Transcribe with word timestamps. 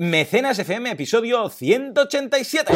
Mecenas 0.00 0.56
FM, 0.60 0.92
episodio 0.92 1.50
187. 1.50 2.72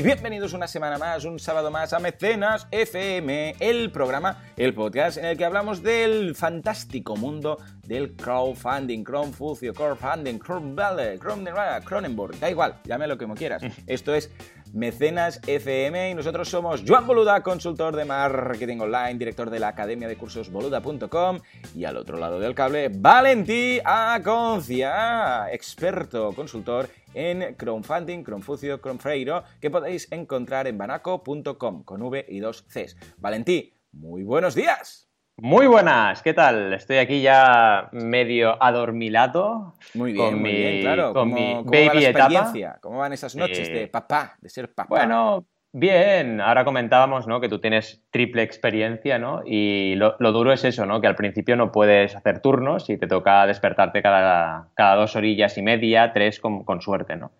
Y 0.00 0.02
bienvenidos 0.02 0.54
una 0.54 0.66
semana 0.66 0.96
más, 0.96 1.26
un 1.26 1.38
sábado 1.38 1.70
más 1.70 1.92
a 1.92 1.98
Mecenas 1.98 2.66
FM, 2.70 3.56
el 3.60 3.92
programa, 3.92 4.42
el 4.56 4.72
podcast 4.72 5.18
en 5.18 5.26
el 5.26 5.36
que 5.36 5.44
hablamos 5.44 5.82
del 5.82 6.34
fantástico 6.34 7.16
mundo 7.16 7.58
del 7.86 8.16
crowdfunding, 8.16 9.04
crowdfucio, 9.04 9.74
crowdfunding, 9.74 10.38
crowdvale, 10.38 11.18
Cronenberg, 11.18 12.40
da 12.40 12.50
igual, 12.50 12.80
llámelo 12.84 13.18
como 13.18 13.34
quieras. 13.34 13.62
Esto 13.86 14.14
es 14.14 14.30
Mecenas 14.72 15.40
FM 15.46 16.10
y 16.10 16.14
nosotros 16.14 16.48
somos 16.48 16.84
Joan 16.86 17.06
Boluda, 17.06 17.42
consultor 17.42 17.96
de 17.96 18.04
marketing 18.04 18.78
online, 18.78 19.14
director 19.14 19.50
de 19.50 19.58
la 19.58 19.68
academia 19.68 20.06
de 20.06 20.16
cursos 20.16 20.50
boluda.com 20.50 21.40
y 21.74 21.84
al 21.84 21.96
otro 21.96 22.18
lado 22.18 22.38
del 22.38 22.54
cable, 22.54 22.88
Valentí 22.88 23.80
Aconcia, 23.84 25.52
experto, 25.52 26.32
consultor 26.32 26.88
en 27.14 27.54
crowdfunding, 27.54 28.22
crowdfucio, 28.22 28.80
crowdfreiro, 28.80 29.42
que 29.60 29.70
podéis 29.70 30.10
encontrar 30.12 30.66
en 30.66 30.78
banaco.com 30.78 31.82
con 31.82 32.02
V 32.02 32.26
y 32.28 32.40
dos 32.40 32.62
Cs. 32.68 32.96
Valentí, 33.18 33.74
muy 33.92 34.22
buenos 34.22 34.54
días. 34.54 35.09
Muy 35.42 35.66
buenas, 35.66 36.22
¿qué 36.22 36.34
tal? 36.34 36.72
Estoy 36.74 36.98
aquí 36.98 37.22
ya 37.22 37.88
medio 37.92 38.62
adormilado. 38.62 39.74
Muy 39.94 40.12
bien, 40.12 40.24
con 40.32 40.40
muy 40.40 40.52
mi, 40.52 40.58
bien, 40.58 40.80
claro. 40.82 41.12
Con 41.14 41.30
¿Cómo, 41.30 41.34
mi 41.34 41.54
cómo 41.54 41.64
va 41.64 41.70
baby 41.70 42.00
la 42.02 42.08
etapa. 42.10 42.24
experiencia? 42.26 42.78
¿Cómo 42.82 42.98
van 42.98 43.12
esas 43.12 43.34
noches 43.36 43.68
Eh, 43.68 43.72
de 43.72 43.88
papá, 43.88 44.36
de 44.40 44.48
ser 44.50 44.74
papá? 44.74 44.88
Bueno, 44.90 45.46
bien. 45.72 46.40
Ahora 46.42 46.64
comentábamos, 46.66 47.26
¿no? 47.26 47.40
Que 47.40 47.48
tú 47.48 47.58
tienes 47.58 48.02
triple 48.10 48.42
experiencia, 48.42 49.18
¿no? 49.18 49.40
Y 49.46 49.94
lo, 49.96 50.16
lo 50.18 50.32
duro 50.32 50.52
es 50.52 50.62
eso, 50.64 50.84
¿no? 50.84 51.00
Que 51.00 51.06
al 51.06 51.16
principio 51.16 51.56
no 51.56 51.72
puedes 51.72 52.14
hacer 52.14 52.40
turnos 52.40 52.90
y 52.90 52.98
te 52.98 53.06
toca 53.06 53.46
despertarte 53.46 54.02
cada, 54.02 54.68
cada 54.74 54.96
dos 54.96 55.16
orillas 55.16 55.56
y 55.56 55.62
media, 55.62 56.12
tres 56.12 56.38
con, 56.38 56.64
con 56.64 56.82
suerte, 56.82 57.16
¿no? 57.16 57.30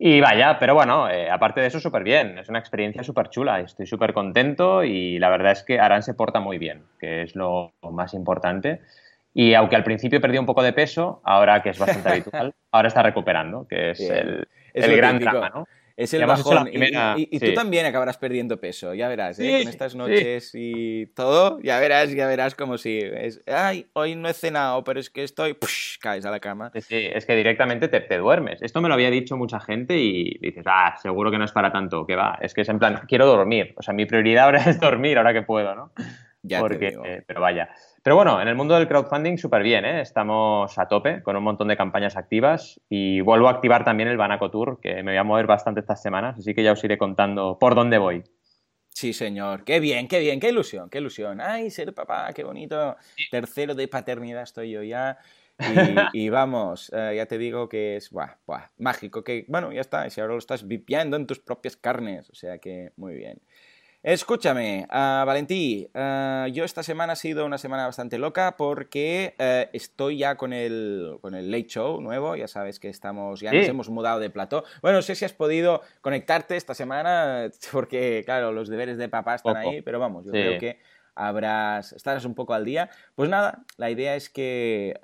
Y 0.00 0.20
vaya, 0.20 0.58
pero 0.60 0.74
bueno, 0.74 1.10
eh, 1.10 1.28
aparte 1.28 1.60
de 1.60 1.66
eso, 1.66 1.80
súper 1.80 2.04
bien. 2.04 2.38
Es 2.38 2.48
una 2.48 2.60
experiencia 2.60 3.02
súper 3.02 3.30
chula. 3.30 3.58
Estoy 3.60 3.86
súper 3.86 4.12
contento 4.12 4.84
y 4.84 5.18
la 5.18 5.28
verdad 5.28 5.52
es 5.52 5.64
que 5.64 5.80
Aran 5.80 6.04
se 6.04 6.14
porta 6.14 6.38
muy 6.38 6.56
bien, 6.58 6.84
que 7.00 7.22
es 7.22 7.34
lo 7.34 7.72
más 7.90 8.14
importante. 8.14 8.80
Y 9.34 9.54
aunque 9.54 9.74
al 9.74 9.82
principio 9.84 10.20
perdió 10.20 10.40
un 10.40 10.46
poco 10.46 10.62
de 10.62 10.72
peso, 10.72 11.20
ahora 11.24 11.62
que 11.62 11.70
es 11.70 11.78
bastante 11.78 12.08
habitual, 12.12 12.54
ahora 12.70 12.88
está 12.88 13.02
recuperando, 13.02 13.66
que 13.68 13.90
es 13.90 13.98
Bien. 13.98 14.14
el, 14.14 14.48
Es 14.72 14.84
el 14.84 14.96
gran 14.96 15.18
típico. 15.18 15.32
drama, 15.32 15.50
¿no? 15.52 15.66
Es 15.98 16.14
el 16.14 16.24
bajón. 16.26 16.70
Y- 16.72 17.40
tú 17.40 17.54
también 17.54 17.84
acabarás 17.84 18.18
perdiendo 18.18 18.60
peso, 18.60 18.94
ya 18.94 19.08
verás, 19.08 19.36
¿eh? 19.40 19.42
Sí, 19.50 19.58
Con 19.64 19.68
estas 19.68 19.92
sí. 19.92 19.98
noches 19.98 20.50
y 20.54 21.06
todo, 21.06 21.58
ya 21.60 21.80
verás, 21.80 22.12
ya 22.12 22.28
verás 22.28 22.54
como 22.54 22.78
si 22.78 23.00
es, 23.00 23.42
ay, 23.48 23.86
hoy 23.94 24.14
no 24.14 24.28
he 24.28 24.32
cenado, 24.32 24.84
pero 24.84 25.00
es 25.00 25.10
que 25.10 25.24
estoy, 25.24 25.54
push, 25.54 25.98
caes 25.98 26.24
a 26.24 26.30
la 26.30 26.38
cama. 26.38 26.70
Sí, 26.72 26.80
sí, 26.82 27.08
es 27.12 27.26
que 27.26 27.34
directamente 27.34 27.88
te, 27.88 28.00
te 28.00 28.16
duermes. 28.16 28.62
Esto 28.62 28.80
me 28.80 28.86
lo 28.86 28.94
había 28.94 29.10
dicho 29.10 29.36
mucha 29.36 29.58
gente 29.58 29.96
y 29.98 30.38
dices, 30.38 30.62
ah, 30.68 30.94
seguro 31.02 31.32
que 31.32 31.38
no 31.38 31.44
es 31.44 31.50
para 31.52 31.72
tanto, 31.72 32.06
que 32.06 32.14
va. 32.14 32.38
Es 32.40 32.54
que 32.54 32.60
es 32.60 32.68
en 32.68 32.78
plan, 32.78 33.00
quiero 33.08 33.26
dormir. 33.26 33.74
O 33.76 33.82
sea, 33.82 33.92
mi 33.92 34.06
prioridad 34.06 34.44
ahora 34.44 34.58
es 34.70 34.78
dormir, 34.78 35.18
ahora 35.18 35.32
que 35.32 35.42
puedo, 35.42 35.74
¿no? 35.74 35.92
Ya 36.42 36.60
Porque, 36.60 36.78
te 36.78 36.90
digo. 36.90 37.04
eh, 37.04 37.24
pero 37.26 37.40
vaya. 37.40 37.70
Pero 38.08 38.16
bueno, 38.16 38.40
en 38.40 38.48
el 38.48 38.54
mundo 38.54 38.74
del 38.74 38.88
crowdfunding 38.88 39.36
súper 39.36 39.62
bien, 39.62 39.84
¿eh? 39.84 40.00
Estamos 40.00 40.78
a 40.78 40.88
tope 40.88 41.22
con 41.22 41.36
un 41.36 41.42
montón 41.42 41.68
de 41.68 41.76
campañas 41.76 42.16
activas 42.16 42.80
y 42.88 43.20
vuelvo 43.20 43.48
a 43.48 43.50
activar 43.50 43.84
también 43.84 44.08
el 44.08 44.16
Banaco 44.16 44.50
Tour, 44.50 44.80
que 44.80 45.02
me 45.02 45.10
voy 45.10 45.18
a 45.18 45.24
mover 45.24 45.46
bastante 45.46 45.80
estas 45.80 46.00
semanas, 46.00 46.38
así 46.38 46.54
que 46.54 46.62
ya 46.62 46.72
os 46.72 46.82
iré 46.82 46.96
contando 46.96 47.58
por 47.60 47.74
dónde 47.74 47.98
voy. 47.98 48.24
Sí, 48.88 49.12
señor. 49.12 49.62
Qué 49.62 49.78
bien, 49.78 50.08
qué 50.08 50.20
bien, 50.20 50.40
qué 50.40 50.48
ilusión, 50.48 50.88
qué 50.88 51.00
ilusión. 51.00 51.42
Ay, 51.42 51.68
ser 51.68 51.92
papá, 51.92 52.32
qué 52.32 52.44
bonito. 52.44 52.96
Tercero 53.30 53.74
de 53.74 53.88
paternidad 53.88 54.44
estoy 54.44 54.70
yo 54.70 54.82
ya. 54.82 55.18
Y, 55.58 55.64
y 56.24 56.28
vamos, 56.30 56.90
eh, 56.94 57.12
ya 57.14 57.26
te 57.26 57.36
digo 57.36 57.68
que 57.68 57.96
es 57.96 58.08
buah, 58.08 58.38
buah, 58.46 58.70
mágico. 58.78 59.22
Que 59.22 59.44
bueno, 59.48 59.70
ya 59.70 59.82
está. 59.82 60.08
Si 60.08 60.18
ahora 60.22 60.32
lo 60.32 60.38
estás 60.38 60.66
viviendo 60.66 61.18
en 61.18 61.26
tus 61.26 61.40
propias 61.40 61.76
carnes. 61.76 62.30
O 62.30 62.34
sea 62.34 62.56
que 62.56 62.92
muy 62.96 63.16
bien. 63.16 63.42
Escúchame, 64.12 64.86
ah, 64.88 65.22
Valentí, 65.26 65.86
ah, 65.92 66.46
yo 66.50 66.64
esta 66.64 66.82
semana 66.82 67.12
ha 67.12 67.16
sido 67.16 67.44
una 67.44 67.58
semana 67.58 67.84
bastante 67.84 68.16
loca 68.16 68.56
porque 68.56 69.34
eh, 69.38 69.68
estoy 69.74 70.16
ya 70.16 70.36
con 70.38 70.54
el, 70.54 71.18
con 71.20 71.34
el 71.34 71.50
Late 71.50 71.66
Show 71.66 72.00
nuevo, 72.00 72.34
ya 72.34 72.48
sabes 72.48 72.80
que 72.80 72.88
estamos, 72.88 73.40
ya 73.40 73.52
nos 73.52 73.68
hemos 73.68 73.90
mudado 73.90 74.18
de 74.18 74.30
plató. 74.30 74.64
Bueno, 74.80 74.96
no 74.96 75.02
sé 75.02 75.14
si 75.14 75.26
has 75.26 75.34
podido 75.34 75.82
conectarte 76.00 76.56
esta 76.56 76.72
semana 76.72 77.50
porque, 77.70 78.22
claro, 78.24 78.50
los 78.50 78.70
deberes 78.70 78.96
de 78.96 79.10
papá 79.10 79.34
están 79.34 79.56
Poco. 79.56 79.68
ahí, 79.72 79.82
pero 79.82 79.98
vamos, 80.00 80.24
yo 80.24 80.32
Sí. 80.32 80.38
creo 80.38 80.58
que 80.58 80.78
habrás, 81.14 81.92
estarás 81.92 82.24
un 82.24 82.34
poco 82.34 82.54
al 82.54 82.64
día. 82.64 82.88
Pues 83.14 83.28
nada, 83.28 83.64
la 83.76 83.90
idea 83.90 84.14
es 84.16 84.30
que 84.30 84.96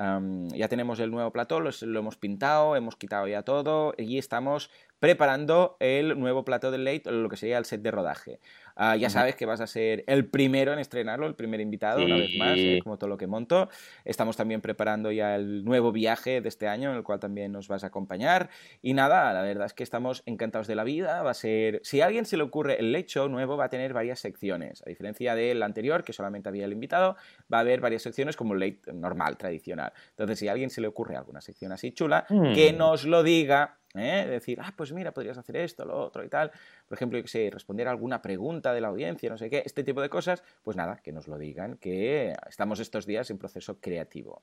ya 0.54 0.68
tenemos 0.68 0.98
el 1.00 1.10
nuevo 1.10 1.30
plató, 1.30 1.60
los- 1.60 1.82
lo, 1.82 1.98
hemos 1.98 2.16
pintado, 2.16 2.74
hemos 2.76 2.96
quitado 2.96 3.26
ya 3.26 3.42
todo 3.42 3.92
y 3.98 4.16
estamos 4.16 4.70
preparando 5.00 5.76
el 5.80 6.18
nuevo 6.18 6.44
plató 6.46 6.70
del 6.70 6.84
Late, 6.84 7.10
lo 7.10 7.28
que 7.28 7.36
sería 7.36 7.58
el 7.58 7.66
set 7.66 7.82
de 7.82 7.90
rodaje. 7.90 8.38
Ah, 8.76 8.96
ya 8.96 9.08
sabes 9.08 9.36
que 9.36 9.46
vas 9.46 9.60
a 9.60 9.66
ser 9.66 10.02
el 10.06 10.26
primero 10.26 10.72
en 10.72 10.78
estrenarlo, 10.80 11.26
el 11.26 11.34
primer 11.34 11.60
invitado, 11.60 12.04
una 12.04 12.16
vez 12.16 12.36
más, 12.36 12.58
eh, 12.58 12.80
como 12.82 12.98
todo 12.98 13.08
lo 13.08 13.16
que 13.16 13.26
monto. 13.26 13.68
Estamos 14.04 14.36
también 14.36 14.60
preparando 14.60 15.12
ya 15.12 15.36
el 15.36 15.64
nuevo 15.64 15.92
viaje 15.92 16.40
de 16.40 16.48
este 16.48 16.66
año, 16.66 16.90
en 16.90 16.96
el 16.96 17.02
cual 17.04 17.20
también 17.20 17.52
nos 17.52 17.68
vas 17.68 17.84
a 17.84 17.88
acompañar. 17.88 18.50
Y 18.82 18.94
nada, 18.94 19.32
la 19.32 19.42
verdad 19.42 19.66
es 19.66 19.74
que 19.74 19.84
estamos 19.84 20.22
encantados 20.26 20.66
de 20.66 20.74
la 20.74 20.82
vida. 20.84 21.22
Va 21.22 21.30
a 21.30 21.34
ser, 21.34 21.80
si 21.84 22.00
a 22.00 22.06
alguien 22.06 22.24
se 22.26 22.36
le 22.36 22.42
ocurre 22.42 22.80
el 22.80 22.92
Late 22.92 23.06
Show 23.06 23.28
nuevo, 23.28 23.56
va 23.56 23.66
a 23.66 23.68
tener 23.68 23.92
varias 23.92 24.18
secciones. 24.18 24.82
A 24.84 24.88
diferencia 24.88 25.34
del 25.34 25.62
anterior, 25.62 26.02
que 26.02 26.12
solamente 26.12 26.48
había 26.48 26.64
el 26.64 26.72
invitado, 26.72 27.16
va 27.52 27.58
a 27.58 27.60
haber 27.60 27.80
varias 27.80 28.02
secciones 28.02 28.36
como 28.36 28.54
el 28.54 28.60
Late 28.60 28.92
normal, 28.92 29.36
tradicional. 29.36 29.92
Entonces, 30.10 30.38
si 30.38 30.48
a 30.48 30.52
alguien 30.52 30.70
se 30.70 30.80
le 30.80 30.88
ocurre 30.88 31.16
alguna 31.16 31.40
sección 31.40 31.70
así 31.72 31.92
chula, 31.92 32.26
que 32.54 32.72
Hmm. 32.72 32.76
nos 32.78 33.04
lo 33.04 33.22
diga. 33.22 33.78
¿Eh? 33.94 34.26
Decir, 34.28 34.58
ah, 34.60 34.72
pues 34.76 34.92
mira, 34.92 35.12
podrías 35.12 35.38
hacer 35.38 35.56
esto, 35.56 35.84
lo 35.84 35.98
otro 35.98 36.24
y 36.24 36.28
tal. 36.28 36.50
Por 36.88 36.96
ejemplo, 36.96 37.18
yo 37.18 37.22
que 37.22 37.28
sé, 37.28 37.50
responder 37.50 37.88
a 37.88 37.90
alguna 37.90 38.22
pregunta 38.22 38.72
de 38.72 38.80
la 38.80 38.88
audiencia, 38.88 39.30
no 39.30 39.38
sé 39.38 39.48
qué, 39.50 39.62
este 39.64 39.84
tipo 39.84 40.00
de 40.02 40.08
cosas, 40.08 40.42
pues 40.62 40.76
nada, 40.76 41.00
que 41.02 41.12
nos 41.12 41.28
lo 41.28 41.38
digan, 41.38 41.76
que 41.76 42.34
estamos 42.48 42.80
estos 42.80 43.06
días 43.06 43.30
en 43.30 43.38
proceso 43.38 43.80
creativo. 43.80 44.40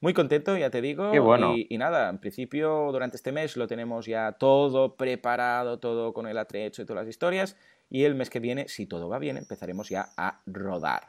Muy 0.00 0.14
contento, 0.14 0.56
ya 0.56 0.70
te 0.70 0.80
digo. 0.80 1.12
Qué 1.12 1.20
bueno. 1.20 1.54
Y, 1.54 1.66
y 1.70 1.78
nada, 1.78 2.08
en 2.08 2.18
principio, 2.18 2.90
durante 2.92 3.16
este 3.16 3.32
mes 3.32 3.56
lo 3.56 3.66
tenemos 3.66 4.06
ya 4.06 4.32
todo 4.32 4.96
preparado, 4.96 5.78
todo 5.78 6.12
con 6.12 6.26
el 6.26 6.38
atrecho 6.38 6.82
y 6.82 6.86
todas 6.86 7.04
las 7.04 7.10
historias. 7.10 7.56
Y 7.90 8.04
el 8.04 8.14
mes 8.14 8.28
que 8.28 8.38
viene, 8.38 8.68
si 8.68 8.86
todo 8.86 9.08
va 9.08 9.18
bien, 9.18 9.38
empezaremos 9.38 9.88
ya 9.88 10.10
a 10.16 10.42
rodar. 10.46 11.06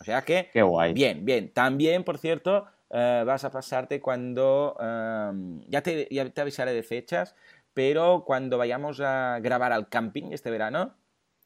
O 0.00 0.04
sea 0.04 0.22
que, 0.22 0.50
Qué 0.52 0.62
guay. 0.62 0.92
Bien, 0.92 1.24
bien. 1.24 1.50
También, 1.52 2.04
por 2.04 2.18
cierto, 2.18 2.66
eh, 2.90 3.22
vas 3.26 3.44
a 3.44 3.50
pasarte 3.50 4.00
cuando... 4.00 4.76
em, 4.80 5.60
ya, 5.68 5.82
te, 5.82 6.08
ya 6.10 6.28
te 6.30 6.40
avisaré 6.40 6.72
de 6.72 6.82
fechas, 6.82 7.34
pero 7.74 8.24
cuando 8.26 8.58
vayamos 8.58 9.00
a 9.00 9.38
grabar 9.40 9.72
al 9.72 9.88
camping 9.88 10.32
este 10.32 10.50
verano, 10.50 10.94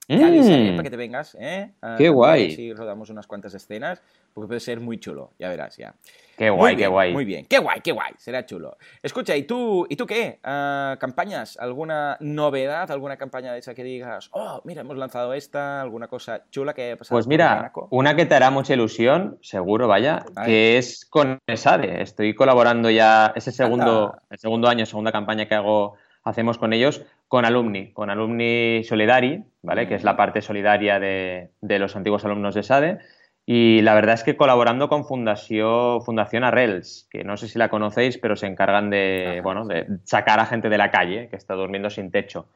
te 0.07 0.25
avisaré 0.25 0.71
Mm. 0.73 0.77
para 0.77 0.83
que 0.83 0.91
te 0.91 0.97
vengas, 0.97 1.37
¿eh? 1.41 1.71
Qué 1.99 2.09
guay. 2.09 2.51
Si 2.53 2.73
rodamos 2.73 3.11
unas 3.11 3.27
cuantas 3.27 3.55
escenas, 3.55 4.03
porque 4.33 4.49
puede 4.49 4.61
ser 4.61 4.81
muy 4.81 4.99
chulo, 4.99 5.31
ya 5.39 5.49
verás, 5.49 5.77
ya. 5.77 5.95
Qué 6.37 6.51
guay, 6.51 6.75
bien, 6.75 6.87
qué 6.87 6.91
guay. 6.93 7.13
Muy 7.13 7.25
bien, 7.25 7.47
qué 7.47 7.59
guay, 7.59 7.81
qué 7.81 7.93
guay, 7.93 8.13
será 8.19 8.45
chulo. 8.45 8.77
Escucha, 9.03 9.37
¿y 9.37 9.45
tú, 9.45 9.87
¿y 9.89 9.95
tú 9.95 10.05
qué? 10.05 10.41
Ah, 10.43 10.97
¿Campañas? 10.99 11.57
¿Alguna 11.61 12.17
novedad? 12.19 12.91
¿Alguna 12.91 13.17
campaña 13.17 13.53
de 13.53 13.61
esa 13.61 13.73
que 13.75 13.85
digas, 13.85 14.31
oh, 14.33 14.61
mira, 14.65 14.81
hemos 14.81 14.97
lanzado 14.97 15.33
esta, 15.35 15.81
alguna 15.81 16.09
cosa 16.09 16.43
chula 16.51 16.75
que 16.75 16.83
haya 16.83 16.97
pasado? 16.97 17.15
Pues 17.17 17.29
mira, 17.29 17.71
una 17.91 18.17
que 18.17 18.27
te 18.27 18.35
hará 18.35 18.51
mucha 18.51 18.75
ilusión, 18.75 19.39
seguro, 19.43 19.87
vaya, 19.87 20.25
Ay. 20.35 20.47
que 20.47 20.79
es 20.79 21.07
con 21.09 21.39
ESADE. 21.47 22.03
Estoy 22.03 22.35
colaborando 22.35 22.91
ya, 22.91 23.33
ese 23.37 23.53
segundo, 23.53 24.07
Anda. 24.07 24.23
el 24.31 24.39
segundo 24.39 24.69
año, 24.69 24.87
segunda 24.87 25.13
campaña 25.13 25.47
que 25.47 25.55
hago, 25.55 25.95
hacemos 26.25 26.59
con 26.59 26.73
ellos, 26.73 27.05
con 27.29 27.45
Alumni, 27.45 27.93
con 27.93 28.11
Alumni 28.11 28.83
Solidari, 28.85 29.45
¿vale? 29.63 29.87
Que 29.87 29.95
es 29.95 30.05
la 30.05 30.17
parte 30.17 30.43
solidaria 30.43 30.99
de, 30.99 31.51
de 31.61 31.79
los 31.79 31.95
antiguos 31.97 32.25
alumnos 32.25 32.55
de 32.55 32.63
SADE. 32.63 32.99
Y 33.47 33.83
la 33.83 33.95
verdad 33.95 34.15
es 34.15 34.25
que 34.25 34.37
colaborando 34.37 34.89
con 34.89 35.05
Fundación, 35.05 36.03
Fundación 36.03 36.45
Arrels, 36.45 37.07
que 37.11 37.25
no 37.25 37.37
sé 37.37 37.47
si 37.47 37.59
la 37.59 37.69
conocéis, 37.69 38.17
pero 38.17 38.37
se 38.37 38.47
encargan 38.47 38.89
de, 38.89 39.27
Ajá, 39.33 39.43
bueno, 39.43 39.67
de 39.67 39.87
sacar 40.05 40.41
a 40.41 40.47
gente 40.47 40.71
de 40.71 40.79
la 40.79 40.91
calle 40.91 41.29
que 41.29 41.37
está 41.37 41.55
durmiendo 41.55 41.91
sin 41.91 42.11
techo. 42.11 42.49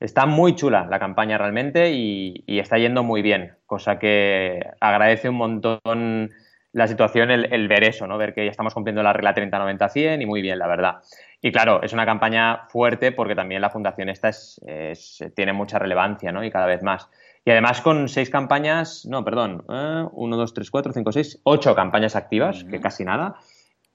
Está 0.00 0.24
muy 0.24 0.54
chula 0.54 0.86
la 0.88 0.98
campaña 0.98 1.36
realmente 1.36 1.90
y, 1.90 2.42
y 2.46 2.58
está 2.58 2.78
yendo 2.78 3.04
muy 3.04 3.20
bien, 3.20 3.52
cosa 3.66 3.98
que 3.98 4.64
agradece 4.80 5.28
un 5.28 5.36
montón 5.36 6.30
la 6.72 6.86
situación 6.86 7.30
el, 7.30 7.68
ver 7.68 7.84
eso, 7.84 8.06
¿no? 8.06 8.16
Ver 8.16 8.32
que 8.32 8.44
ya 8.44 8.50
estamos 8.50 8.74
cumpliendo 8.74 9.02
la 9.02 9.12
regla 9.12 9.34
30-90-100 9.34 10.22
y 10.22 10.26
muy 10.26 10.40
bien, 10.40 10.58
la 10.58 10.68
verdad. 10.68 11.02
Y 11.42 11.50
claro, 11.50 11.82
es 11.82 11.92
una 11.92 12.06
campaña 12.06 12.68
fuerte 12.68 13.12
porque 13.12 13.34
también 13.34 13.60
la 13.60 13.70
fundación 13.70 14.08
esta 14.08 14.28
es, 14.28 14.60
tiene 15.34 15.52
mucha 15.52 15.78
relevancia, 15.78 16.30
¿no? 16.32 16.44
Y 16.44 16.50
cada 16.50 16.66
vez 16.66 16.82
más. 16.82 17.08
Y 17.44 17.50
además 17.50 17.80
con 17.80 18.08
seis 18.08 18.30
campañas, 18.30 19.06
no, 19.06 19.24
perdón, 19.24 19.64
eh, 19.68 20.04
uno, 20.12 20.36
dos, 20.36 20.54
tres, 20.54 20.70
cuatro, 20.70 20.92
cinco, 20.92 21.10
seis, 21.10 21.40
ocho 21.42 21.74
campañas 21.74 22.14
activas, 22.14 22.64
que 22.64 22.80
casi 22.80 23.04
nada. 23.04 23.36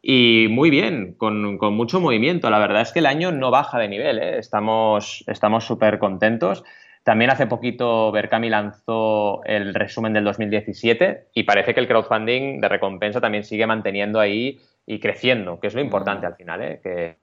Y 0.01 0.47
muy 0.49 0.69
bien, 0.69 1.13
con, 1.13 1.57
con, 1.57 1.75
mucho 1.75 1.99
movimiento. 1.99 2.49
La 2.49 2.59
verdad 2.59 2.81
es 2.81 2.91
que 2.91 2.99
el 2.99 3.05
año 3.05 3.31
no 3.31 3.51
baja 3.51 3.79
de 3.79 3.87
nivel, 3.87 4.19
¿eh? 4.19 4.39
estamos 4.39 5.23
súper 5.61 5.99
contentos. 5.99 6.63
También 7.05 7.29
hace 7.29 7.45
poquito 7.45 8.11
Berkami 8.11 8.49
lanzó 8.49 9.43
el 9.43 9.75
resumen 9.75 10.13
del 10.13 10.23
2017 10.23 11.27
y 11.35 11.43
parece 11.43 11.75
que 11.75 11.79
el 11.79 11.87
crowdfunding 11.87 12.59
de 12.59 12.67
recompensa 12.67 13.21
también 13.21 13.43
sigue 13.43 13.67
manteniendo 13.67 14.19
ahí 14.19 14.59
y 14.87 14.99
creciendo, 14.99 15.59
que 15.59 15.67
es 15.67 15.75
lo 15.75 15.81
importante 15.81 16.25
mm. 16.25 16.29
al 16.29 16.35
final, 16.35 16.61
¿eh? 16.63 16.79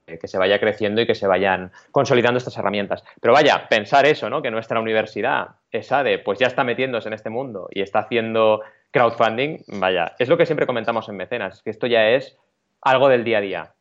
que, 0.07 0.29
se 0.29 0.39
vaya 0.39 0.61
creciendo 0.61 1.01
y 1.01 1.07
que 1.07 1.17
se 1.17 1.27
vayan 1.27 1.73
consolidando 1.91 2.39
estas 2.39 2.57
herramientas. 2.57 3.03
Pero 3.21 3.35
vaya, 3.35 3.67
pensar 3.69 4.07
eso, 4.07 4.31
¿no? 4.31 4.41
que 4.41 4.53
nuestra 4.53 4.79
universidad, 4.79 5.49
ESADE, 5.73 6.21
pues 6.21 6.39
ya 6.39 6.47
está 6.47 6.63
metiéndose 6.63 7.09
en 7.09 7.15
este 7.15 7.31
mundo 7.31 7.69
y 7.73 7.83
está 7.83 7.99
haciendo 7.99 8.63
crowdfunding, 8.93 9.65
vaya, 9.81 10.13
es 10.17 10.29
lo 10.29 10.39
que 10.39 10.47
siempre 10.47 10.67
comentamos 10.67 11.09
en 11.09 11.17
Mecenas, 11.17 11.61
que 11.61 11.71
esto 11.71 11.89
ya 11.89 12.11
es 12.11 12.39
algo 12.83 13.09
del 13.09 13.25
día 13.25 13.39
a 13.39 13.41
día. 13.41 13.75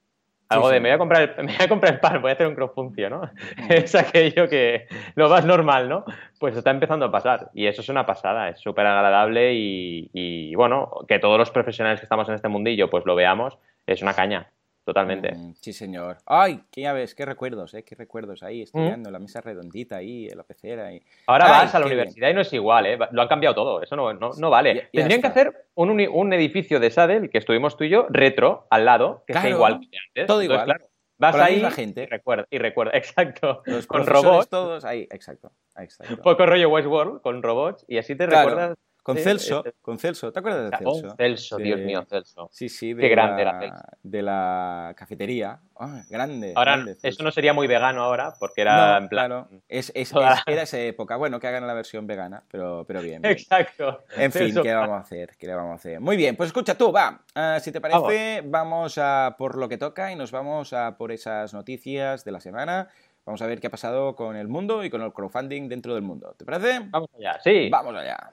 Algo 0.52 0.70
de 0.70 0.80
me 0.80 0.90
voy, 0.90 0.96
a 0.96 0.98
comprar 0.98 1.22
el, 1.22 1.36
me 1.46 1.56
voy 1.56 1.66
a 1.66 1.70
comprar 1.70 1.94
el 1.94 2.00
pan, 2.00 2.22
voy 2.22 2.32
a 2.32 2.34
hacer 2.34 2.48
un 2.48 2.56
crowdfuncio, 2.56 3.10
¿no? 3.10 3.22
Mm. 3.22 3.30
es 3.72 3.96
aquello 3.96 4.48
que 4.48 4.88
lo 5.16 5.30
más 5.30 5.46
normal, 5.46 5.90
¿no? 5.90 6.06
Pues 6.40 6.56
está 6.56 6.72
empezando 6.72 7.06
a 7.06 7.12
pasar 7.12 7.50
y 7.54 7.68
eso 7.68 7.82
es 7.82 7.90
una 7.90 8.06
pasada, 8.06 8.50
es 8.50 8.60
súper 8.60 8.86
agradable 8.86 9.54
y, 9.54 10.10
y, 10.14 10.56
bueno, 10.56 10.92
que 11.08 11.20
todos 11.20 11.38
los 11.38 11.52
profesionales 11.52 12.00
que 12.00 12.06
estamos 12.06 12.28
en 12.30 12.36
este 12.36 12.48
mundillo 12.48 12.90
pues 12.90 13.06
lo 13.06 13.16
veamos, 13.16 13.58
es 13.86 14.02
una 14.02 14.14
caña 14.14 14.52
totalmente. 14.84 15.34
Mm, 15.34 15.54
sí, 15.60 15.74
señor. 15.74 16.18
Ay, 16.26 16.64
que 16.72 16.82
ya 16.82 16.94
ves, 16.94 17.16
qué 17.16 17.26
recuerdos, 17.26 17.74
¿eh? 17.74 17.84
Qué 17.84 17.96
recuerdos 17.96 18.44
ahí, 18.44 18.62
estudiando, 18.62 19.12
la 19.12 19.20
mesa 19.20 19.42
redondita 19.42 19.98
ahí, 19.98 20.28
la 20.30 20.44
pecera. 20.44 20.94
Y... 20.94 21.02
Ahora 21.28 21.50
vas 21.50 21.76
a 21.76 21.80
la 21.80 21.86
universidad 21.86 22.30
y 22.30 22.34
no 22.34 22.42
es 22.42 22.52
igual, 22.54 22.86
¿eh? 22.86 22.98
Lo 23.12 23.22
han 23.22 23.28
cambiado 23.28 23.56
todo, 23.56 23.82
eso 23.82 23.96
no, 23.96 24.14
no, 24.14 24.50
vale. 24.50 24.90
Tendrían 24.92 25.22
que 25.22 25.28
hacer 25.28 25.68
un, 25.76 25.90
un, 25.90 26.34
edificio 26.34 26.80
de 26.80 26.92
Sadel, 26.92 27.30
que 27.30 27.38
estuvimos 27.38 27.78
tú 27.78 27.84
y 27.84 27.90
yo, 27.90 28.08
retro, 28.10 28.68
al 28.70 28.86
lado, 28.86 29.24
que 29.28 29.34
sea 29.34 29.50
igual 29.50 29.80
que 29.80 29.98
antes. 30.08 30.28
Todo 30.28 30.42
igual. 30.42 30.66
claro, 30.66 30.86
vas 31.18 31.36
ahí 31.36 31.60
la 31.60 31.72
gente. 31.72 32.04
Y 32.04 32.06
recuerda, 32.08 32.46
y 32.50 32.58
recuerda, 32.58 32.92
exacto. 32.98 33.64
con 33.88 34.06
robots. 34.06 34.50
todos 34.50 34.86
ahí, 34.86 35.08
exacto. 35.12 35.52
exacto. 35.78 36.16
Un 36.16 36.22
poco 36.22 36.46
rollo 36.46 36.70
Westworld, 36.70 37.22
con 37.22 37.42
robots, 37.44 37.86
y 37.88 37.98
así 37.98 38.16
te 38.16 38.26
recuerdas 38.26 38.76
con 39.04 39.18
Celso, 39.18 39.64
con 39.82 39.98
Celso, 39.98 40.32
¿te 40.32 40.40
acuerdas 40.40 40.70
de 40.70 40.78
Celso? 40.78 41.08
Oh, 41.08 41.16
Celso, 41.16 41.58
Dios 41.58 41.80
mío, 41.80 42.04
Celso. 42.08 42.50
Sí, 42.52 42.70
sí, 42.70 42.94
de 42.94 43.02
Qué 43.02 43.10
grande 43.10 43.44
la, 43.44 43.64
era 43.64 43.84
De 44.04 44.22
la 44.22 44.94
cafetería. 44.96 45.60
Ah, 45.80 46.04
grande. 46.08 46.54
Ahora, 46.56 46.86
eso 47.02 47.24
no 47.24 47.32
sería 47.32 47.54
muy 47.54 47.66
vegano 47.66 48.04
ahora, 48.04 48.36
porque 48.40 48.62
era 48.62 48.98
en 48.98 49.10
plan. 49.10 49.28
Claro, 49.28 49.50
es, 49.68 49.92
es, 49.96 50.14
era 50.46 50.62
esa 50.62 50.80
época. 50.80 51.16
Bueno, 51.16 51.40
que 51.40 51.48
hagan 51.48 51.66
la 51.66 51.74
versión 51.74 52.06
vegana, 52.06 52.44
pero, 52.52 52.86
pero 52.88 53.02
bien, 53.02 53.26
Exacto. 53.26 54.04
En 54.16 54.32
fin, 54.32 54.54
¿qué 54.62 54.74
vamos 54.74 54.98
a 54.98 55.00
hacer? 55.00 55.36
¿Qué 55.38 55.48
le 55.48 55.56
vamos 55.56 55.72
a 55.72 55.76
hacer? 55.76 56.00
Muy 56.00 56.16
bien, 56.16 56.36
pues 56.36 56.48
escucha 56.48 56.78
tú, 56.78 56.92
va. 56.92 57.24
Ah, 57.34 57.60
si 57.60 57.72
te 57.72 57.82
parece, 57.82 58.44
vamos. 58.46 58.98
a 59.00 59.36
por 59.38 59.58
lo 59.58 59.68
que 59.68 59.78
toca 59.78 60.12
y 60.12 60.16
nos 60.16 60.32
vamos 60.32 60.74
a 60.74 60.98
por 60.98 61.12
esas 61.12 61.54
noticias 61.54 62.24
de 62.24 62.32
la 62.32 62.40
semana. 62.40 62.90
Vamos 63.26 63.42
a 63.42 63.48
ver 63.48 63.60
qué 63.60 63.68
ha 63.68 63.72
pasado 63.72 64.16
con 64.16 64.36
el 64.36 64.48
mundo 64.48 64.84
y 64.84 64.90
con 64.90 65.02
el 65.02 65.14
crowdfunding 65.14 65.70
dentro 65.70 65.94
del 65.94 66.04
mundo. 66.04 66.36
¿Te 66.38 66.46
parece? 66.46 66.82
Vamos 66.90 67.10
allá, 67.18 67.40
sí. 67.44 67.70
Vamos 67.70 67.96
allá. 67.96 68.32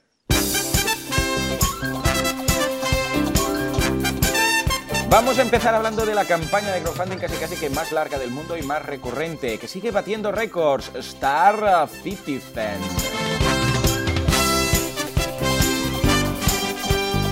Vamos 5.11 5.39
a 5.39 5.43
empezar 5.43 5.75
hablando 5.75 6.05
de 6.05 6.15
la 6.15 6.27
campaña 6.27 6.71
de 6.71 6.83
crowdfunding 6.83 7.17
casi 7.17 7.37
casi 7.37 7.57
que 7.57 7.71
más 7.71 7.93
larga 7.93 8.19
del 8.19 8.31
mundo 8.31 8.59
y 8.59 8.63
más 8.63 8.85
recurrente, 8.85 9.59
que 9.59 9.67
sigue 9.67 9.91
batiendo 9.91 10.33
récords, 10.33 10.93
Star 10.97 11.89
Citizen. 11.89 12.79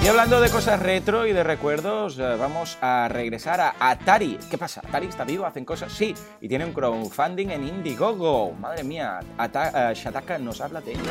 Y 0.02 0.08
hablando 0.08 0.40
de 0.40 0.49
cosas 0.49 0.81
retro 0.81 1.26
y 1.26 1.34
de 1.34 1.43
recuerdos, 1.44 2.19
eh, 2.19 2.37
vamos 2.38 2.78
a 2.81 3.08
regresar 3.08 3.61
a 3.61 3.75
Atari. 3.79 4.38
¿Qué 4.50 4.56
pasa? 4.56 4.81
¿Atari 4.81 5.08
está 5.08 5.25
vivo? 5.25 5.44
¿Hacen 5.44 5.67
cosas? 5.67 5.93
Sí. 5.93 6.14
Y 6.40 6.49
tiene 6.49 6.64
un 6.64 6.72
crowdfunding 6.72 7.50
en 7.50 7.69
Indiegogo. 7.69 8.52
Madre 8.52 8.84
mía, 8.84 9.20
Ata 9.37 9.93
eh, 9.93 10.38
nos 10.38 10.62
habla 10.62 10.81
de 10.81 10.93
ello. 10.93 11.02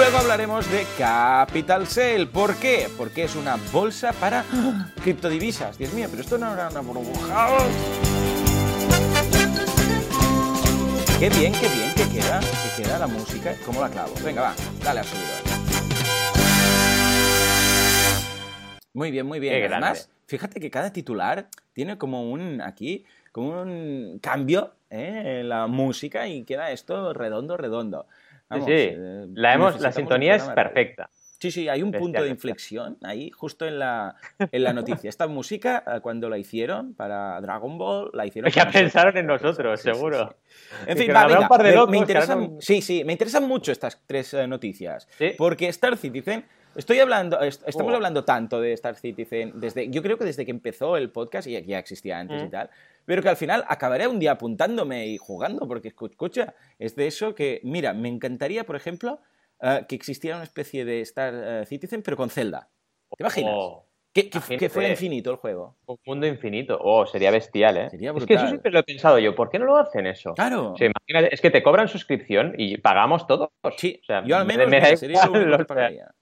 Luego 0.00 0.16
hablaremos 0.16 0.70
de 0.70 0.86
Capital 0.96 1.86
Sale. 1.86 2.24
¿Por 2.24 2.56
qué? 2.56 2.88
Porque 2.96 3.24
es 3.24 3.36
una 3.36 3.56
bolsa 3.70 4.14
para 4.14 4.46
criptodivisas. 5.02 5.76
Dios 5.76 5.92
mío, 5.92 6.06
pero 6.10 6.22
esto 6.22 6.38
no 6.38 6.54
era 6.54 6.70
una 6.70 6.80
burbuja. 6.80 7.48
Qué 11.18 11.28
bien, 11.28 11.52
qué 11.52 11.68
bien 11.68 11.94
que 11.94 12.08
queda, 12.18 12.40
que 12.40 12.82
queda 12.82 12.98
la 12.98 13.08
música. 13.08 13.54
¿Cómo 13.66 13.82
la 13.82 13.90
clavo? 13.90 14.14
Venga, 14.24 14.40
va, 14.40 14.54
dale 14.82 15.00
al 15.00 15.06
subidor. 15.06 15.60
Muy 18.94 19.10
bien, 19.10 19.26
muy 19.26 19.38
bien. 19.38 19.70
Además, 19.70 20.08
fíjate 20.26 20.60
que 20.60 20.70
cada 20.70 20.94
titular 20.94 21.50
tiene 21.74 21.98
como 21.98 22.30
un 22.30 22.62
aquí, 22.62 23.04
como 23.32 23.60
un 23.60 24.18
cambio 24.22 24.72
¿eh? 24.88 25.40
en 25.40 25.50
la 25.50 25.66
música 25.66 26.26
y 26.26 26.44
queda 26.44 26.70
esto 26.70 27.12
redondo, 27.12 27.58
redondo 27.58 28.06
sí, 28.50 28.72
eh, 28.72 29.26
la, 29.34 29.54
hemos, 29.54 29.80
la 29.80 29.92
sintonía 29.92 30.34
es 30.34 30.44
perfecta. 30.44 31.10
Sí, 31.40 31.50
sí, 31.50 31.68
hay 31.70 31.82
un 31.82 31.90
punto 31.90 32.22
de 32.22 32.28
inflexión 32.28 32.98
ahí, 33.02 33.30
justo 33.30 33.66
en 33.66 33.78
la, 33.78 34.14
en 34.38 34.62
la 34.62 34.74
noticia. 34.74 35.08
Esta 35.08 35.26
música, 35.26 35.82
eh, 35.86 36.00
cuando 36.02 36.28
la 36.28 36.36
hicieron 36.36 36.94
para 36.94 37.40
Dragon 37.40 37.78
Ball, 37.78 38.10
la 38.12 38.26
hicieron. 38.26 38.50
Ya 38.50 38.70
pensaron 38.70 39.16
en 39.16 39.26
nosotros, 39.26 39.80
seguro. 39.80 40.36
En 40.86 40.98
fin, 40.98 41.10
va, 41.14 41.26
venga, 41.26 41.86
me, 41.86 41.96
interesan, 41.96 42.56
Sí, 42.60 42.82
sí, 42.82 43.04
me 43.04 43.12
interesan 43.12 43.48
mucho 43.48 43.72
estas 43.72 44.02
tres 44.06 44.34
eh, 44.34 44.46
noticias. 44.46 45.08
Porque 45.38 45.68
Star 45.68 45.96
Citizen 45.96 46.44
Estoy 46.74 47.00
hablando, 47.00 47.40
estamos 47.40 47.92
oh. 47.92 47.96
hablando 47.96 48.24
tanto 48.24 48.60
de 48.60 48.72
Star 48.74 48.94
Citizen 48.94 49.52
desde, 49.56 49.90
yo 49.90 50.02
creo 50.02 50.16
que 50.16 50.24
desde 50.24 50.44
que 50.44 50.52
empezó 50.52 50.96
el 50.96 51.10
podcast 51.10 51.48
y 51.48 51.60
ya 51.64 51.78
existía 51.78 52.20
antes 52.20 52.42
y 52.42 52.46
mm. 52.46 52.50
tal, 52.50 52.70
pero 53.10 53.22
que 53.22 53.28
al 53.28 53.36
final 53.36 53.64
acabaré 53.66 54.06
un 54.06 54.20
día 54.20 54.30
apuntándome 54.30 55.08
y 55.08 55.16
jugando, 55.16 55.66
porque 55.66 55.88
escucha, 55.88 56.54
es 56.78 56.94
de 56.94 57.08
eso 57.08 57.34
que, 57.34 57.60
mira, 57.64 57.92
me 57.92 58.08
encantaría, 58.08 58.62
por 58.62 58.76
ejemplo, 58.76 59.18
eh, 59.60 59.84
que 59.88 59.96
existiera 59.96 60.36
una 60.36 60.44
especie 60.44 60.84
de 60.84 61.00
Star 61.00 61.34
eh, 61.34 61.66
Citizen, 61.66 62.04
pero 62.04 62.16
con 62.16 62.30
Zelda. 62.30 62.68
¿Te 63.16 63.24
imaginas? 63.24 63.52
Oh, 63.56 63.88
que, 64.12 64.30
fuera 64.68 64.90
infinito 64.90 65.32
el 65.32 65.38
juego. 65.38 65.76
Un 65.86 65.96
mundo 66.06 66.28
infinito. 66.28 66.78
Oh, 66.80 67.04
sería 67.04 67.32
bestial, 67.32 67.78
¿eh? 67.78 67.90
Sería 67.90 68.12
brutal. 68.12 68.22
Es 68.22 68.28
que 68.28 68.34
eso 68.34 68.46
siempre 68.46 68.70
lo 68.70 68.78
he 68.78 68.84
pensado 68.84 69.18
yo. 69.18 69.34
¿Por 69.34 69.50
qué 69.50 69.58
no 69.58 69.64
lo 69.64 69.76
hacen 69.76 70.06
eso? 70.06 70.34
Claro. 70.34 70.76
es 70.78 71.40
que 71.40 71.50
te 71.50 71.64
cobran 71.64 71.88
suscripción 71.88 72.54
y 72.58 72.76
pagamos 72.76 73.26
todos. 73.26 73.48
Sí, 73.76 74.00
yo 74.24 74.36
al 74.36 74.46
menos 74.46 74.70
sería 75.00 75.26
lo 75.26 75.32
único 75.32 75.58
que 75.58 75.64
pagaría. 75.64 76.14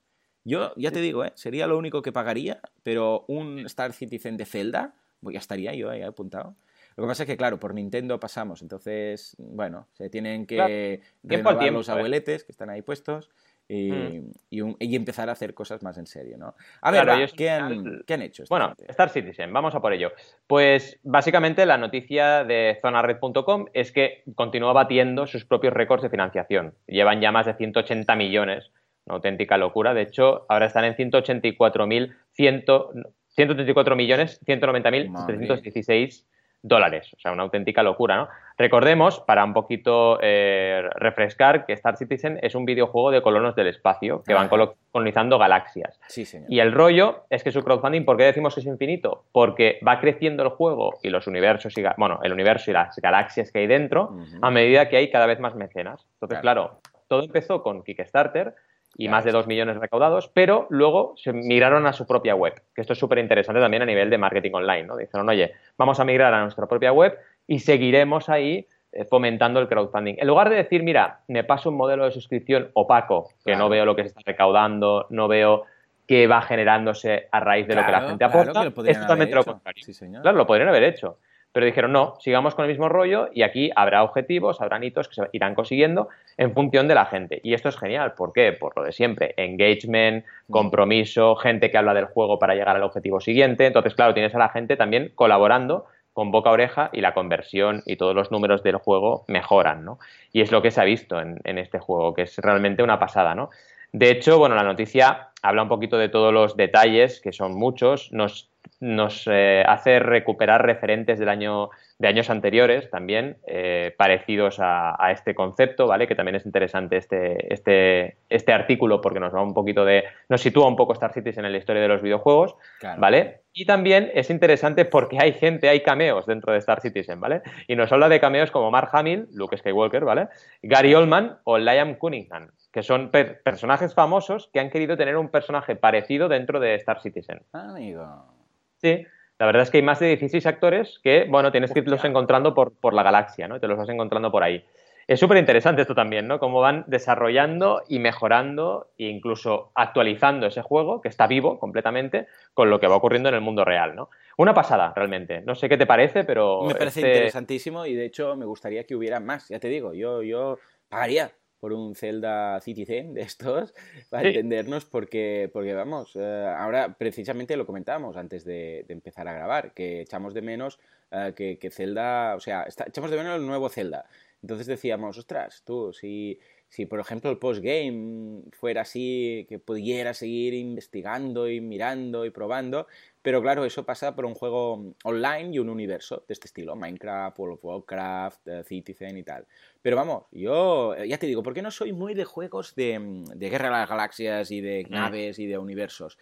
Yo, 0.43 0.73
ya 0.77 0.91
te 0.91 1.03
digo, 1.03 1.23
¿eh? 1.23 1.33
sería 1.35 1.67
lo 1.67 1.77
único 1.77 2.01
que 2.01 2.13
pagaría, 2.13 2.63
pero 2.83 3.27
un 3.29 3.67
Star 3.67 3.93
Citizen 3.93 4.39
de 4.39 4.47
Zelda, 4.47 4.95
pues 5.21 5.35
ya 5.35 5.41
estaría 5.41 5.75
yo 5.75 5.91
ahí 5.91 6.01
apuntado. 6.01 6.57
Lo 6.99 7.05
que 7.05 7.09
pasa 7.11 7.23
es 7.23 7.29
que, 7.29 7.37
claro, 7.37 7.61
por 7.61 7.75
Nintendo 7.75 8.19
pasamos, 8.19 8.61
entonces, 8.61 9.37
bueno, 9.39 9.87
se 9.93 10.11
tienen 10.11 10.47
que 10.47 11.01
renovar 11.23 11.73
los 11.73 11.89
abueletes 11.89 12.43
que 12.43 12.51
están 12.51 12.71
ahí 12.71 12.83
puestos 12.83 13.31
mm. 13.69 14.33
y, 14.51 14.97
empezar 14.97 15.29
a 15.29 15.33
hacer 15.33 15.55
cosas 15.55 15.85
más 15.85 15.97
en 15.97 16.07
serio, 16.07 16.37
¿no? 16.39 16.57
A 16.81 16.91
ver, 16.91 17.31
¿qué, 17.37 17.51
han, 17.51 18.03
hecho? 18.21 18.43
Bueno, 18.51 18.75
Star 18.89 19.11
Citizen, 19.11 19.53
vamos 19.53 19.77
a 19.77 19.81
por 19.81 19.93
ello. 19.93 20.11
Pues 20.49 20.99
básicamente 21.05 21.67
la 21.67 21.79
noticia 21.79 22.43
de 22.43 22.77
zonared.com 22.83 23.67
es 23.75 23.93
que 23.93 24.25
continúa 24.35 24.73
batiendo 24.73 25.29
sus 25.29 25.45
propios 25.45 25.75
récords 25.75 26.03
de 26.03 26.11
financiación. 26.11 26.75
Llevan 26.89 27.21
ya 27.21 27.31
más 27.31 27.47
de 27.47 27.55
180 27.55 28.17
millones, 28.17 28.73
una 29.07 29.15
auténtica 29.15 29.57
locura. 29.57 29.95
De 29.95 30.03
hecho, 30.03 30.47
ahora 30.49 30.67
están 30.67 30.85
en 30.85 30.97
184.100 30.97 33.13
134 33.39 33.95
millones 33.95 34.41
190.716 34.45 36.25
dólares. 36.63 37.13
O 37.17 37.21
sea, 37.21 37.33
una 37.33 37.45
auténtica 37.45 37.83
locura, 37.83 38.17
¿no? 38.17 38.29
Recordemos, 38.57 39.21
para 39.21 39.45
un 39.45 39.53
poquito 39.53 40.19
eh, 40.21 40.83
refrescar, 40.97 41.65
que 41.65 41.73
Star 41.75 41.97
Citizen 41.97 42.41
es 42.43 42.55
un 42.55 42.65
videojuego 42.65 43.13
de 43.13 43.23
colonos 43.23 43.55
del 43.55 43.69
espacio 43.69 44.23
que 44.27 44.35
van 44.35 44.49
colonizando 44.49 45.39
galaxias. 45.39 46.01
Sí, 46.09 46.25
señor. 46.25 46.51
Y 46.51 46.59
el 46.59 46.73
rollo 46.73 47.25
es 47.31 47.45
que 47.45 47.53
su 47.53 47.63
crowdfunding, 47.63 48.05
¿por 48.05 48.17
qué 48.17 48.25
decimos 48.25 48.55
que 48.55 48.61
es 48.61 48.67
infinito? 48.67 49.25
Porque 49.31 49.79
va 49.87 50.01
creciendo 50.01 50.43
el 50.43 50.49
juego 50.49 50.99
y 51.03 51.11
los 51.11 51.29
universos, 51.29 51.79
y, 51.79 51.85
bueno, 51.97 52.19
el 52.25 52.33
universo 52.33 52.71
y 52.71 52.75
las 52.75 52.97
galaxias 52.97 53.53
que 53.53 53.61
hay 53.61 53.67
dentro 53.69 54.17
a 54.43 54.51
medida 54.51 54.89
que 54.89 54.97
hay 54.97 55.11
cada 55.11 55.27
vez 55.27 55.39
más 55.39 55.55
mecenas. 55.55 56.05
Entonces, 56.15 56.41
claro 56.41 56.81
todo 57.09 57.25
empezó 57.25 57.63
con 57.63 57.83
Kickstarter, 57.83 58.55
y 59.01 59.09
más 59.09 59.25
de 59.25 59.31
2 59.31 59.47
millones 59.47 59.77
recaudados, 59.77 60.29
pero 60.35 60.67
luego 60.71 61.15
se 61.17 61.33
migraron 61.33 61.87
a 61.87 61.93
su 61.93 62.05
propia 62.05 62.35
web, 62.35 62.61
que 62.75 62.81
esto 62.81 62.95
es 62.95 62.99
súper 62.99 63.19
interesante 63.19 63.61
también 63.61 63.85
a 63.85 63.87
nivel 63.87 64.11
de 64.11 64.19
marketing 64.19 64.51
online, 64.53 64.83
¿no? 64.83 64.97
Dijeron, 64.97 65.29
oye, 65.29 65.53
vamos 65.79 66.01
a 66.01 66.05
migrar 66.05 66.35
a 66.35 66.43
nuestra 66.43 66.67
propia 66.67 66.93
web 66.93 67.17
y 67.47 67.61
seguiremos 67.61 68.29
ahí 68.29 68.67
eh, 68.91 69.05
fomentando 69.05 69.61
el 69.61 69.69
crowdfunding. 69.69 70.17
En 70.19 70.27
lugar 70.27 70.51
de 70.51 70.57
decir, 70.57 70.83
mira, 70.83 71.21
me 71.29 71.45
paso 71.45 71.71
un 71.71 71.77
modelo 71.77 72.07
de 72.07 72.11
suscripción 72.11 72.71
opaco, 72.75 73.31
que 73.45 73.55
no 73.55 73.69
veo 73.69 73.85
lo 73.85 73.95
que 73.95 74.03
se 74.03 74.09
está 74.09 74.21
recaudando, 74.27 75.07
no 75.11 75.29
veo 75.29 75.63
qué 76.09 76.27
va 76.27 76.43
generándose 76.43 77.29
a 77.31 77.39
raíz 77.39 77.69
de 77.69 77.77
lo 77.77 77.87
que 77.87 77.93
la 77.93 78.01
gente 78.01 78.25
aporta, 78.25 78.65
es 78.65 79.01
totalmente 79.01 79.35
lo 79.35 79.45
contrario. 79.45 79.85
Claro, 80.23 80.37
lo 80.37 80.47
podrían 80.47 80.71
haber 80.71 80.83
hecho. 80.83 81.19
Pero 81.59 81.67
dijeron, 81.67 81.91
no, 81.91 82.15
sigamos 82.21 82.55
con 82.55 82.67
el 82.67 82.69
mismo 82.69 82.89
rollo 82.89 83.31
y 83.35 83.43
aquí 83.43 83.73
habrá 83.75 84.05
objetivos, 84.05 84.61
habrá 84.61 84.79
hitos 84.85 85.09
que 85.09 85.17
se 85.17 85.23
irán 85.33 85.57
consiguiendo 85.57 86.09
en 86.37 86.55
función 86.55 86.87
de 86.87 86.95
la 86.95 87.07
gente. 87.07 87.41
Y 87.43 87.53
esto 87.53 87.69
es 87.69 87.77
genial. 87.77 88.15
¿Por 88.15 88.33
qué? 88.33 88.53
Por 88.53 88.77
lo 88.77 88.85
de 88.85 88.93
siempre. 88.93 89.35
Engagement, 89.37 90.25
mm. 90.25 90.53
compromiso, 90.53 91.35
gente 91.35 91.73
que 91.73 91.77
habla 91.77 91.95
del 91.95 92.05
juego 92.05 92.39
para 92.39 92.55
llegar 92.55 92.77
al 92.77 92.85
objetivo 92.85 93.19
siguiente. 93.21 93.67
Entonces, 93.67 93.97
claro, 93.97 94.15
tienes 94.15 94.37
a 94.37 94.39
la 94.39 94.51
gente 94.51 94.77
también 94.77 95.11
colaborando 95.17 95.87
con 96.13 96.31
boca 96.31 96.51
a 96.51 96.53
oreja 96.53 96.91
y 96.93 97.01
la 97.01 97.13
conversión 97.13 97.83
y 97.87 97.97
todos 97.97 98.15
los 98.15 98.31
números 98.31 98.63
del 98.63 98.77
juego 98.77 99.25
mejoran, 99.27 99.85
¿no? 99.85 99.99
Y 100.33 100.43
es 100.43 100.53
lo 100.53 100.63
que 100.63 100.71
se 100.71 100.81
ha 100.81 100.85
visto 100.85 101.21
en, 101.21 101.59
este 101.59 101.81
juego, 101.81 102.15
que 102.15 102.23
es 102.23 102.39
realmente 102.39 102.85
una 102.85 103.01
pasada, 103.01 103.35
¿no? 103.35 103.51
De 103.91 104.13
hecho, 104.13 104.39
bueno, 104.39 104.55
la 104.55 104.63
noticia 104.63 105.31
habla 105.43 105.65
un 105.65 105.69
poquito 105.69 105.99
de 105.99 106.09
todos 106.09 106.33
los 106.33 106.57
detalles, 106.57 107.21
que 107.21 107.33
son 107.33 107.59
muchos, 107.59 108.13
nos, 108.13 108.49
nos 108.81 109.25
eh, 109.27 109.63
hace 109.67 109.99
recuperar 109.99 110.65
referentes 110.65 111.19
del 111.19 111.29
año 111.29 111.71
de 111.99 112.07
años 112.07 112.31
anteriores 112.31 112.91
también, 112.91 113.39
eh, 113.47 113.93
parecidos 113.99 114.59
a, 114.61 114.97
este 115.11 115.35
concepto, 115.35 115.89
¿vale? 115.89 116.07
Que 116.07 116.15
también 116.15 116.37
es 116.37 116.47
interesante 116.47 116.97
este, 116.97 117.53
este, 117.53 118.19
este 118.29 118.53
artículo 118.53 119.01
porque 119.01 119.19
nos 119.19 119.35
va 119.35 119.43
un 119.43 119.53
poquito 119.53 119.85
de. 119.85 120.05
nos 120.29 120.41
sitúa 120.41 120.69
un 120.69 120.77
poco 120.77 120.93
Star 120.93 121.13
Citizen 121.13 121.45
en 121.45 121.53
la 121.53 121.59
historia 121.59 121.83
de 121.83 121.89
los 121.89 122.01
videojuegos, 122.01 122.55
¿vale? 122.99 123.41
Y 123.53 123.67
también 123.67 124.13
es 124.15 124.31
interesante 124.31 124.85
porque 124.85 125.19
hay 125.21 125.33
gente, 125.33 125.69
hay 125.69 125.83
cameos 125.83 126.27
dentro 126.27 126.53
de 126.53 126.61
Star 126.61 126.81
Citizen, 126.81 127.19
¿vale? 127.19 127.43
Y 127.67 127.75
nos 127.75 127.91
habla 127.91 128.09
de 128.09 128.21
cameos 128.21 128.53
como 128.53 128.71
Mark 128.71 128.91
Hamill, 128.93 129.27
Luke 129.33 129.57
Skywalker, 129.57 130.05
¿vale? 130.05 130.29
Gary 130.63 130.95
Oldman 130.95 131.39
o 131.43 131.59
Liam 131.59 131.97
Cunningham, 131.97 132.53
que 132.73 132.85
son 132.85 133.11
personajes 133.11 133.95
famosos 133.95 134.49
que 134.53 134.61
han 134.61 134.71
querido 134.71 134.97
tener 134.97 135.17
un 135.17 135.31
personaje 135.31 135.75
parecido 135.75 136.29
dentro 136.29 136.61
de 136.61 136.77
Star 136.77 137.01
Citizen. 137.01 137.43
Amigo. 137.53 138.38
Sí. 138.81 139.07
La 139.39 139.47
verdad 139.47 139.63
es 139.63 139.71
que 139.71 139.79
hay 139.79 139.85
más 139.85 140.01
de 140.01 140.09
16 140.09 140.47
actores 140.47 140.99
que, 141.03 141.27
bueno, 141.29 141.53
tienes 141.53 141.73
que 141.73 141.79
irlos 141.79 142.05
encontrando 142.05 142.55
por, 142.55 142.73
por 142.75 142.93
la 142.93 143.05
galaxia, 143.05 143.47
¿no? 143.47 143.61
Te 143.61 143.69
los 143.69 143.79
vas 143.79 143.89
encontrando 143.89 144.33
por 144.33 144.43
ahí. 144.43 144.65
Es 145.09 145.21
súper 145.21 145.39
interesante 145.39 145.81
esto 145.81 145.95
también, 145.95 146.29
¿no? 146.29 146.39
Cómo 146.39 146.61
van 146.61 146.85
desarrollando 146.87 147.83
y 147.89 147.99
mejorando 147.99 148.91
e 148.99 149.05
incluso 149.05 149.73
actualizando 149.75 150.47
ese 150.47 150.61
juego, 150.61 151.01
que 151.01 151.09
está 151.09 151.27
vivo 151.27 151.59
completamente, 151.59 152.27
con 152.53 152.69
lo 152.69 152.79
que 152.79 152.89
va 152.89 152.97
ocurriendo 152.97 153.31
en 153.31 153.35
el 153.35 153.41
mundo 153.41 153.65
real, 153.65 153.97
¿no? 153.97 154.11
Una 154.37 154.53
pasada, 154.53 154.93
realmente. 154.95 155.41
No 155.41 155.55
sé 155.55 155.69
qué 155.71 155.79
te 155.79 155.87
parece, 155.87 156.25
pero... 156.25 156.63
Me 156.65 156.75
parece 156.75 157.01
este 157.01 157.11
interesantísimo 157.13 157.87
y 157.87 157.95
de 157.95 158.05
hecho 158.05 158.37
me 158.37 158.45
gustaría 158.45 158.85
que 158.85 158.95
hubiera 158.95 159.19
más, 159.19 159.49
ya 159.49 159.59
te 159.59 159.69
digo, 159.69 159.95
yo, 159.95 160.23
yo 160.23 160.59
pagaría 160.91 161.31
por 161.61 161.73
un 161.73 161.95
Zelda 161.95 162.61
Citizen 162.61 163.15
de 163.15 163.23
estos, 163.23 163.75
para 164.11 164.29
entendernos, 164.29 164.85
porque, 164.85 165.51
porque 165.53 165.75
vamos, 165.75 166.17
eh, 166.17 166.55
ahora 166.57 166.97
precisamente 166.99 167.57
lo 167.57 167.67
comentábamos 167.67 168.17
antes 168.17 168.45
de, 168.45 168.85
empezar 168.89 169.29
a 169.29 169.33
grabar, 169.33 169.73
que 169.75 170.03
echamos 170.03 170.35
de 170.35 170.43
menos 170.43 170.79
eh, 171.11 171.33
que, 171.37 171.59
que, 171.59 171.71
Zelda, 171.71 172.35
o 172.37 172.41
sea, 172.41 172.67
echamos 172.87 173.11
de 173.11 173.17
menos 173.17 173.37
el 173.37 173.47
nuevo 173.47 173.69
Zelda. 173.69 174.07
Entonces 174.43 174.67
decíamos, 174.67 175.19
ostras, 175.19 175.63
tú, 175.65 175.93
si, 175.93 176.39
si 176.69 176.87
por 176.87 177.01
ejemplo 177.01 177.31
el 177.31 177.39
postgame 177.39 178.43
fuera 178.53 178.83
así, 178.83 179.47
que 179.49 179.59
pudiera 179.59 180.15
seguir 180.15 180.55
investigando 180.55 181.49
y 181.49 181.61
mirando 181.61 182.25
y 182.25 182.31
probando, 182.31 182.87
pero 183.29 183.43
claro, 183.43 183.67
eso 183.67 183.85
pasa 183.85 184.15
por 184.15 184.25
un 184.25 184.33
juego 184.33 184.95
online 185.05 185.51
y 185.53 185.59
un 185.59 185.69
universo 185.69 186.25
de 186.27 186.33
este 186.33 186.47
estilo, 186.47 186.75
Minecraft, 186.77 187.39
World 187.39 187.59
of 187.59 187.65
Warcraft, 187.67 188.49
eh, 188.49 188.65
Citizen 188.65 189.19
y 189.19 189.23
tal. 189.23 189.47
Pero 189.83 189.97
vamos, 189.97 190.23
yo 190.33 190.95
eh, 190.95 191.07
ya 191.07 191.19
te 191.19 191.27
digo, 191.27 191.43
porque 191.43 191.61
no 191.61 191.71
soy 191.71 191.93
muy 191.93 192.15
de 192.15 192.25
juegos 192.25 192.75
de, 192.75 192.99
Guerra 193.37 193.67
de 193.67 193.73
las 193.73 193.87
Galaxias 193.91 194.51
y 194.51 194.63
de 194.63 194.87
mm. 194.89 194.91
naves 194.91 195.39
y 195.39 195.45
de 195.45 195.59
universos. 195.59 196.17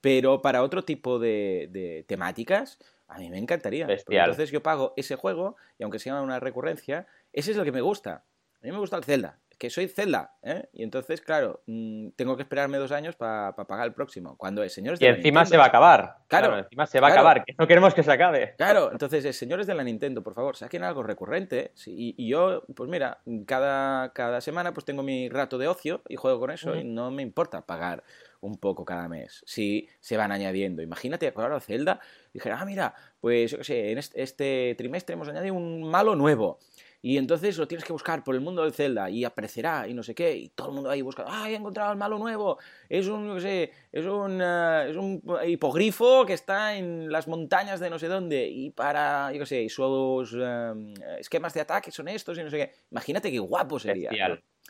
Pero 0.00 0.40
para 0.40 0.62
otro 0.62 0.84
tipo 0.84 1.18
de, 1.18 2.04
temáticas, 2.06 2.78
a 3.08 3.18
mí 3.18 3.28
me 3.28 3.38
encantaría. 3.38 3.88
Entonces 3.88 4.52
yo 4.52 4.62
pago 4.62 4.94
ese 4.96 5.16
juego 5.16 5.56
y 5.80 5.82
aunque 5.82 5.98
sea 5.98 6.22
una 6.22 6.38
recurrencia, 6.38 7.08
ese 7.32 7.50
es 7.50 7.56
lo 7.56 7.64
que 7.64 7.72
me 7.72 7.80
gusta. 7.80 8.22
A 8.60 8.64
mí 8.66 8.70
me 8.70 8.78
gusta 8.78 8.98
el 8.98 9.02
Zelda 9.02 9.41
que 9.62 9.70
soy 9.70 9.86
Zelda, 9.86 10.34
¿eh? 10.42 10.68
Y 10.72 10.82
entonces, 10.82 11.20
claro, 11.20 11.62
mm, 11.66 12.08
tengo 12.16 12.34
que 12.34 12.42
esperarme 12.42 12.78
dos 12.78 12.90
años 12.90 13.14
para 13.14 13.54
pagar 13.54 13.86
el 13.86 13.94
próximo. 13.94 14.36
Cuando 14.36 14.64
es 14.64 14.72
señores 14.72 14.98
de 14.98 15.06
Y 15.06 15.08
encima 15.08 15.46
se 15.46 15.56
va 15.56 15.66
a 15.66 15.68
acabar. 15.68 16.16
Claro, 16.26 16.58
encima 16.58 16.84
se 16.84 16.98
va 16.98 17.06
a 17.06 17.12
acabar, 17.12 17.44
que 17.44 17.54
no 17.56 17.68
queremos 17.68 17.94
que 17.94 18.02
se 18.02 18.10
acabe. 18.10 18.56
Claro, 18.56 18.90
entonces, 18.90 19.24
es, 19.24 19.36
señores 19.36 19.68
de 19.68 19.76
la 19.76 19.84
Nintendo, 19.84 20.20
por 20.20 20.34
favor, 20.34 20.56
saquen 20.56 20.82
algo 20.82 21.04
recurrente. 21.04 21.70
y, 21.86 22.28
yo, 22.28 22.64
pues 22.74 22.90
mira, 22.90 23.18
cada, 23.46 24.12
cada 24.12 24.40
semana 24.40 24.74
pues 24.74 24.84
tengo 24.84 25.04
mi 25.04 25.28
rato 25.28 25.58
de 25.58 25.68
ocio 25.68 26.02
y 26.08 26.16
juego 26.16 26.40
con 26.40 26.50
eso 26.50 26.74
y 26.74 26.82
no 26.82 27.12
me 27.12 27.22
importa 27.22 27.64
pagar 27.64 28.02
un 28.40 28.56
poco 28.56 28.84
cada 28.84 29.08
mes. 29.08 29.44
Si 29.46 29.88
se 30.00 30.16
van 30.16 30.32
añadiendo. 30.32 30.82
Imagínate 30.82 31.32
ahora 31.36 31.60
Zelda, 31.60 32.00
dijera, 32.34 32.58
ah, 32.60 32.64
mira, 32.64 32.94
pues 33.20 33.52
yo 33.52 33.58
qué 33.58 33.64
sé, 33.64 33.92
en 33.92 33.98
este, 33.98 34.22
este 34.22 34.74
trimestre 34.76 35.12
hemos 35.12 35.28
añadido 35.28 35.54
un 35.54 35.88
malo 35.88 36.16
nuevo. 36.16 36.58
Y 37.04 37.18
entonces 37.18 37.58
lo 37.58 37.66
tienes 37.66 37.84
que 37.84 37.92
buscar 37.92 38.22
por 38.22 38.36
el 38.36 38.40
mundo 38.40 38.62
del 38.62 38.72
Zelda 38.72 39.10
y 39.10 39.24
aparecerá 39.24 39.88
y 39.88 39.92
no 39.92 40.04
sé 40.04 40.14
qué. 40.14 40.36
Y 40.36 40.48
todo 40.50 40.68
el 40.68 40.74
mundo 40.74 40.88
ahí 40.88 41.02
busca, 41.02 41.24
¡ay, 41.26 41.54
he 41.54 41.56
encontrado 41.56 41.90
el 41.90 41.98
malo 41.98 42.16
nuevo! 42.16 42.58
Es 42.88 43.08
un, 43.08 43.26
no 43.26 43.40
sé, 43.40 43.72
es 43.90 44.06
un, 44.06 44.40
eh, 44.40 44.86
es 44.88 44.96
un 44.96 45.20
hipogrifo 45.44 46.24
que 46.24 46.34
está 46.34 46.76
en 46.76 47.10
las 47.10 47.26
montañas 47.26 47.80
de 47.80 47.90
no 47.90 47.98
sé 47.98 48.06
dónde. 48.06 48.46
Y 48.46 48.70
para, 48.70 49.32
yo 49.32 49.40
qué 49.40 49.46
sé, 49.46 49.68
sus 49.68 50.36
eh, 50.38 50.94
esquemas 51.18 51.52
de 51.54 51.62
ataque 51.62 51.90
son 51.90 52.06
estos 52.06 52.38
y 52.38 52.44
no 52.44 52.50
sé 52.50 52.58
qué. 52.58 52.72
Imagínate 52.92 53.32
qué 53.32 53.40
guapo 53.40 53.80
sería. 53.80 54.10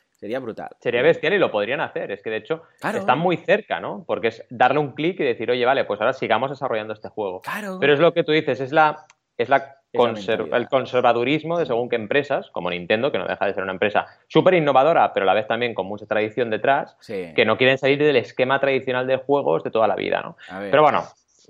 Sería 0.09 0.39
brutal. 0.39 0.71
Sería 0.79 1.03
bestial 1.03 1.35
y 1.35 1.39
lo 1.39 1.51
podrían 1.51 1.81
hacer. 1.81 2.13
Es 2.13 2.23
que 2.23 2.31
de 2.31 2.37
hecho 2.37 2.63
están 2.81 3.19
muy 3.19 3.37
cerca, 3.37 3.81
¿no? 3.81 4.05
Porque 4.07 4.29
es 4.29 4.47
darle 4.49 4.79
un 4.79 4.93
clic 4.93 5.19
y 5.21 5.25
decir, 5.25 5.51
oye, 5.51 5.67
vale, 5.67 5.85
pues 5.85 6.01
ahora 6.01 6.13
sigamos 6.13 6.49
desarrollando 6.49 6.95
este 6.95 7.09
juego. 7.09 7.43
Claro. 7.43 7.79
Pero 7.79 7.93
es 7.93 7.99
lo 7.99 8.15
que 8.15 8.23
tú 8.23 8.31
dices, 8.33 8.61
es 8.61 8.71
la, 8.71 9.05
es 9.37 9.49
la 9.49 9.82
el 9.93 10.69
conservadurismo 10.69 11.59
de 11.59 11.67
según 11.67 11.89
qué 11.89 11.97
empresas, 11.97 12.51
como 12.51 12.71
Nintendo, 12.71 13.13
que 13.13 13.19
no 13.19 13.27
deja 13.27 13.47
de 13.47 13.55
ser 13.55 13.63
una 13.63 13.73
empresa 13.73 14.07
súper 14.29 14.55
innovadora, 14.55 15.13
pero 15.13 15.25
a 15.25 15.27
la 15.27 15.35
vez 15.35 15.47
también 15.47 15.75
con 15.75 15.87
mucha 15.87 16.07
tradición 16.07 16.51
detrás, 16.51 16.97
que 17.07 17.45
no 17.45 17.57
quieren 17.57 17.79
salir 17.79 17.99
del 17.99 18.17
esquema 18.17 18.61
tradicional 18.61 19.07
de 19.07 19.17
juegos 19.17 19.63
de 19.65 19.71
toda 19.71 19.87
la 19.87 19.97
vida, 19.97 20.23
¿no? 20.23 20.37
Pero 20.71 20.83
bueno, 20.83 21.05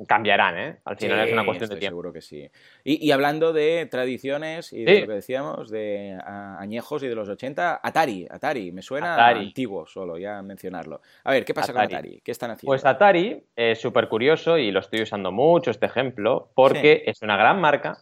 cambiarán, 0.06 0.58
¿eh? 0.58 0.76
Al 0.84 0.96
final 0.96 1.26
es 1.26 1.32
una 1.32 1.44
cuestión 1.44 1.70
de 1.70 1.76
tiempo. 1.76 1.92
Seguro 1.92 2.12
que 2.12 2.20
sí. 2.20 2.48
Y, 2.84 3.10
hablando 3.10 3.52
de 3.52 3.86
tradiciones 3.86 4.72
y 4.72 4.84
de 4.84 5.00
lo 5.00 5.06
que 5.06 5.12
decíamos, 5.14 5.70
de 5.70 6.18
añejos 6.24 7.02
y 7.02 7.08
de 7.08 7.14
los 7.14 7.28
80, 7.28 7.80
Atari, 7.82 8.26
Atari, 8.30 8.72
me 8.72 8.82
suena 8.82 9.28
antiguo 9.28 9.86
solo, 9.86 10.18
ya 10.18 10.42
mencionarlo. 10.42 11.00
A 11.24 11.32
ver, 11.32 11.44
¿qué 11.44 11.54
pasa 11.54 11.72
con 11.72 11.82
Atari? 11.82 12.20
¿Qué 12.24 12.30
están 12.30 12.50
haciendo? 12.50 12.70
Pues 12.70 12.84
Atari 12.84 13.44
es 13.54 13.80
súper 13.80 14.08
curioso 14.08 14.58
y 14.58 14.70
lo 14.70 14.80
estoy 14.80 15.02
usando 15.02 15.32
mucho 15.32 15.70
este 15.70 15.86
ejemplo 15.86 16.50
porque 16.54 17.02
es 17.06 17.22
una 17.22 17.36
gran 17.36 17.60
marca 17.60 17.98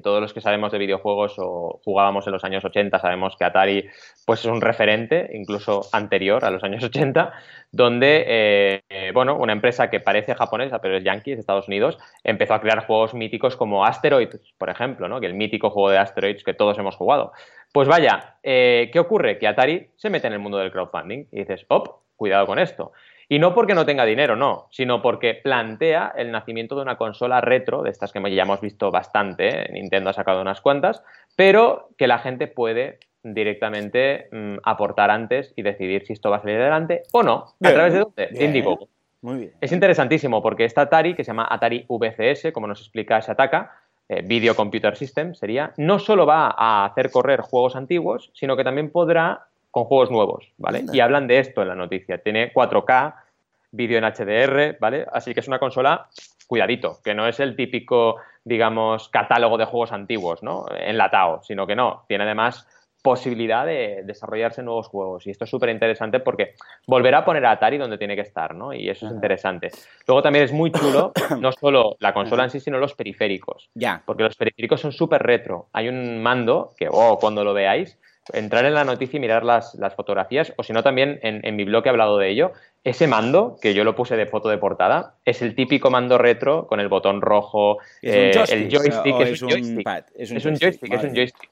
todos 0.00 0.20
los 0.20 0.32
que 0.32 0.40
sabemos 0.40 0.72
de 0.72 0.78
videojuegos 0.78 1.34
o 1.38 1.80
jugábamos 1.84 2.26
en 2.26 2.32
los 2.32 2.44
años 2.44 2.64
80 2.64 2.98
sabemos 2.98 3.36
que 3.36 3.44
Atari 3.44 3.88
pues 4.24 4.40
es 4.40 4.46
un 4.46 4.60
referente, 4.60 5.30
incluso 5.34 5.82
anterior 5.92 6.44
a 6.44 6.50
los 6.50 6.62
años 6.64 6.82
80, 6.82 7.32
donde, 7.70 8.24
eh, 8.26 9.10
bueno, 9.12 9.36
una 9.36 9.52
empresa 9.52 9.90
que 9.90 10.00
parece 10.00 10.34
japonesa, 10.34 10.80
pero 10.80 10.96
es 10.96 11.04
yankee, 11.04 11.34
de 11.34 11.40
Estados 11.40 11.68
Unidos, 11.68 11.98
empezó 12.22 12.54
a 12.54 12.60
crear 12.60 12.86
juegos 12.86 13.14
míticos 13.14 13.56
como 13.56 13.84
Asteroids, 13.84 14.54
por 14.58 14.70
ejemplo, 14.70 15.08
¿no? 15.08 15.20
que 15.20 15.26
el 15.26 15.34
mítico 15.34 15.70
juego 15.70 15.90
de 15.90 15.98
Asteroids 15.98 16.44
que 16.44 16.54
todos 16.54 16.78
hemos 16.78 16.96
jugado. 16.96 17.32
Pues 17.72 17.88
vaya, 17.88 18.36
eh, 18.42 18.90
¿qué 18.92 19.00
ocurre? 19.00 19.38
Que 19.38 19.48
Atari 19.48 19.88
se 19.96 20.10
mete 20.10 20.26
en 20.26 20.34
el 20.34 20.38
mundo 20.38 20.58
del 20.58 20.70
crowdfunding 20.70 21.26
y 21.32 21.38
dices, 21.40 21.64
op, 21.68 22.02
cuidado 22.16 22.46
con 22.46 22.58
esto. 22.58 22.92
Y 23.32 23.38
no 23.38 23.54
porque 23.54 23.74
no 23.74 23.86
tenga 23.86 24.04
dinero, 24.04 24.36
no, 24.36 24.66
sino 24.70 25.00
porque 25.00 25.32
plantea 25.32 26.12
el 26.18 26.30
nacimiento 26.30 26.76
de 26.76 26.82
una 26.82 26.98
consola 26.98 27.40
retro, 27.40 27.82
de 27.82 27.88
estas 27.88 28.12
que 28.12 28.20
ya 28.34 28.42
hemos 28.42 28.60
visto 28.60 28.90
bastante, 28.90 29.48
¿eh? 29.48 29.72
Nintendo 29.72 30.10
ha 30.10 30.12
sacado 30.12 30.42
unas 30.42 30.60
cuantas, 30.60 31.02
pero 31.34 31.88
que 31.96 32.06
la 32.06 32.18
gente 32.18 32.46
puede 32.46 32.98
directamente 33.22 34.28
mm, 34.30 34.56
aportar 34.64 35.10
antes 35.10 35.54
y 35.56 35.62
decidir 35.62 36.04
si 36.04 36.12
esto 36.12 36.28
va 36.28 36.36
a 36.36 36.40
salir 36.40 36.60
adelante 36.60 37.04
o 37.12 37.22
no. 37.22 37.54
¿A 37.64 37.72
través 37.72 37.94
de 37.94 38.00
dónde? 38.00 38.26
De 38.26 38.44
Indiegogo. 38.44 38.88
Muy 39.22 39.38
bien. 39.38 39.52
Es 39.62 39.72
interesantísimo 39.72 40.42
porque 40.42 40.66
esta 40.66 40.82
Atari, 40.82 41.14
que 41.14 41.24
se 41.24 41.28
llama 41.28 41.48
Atari 41.50 41.86
VCS, 41.88 42.52
como 42.52 42.66
nos 42.66 42.80
explica 42.80 43.18
Shataka, 43.20 43.78
eh, 44.10 44.20
Video 44.22 44.54
Computer 44.54 44.94
System 44.94 45.32
sería, 45.34 45.72
no 45.78 45.98
solo 45.98 46.26
va 46.26 46.54
a 46.54 46.84
hacer 46.84 47.10
correr 47.10 47.40
juegos 47.40 47.76
antiguos, 47.76 48.30
sino 48.34 48.58
que 48.58 48.64
también 48.64 48.90
podrá 48.90 49.46
con 49.72 49.84
juegos 49.84 50.10
nuevos, 50.10 50.52
¿vale? 50.58 50.84
Y 50.92 51.00
hablan 51.00 51.26
de 51.26 51.38
esto 51.38 51.62
en 51.62 51.68
la 51.68 51.74
noticia. 51.74 52.18
Tiene 52.18 52.52
4K, 52.52 53.14
vídeo 53.72 53.98
en 53.98 54.04
HDR, 54.04 54.76
¿vale? 54.78 55.06
Así 55.12 55.34
que 55.34 55.40
es 55.40 55.48
una 55.48 55.58
consola, 55.58 56.08
cuidadito, 56.46 57.00
que 57.02 57.14
no 57.14 57.26
es 57.26 57.40
el 57.40 57.56
típico, 57.56 58.16
digamos, 58.44 59.08
catálogo 59.08 59.58
de 59.58 59.64
juegos 59.64 59.92
antiguos, 59.92 60.42
¿no? 60.42 60.66
Enlatado, 60.70 61.42
sino 61.42 61.66
que 61.66 61.74
no. 61.74 62.04
Tiene 62.06 62.24
además 62.24 62.66
posibilidad 63.02 63.66
de 63.66 64.02
desarrollarse 64.04 64.62
nuevos 64.62 64.86
juegos. 64.86 65.26
Y 65.26 65.30
esto 65.30 65.44
es 65.44 65.50
súper 65.50 65.70
interesante 65.70 66.20
porque 66.20 66.54
volverá 66.86 67.18
a 67.18 67.24
poner 67.24 67.44
a 67.44 67.50
Atari 67.50 67.76
donde 67.76 67.98
tiene 67.98 68.14
que 68.14 68.22
estar, 68.22 68.54
¿no? 68.54 68.72
Y 68.72 68.88
eso 68.88 69.06
es 69.06 69.12
interesante. 69.12 69.70
Luego 70.06 70.22
también 70.22 70.44
es 70.44 70.52
muy 70.52 70.70
chulo, 70.70 71.12
no 71.40 71.50
solo 71.50 71.96
la 71.98 72.14
consola 72.14 72.44
en 72.44 72.50
sí, 72.50 72.60
sino 72.60 72.78
los 72.78 72.94
periféricos. 72.94 73.70
Ya. 73.74 74.02
Porque 74.06 74.22
los 74.22 74.36
periféricos 74.36 74.80
son 74.80 74.92
súper 74.92 75.22
retro. 75.22 75.66
Hay 75.72 75.88
un 75.88 76.22
mando 76.22 76.70
que, 76.76 76.86
oh, 76.88 77.18
cuando 77.18 77.42
lo 77.42 77.52
veáis, 77.52 77.98
entrar 78.32 78.64
en 78.64 78.74
la 78.74 78.84
noticia 78.84 79.16
y 79.16 79.20
mirar 79.20 79.44
las, 79.44 79.76
fotografías, 79.96 80.52
o 80.56 80.62
si 80.62 80.72
no, 80.72 80.82
también 80.82 81.18
en, 81.22 81.56
mi 81.56 81.64
blog 81.64 81.86
he 81.86 81.90
hablado 81.90 82.18
de 82.18 82.30
ello. 82.30 82.52
Ese 82.84 83.06
mando, 83.06 83.58
que 83.60 83.74
yo 83.74 83.84
lo 83.84 83.94
puse 83.94 84.16
de 84.16 84.26
foto 84.26 84.48
de 84.48 84.58
portada, 84.58 85.14
es 85.24 85.42
el 85.42 85.54
típico 85.54 85.90
mando 85.90 86.18
retro 86.18 86.66
con 86.66 86.80
el 86.80 86.88
botón 86.88 87.20
rojo, 87.20 87.78
eh, 88.02 88.32
el 88.50 88.68
joystick, 88.70 89.20
es, 89.20 89.42
un 89.42 89.50
joystick. 89.50 89.88
Es 90.16 90.30
un 90.30 90.56
joystick, 90.56 90.92
es 90.92 91.04
un 91.04 91.14
joystick. 91.14 91.50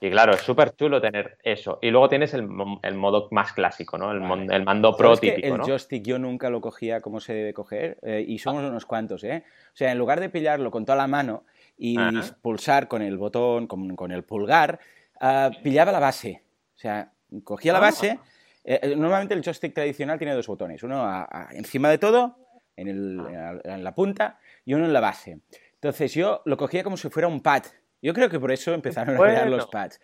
Y 0.00 0.10
claro, 0.10 0.32
es 0.32 0.40
súper 0.40 0.76
chulo 0.76 1.00
tener 1.00 1.38
eso. 1.42 1.78
Y 1.82 1.90
luego 1.90 2.08
tienes 2.08 2.32
el, 2.34 2.46
modo 2.46 3.28
más 3.32 3.52
clásico, 3.52 3.98
¿no? 3.98 4.12
El, 4.12 4.20
mando 4.64 4.96
pro 4.96 5.16
típico, 5.16 5.56
el 5.56 5.62
joystick 5.62 6.04
yo 6.04 6.18
nunca 6.18 6.50
lo 6.50 6.60
cogía 6.60 7.00
como 7.00 7.20
se 7.20 7.34
debe 7.34 7.52
coger 7.52 7.98
eh, 8.02 8.24
y 8.26 8.38
somos 8.38 8.62
unos 8.62 8.86
cuantos, 8.86 9.24
¿eh? 9.24 9.42
O 9.72 9.76
sea, 9.76 9.90
en 9.90 9.98
lugar 9.98 10.20
de 10.20 10.28
pillarlo 10.28 10.70
con 10.70 10.84
toda 10.84 10.96
la 10.96 11.08
mano 11.08 11.44
y 11.76 11.96
pulsar 12.42 12.88
con 12.88 13.02
el 13.02 13.16
botón, 13.16 13.66
con, 13.66 14.12
el 14.12 14.24
pulgar, 14.24 14.80
ah, 15.20 15.50
pillaba 15.62 15.92
la 15.92 16.00
base. 16.00 16.42
O 16.74 16.78
sea, 16.78 17.12
cogía 17.44 17.72
la 17.72 17.78
ah. 17.78 17.82
base. 17.82 18.18
Eh, 18.64 18.80
eh, 18.82 18.96
normalmente 18.96 19.34
el 19.34 19.42
joystick 19.42 19.74
tradicional 19.74 20.18
tiene 20.18 20.34
dos 20.34 20.46
botones. 20.46 20.82
Uno 20.82 21.26
encima 21.52 21.90
de 21.90 21.98
todo, 21.98 22.36
en, 22.76 23.20
ah. 23.20 23.58
en 23.64 23.84
la 23.84 23.94
punta, 23.94 24.38
y 24.64 24.74
uno 24.74 24.84
en 24.84 24.92
la 24.92 25.00
base. 25.00 25.40
Entonces 25.74 26.12
yo 26.14 26.42
lo 26.44 26.56
cogía 26.56 26.82
como 26.82 26.96
si 26.96 27.08
fuera 27.08 27.28
un 27.28 27.40
pad 27.40 27.62
yo 28.00 28.14
creo 28.14 28.28
que 28.28 28.38
por 28.38 28.52
eso 28.52 28.74
empezaron 28.74 29.16
a 29.16 29.18
crear 29.18 29.48
los 29.48 29.66
pads. 29.66 30.00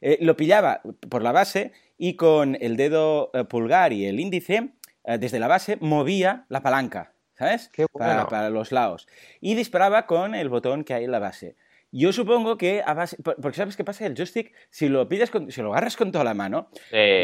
Eh, 0.00 0.18
lo 0.20 0.36
pillaba 0.36 0.82
por 1.08 1.22
la 1.22 1.32
base 1.32 1.72
y 1.96 2.14
con 2.14 2.56
el 2.60 2.76
dedo 2.76 3.30
eh, 3.32 3.44
pulgar 3.44 3.92
y 3.92 4.06
el 4.06 4.20
índice, 4.20 4.70
eh, 5.04 5.18
desde 5.18 5.38
la 5.38 5.48
base, 5.48 5.76
movía 5.80 6.44
la 6.48 6.62
palanca, 6.62 7.14
¿sabes? 7.34 7.70
para, 7.92 8.50
los 8.50 8.70
lados. 8.70 9.08
Y 9.40 9.54
disparaba 9.54 10.06
con 10.06 10.34
el 10.34 10.48
botón 10.48 10.84
que 10.84 10.94
hay 10.94 11.04
en 11.04 11.10
la 11.10 11.18
base. 11.18 11.56
Yo 11.90 12.12
supongo 12.12 12.58
que 12.58 12.82
a 12.84 12.92
base, 12.92 13.16
porque 13.22 13.56
sabes 13.56 13.76
qué 13.76 13.84
pasa, 13.84 14.04
el 14.04 14.14
joystick, 14.14 14.52
si 14.70 14.88
lo 14.88 15.08
pillas 15.08 15.30
si 15.48 15.62
lo 15.62 15.72
agarras 15.72 15.96
con 15.96 16.12
toda 16.12 16.24
la 16.24 16.34
mano, 16.34 16.70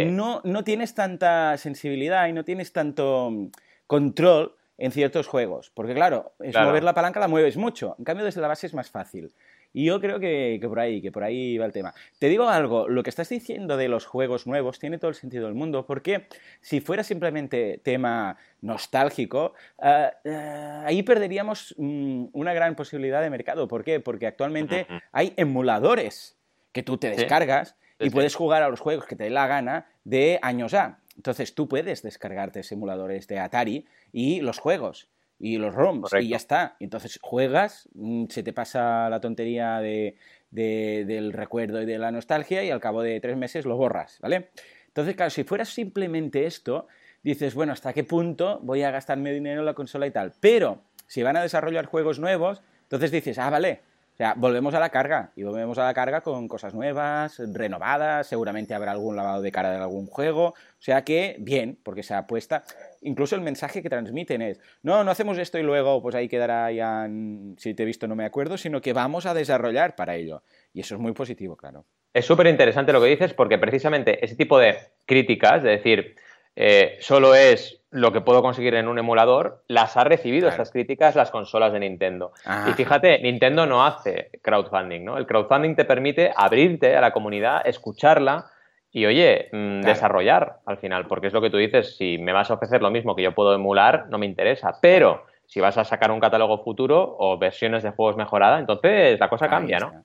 no, 0.06 0.40
no 0.44 0.64
tienes 0.64 0.94
tanta 0.94 1.56
sensibilidad 1.58 2.28
y 2.28 2.32
no 2.32 2.44
tienes 2.44 2.72
tanto 2.72 3.30
mm, 3.30 3.48
control 3.86 4.56
en 4.78 4.90
ciertos 4.90 5.26
juegos. 5.26 5.70
Porque 5.70 5.94
claro, 5.94 6.34
es 6.40 6.54
mover 6.56 6.82
la 6.82 6.94
palanca 6.94 7.20
la 7.20 7.28
mueves 7.28 7.56
mucho. 7.56 7.94
En 7.98 8.04
cambio, 8.04 8.24
desde 8.24 8.40
la 8.40 8.48
base 8.48 8.66
es 8.66 8.74
más 8.74 8.90
fácil. 8.90 9.32
Y 9.74 9.86
yo 9.86 10.00
creo 10.00 10.20
que, 10.20 10.60
por 10.62 10.78
ahí, 10.78 11.02
que 11.02 11.10
por 11.10 11.24
ahí 11.24 11.58
va 11.58 11.66
el 11.66 11.72
tema. 11.72 11.92
Te 12.20 12.28
digo 12.28 12.48
algo, 12.48 12.88
lo 12.88 13.02
que 13.02 13.10
estás 13.10 13.28
diciendo 13.28 13.76
de 13.76 13.88
los 13.88 14.06
juegos 14.06 14.46
nuevos 14.46 14.78
tiene 14.78 14.98
todo 14.98 15.08
el 15.08 15.16
sentido 15.16 15.46
del 15.46 15.54
mundo, 15.54 15.84
porque 15.84 16.28
si 16.60 16.80
fuera 16.80 17.02
simplemente 17.02 17.80
tema 17.82 18.36
nostálgico, 18.62 19.54
eh, 19.82 20.10
eh, 20.22 20.82
ahí 20.86 21.02
perderíamos 21.02 21.74
mm, 21.76 22.26
una 22.32 22.54
gran 22.54 22.76
posibilidad 22.76 23.20
de 23.20 23.30
mercado. 23.30 23.66
¿Por 23.66 23.82
qué? 23.82 23.98
Porque 23.98 24.28
actualmente 24.28 24.86
hay 25.10 25.34
emuladores 25.36 26.38
que 26.70 26.84
tú 26.84 26.96
te 26.96 27.10
descargas 27.10 27.74
y 27.98 28.10
puedes 28.10 28.36
jugar 28.36 28.62
a 28.62 28.68
los 28.68 28.78
juegos 28.78 29.06
que 29.06 29.16
te 29.16 29.24
dé 29.24 29.30
la 29.30 29.48
gana 29.48 29.86
de 30.04 30.38
años 30.40 30.72
A. 30.74 31.00
Entonces 31.16 31.54
tú 31.54 31.68
puedes 31.68 32.02
descargarte 32.02 32.60
emuladores 32.70 33.26
de 33.26 33.40
Atari 33.40 33.86
y 34.12 34.40
los 34.40 34.58
juegos 34.60 35.08
y 35.44 35.58
los 35.58 35.74
ROMs 35.74 36.10
y 36.18 36.28
ya 36.28 36.38
está. 36.38 36.74
Entonces 36.80 37.18
juegas, 37.20 37.86
mm, 37.92 38.28
se 38.30 38.42
te 38.42 38.54
pasa 38.54 39.10
la 39.10 39.20
tontería 39.20 39.78
de, 39.80 40.16
del 40.50 41.34
recuerdo 41.34 41.82
y 41.82 41.84
de 41.84 41.98
la 41.98 42.10
nostalgia 42.10 42.64
y 42.64 42.70
al 42.70 42.80
cabo 42.80 43.02
de 43.02 43.20
tres 43.20 43.36
meses 43.36 43.66
lo 43.66 43.76
borras, 43.76 44.18
¿vale? 44.22 44.48
Entonces, 44.86 45.14
claro, 45.16 45.28
si 45.28 45.44
fuera 45.44 45.66
simplemente 45.66 46.46
esto, 46.46 46.86
dices, 47.22 47.54
bueno, 47.54 47.74
¿hasta 47.74 47.92
qué 47.92 48.04
punto 48.04 48.58
voy 48.62 48.84
a 48.84 48.90
gastarme 48.90 49.34
dinero 49.34 49.60
en 49.60 49.66
la 49.66 49.74
consola 49.74 50.06
y 50.06 50.12
tal? 50.12 50.32
Pero 50.40 50.80
si 51.06 51.22
van 51.22 51.36
a 51.36 51.42
desarrollar 51.42 51.84
juegos 51.84 52.18
nuevos, 52.18 52.62
entonces 52.84 53.10
dices, 53.10 53.38
ah, 53.38 53.50
vale, 53.50 53.82
o 54.14 54.16
sea, 54.16 54.34
volvemos 54.36 54.72
a 54.74 54.78
la 54.78 54.90
carga 54.90 55.32
y 55.34 55.42
volvemos 55.42 55.76
a 55.78 55.84
la 55.84 55.92
carga 55.92 56.20
con 56.20 56.46
cosas 56.46 56.72
nuevas, 56.72 57.42
renovadas, 57.52 58.28
seguramente 58.28 58.72
habrá 58.72 58.92
algún 58.92 59.16
lavado 59.16 59.42
de 59.42 59.50
cara 59.50 59.72
de 59.72 59.78
algún 59.78 60.06
juego, 60.06 60.50
o 60.50 60.54
sea 60.78 61.02
que 61.02 61.34
bien, 61.40 61.80
porque 61.82 62.04
se 62.04 62.14
apuesta, 62.14 62.62
incluso 63.02 63.34
el 63.34 63.40
mensaje 63.40 63.82
que 63.82 63.90
transmiten 63.90 64.40
es, 64.40 64.60
no, 64.84 65.02
no 65.02 65.10
hacemos 65.10 65.36
esto 65.38 65.58
y 65.58 65.64
luego 65.64 66.00
pues 66.00 66.14
ahí 66.14 66.28
quedará 66.28 66.70
ya, 66.70 67.08
si 67.56 67.74
te 67.74 67.82
he 67.82 67.86
visto 67.86 68.06
no 68.06 68.14
me 68.14 68.24
acuerdo, 68.24 68.56
sino 68.56 68.80
que 68.80 68.92
vamos 68.92 69.26
a 69.26 69.34
desarrollar 69.34 69.96
para 69.96 70.14
ello. 70.14 70.44
Y 70.72 70.80
eso 70.80 70.94
es 70.94 71.00
muy 71.00 71.12
positivo, 71.12 71.56
claro. 71.56 71.84
Es 72.12 72.24
súper 72.24 72.46
interesante 72.46 72.92
lo 72.92 73.00
que 73.00 73.08
dices 73.08 73.34
porque 73.34 73.58
precisamente 73.58 74.24
ese 74.24 74.36
tipo 74.36 74.60
de 74.60 74.76
críticas, 75.06 75.64
de 75.64 75.70
decir, 75.70 76.14
eh, 76.56 76.96
solo 77.00 77.34
es 77.34 77.80
lo 77.90 78.12
que 78.12 78.20
puedo 78.20 78.42
conseguir 78.42 78.74
en 78.74 78.88
un 78.88 78.98
emulador, 78.98 79.62
las 79.68 79.96
ha 79.96 80.02
recibido 80.02 80.48
estas 80.48 80.72
críticas 80.72 81.14
las 81.14 81.30
consolas 81.30 81.72
de 81.72 81.78
Nintendo. 81.78 82.32
Y 82.68 82.72
fíjate, 82.72 83.20
Nintendo 83.20 83.66
no 83.66 83.86
hace 83.86 84.30
crowdfunding, 84.42 85.04
¿no? 85.04 85.16
El 85.16 85.26
crowdfunding 85.26 85.76
te 85.76 85.84
permite 85.84 86.32
abrirte 86.34 86.96
a 86.96 87.00
la 87.00 87.12
comunidad, 87.12 87.64
escucharla 87.64 88.46
y, 88.90 89.06
oye, 89.06 89.48
mm, 89.52 89.82
desarrollar 89.82 90.56
al 90.66 90.78
final, 90.78 91.06
porque 91.06 91.28
es 91.28 91.32
lo 91.32 91.40
que 91.40 91.50
tú 91.50 91.56
dices, 91.56 91.96
si 91.96 92.18
me 92.18 92.32
vas 92.32 92.50
a 92.50 92.54
ofrecer 92.54 92.82
lo 92.82 92.90
mismo 92.90 93.14
que 93.14 93.22
yo 93.22 93.32
puedo 93.32 93.54
emular, 93.54 94.06
no 94.08 94.18
me 94.18 94.26
interesa, 94.26 94.78
pero 94.80 95.26
si 95.46 95.60
vas 95.60 95.78
a 95.78 95.84
sacar 95.84 96.10
un 96.10 96.20
catálogo 96.20 96.64
futuro 96.64 97.16
o 97.18 97.38
versiones 97.38 97.84
de 97.84 97.90
juegos 97.90 98.16
mejorada, 98.16 98.58
entonces 98.58 99.20
la 99.20 99.28
cosa 99.28 99.48
cambia, 99.48 99.78
¿no? 99.78 100.04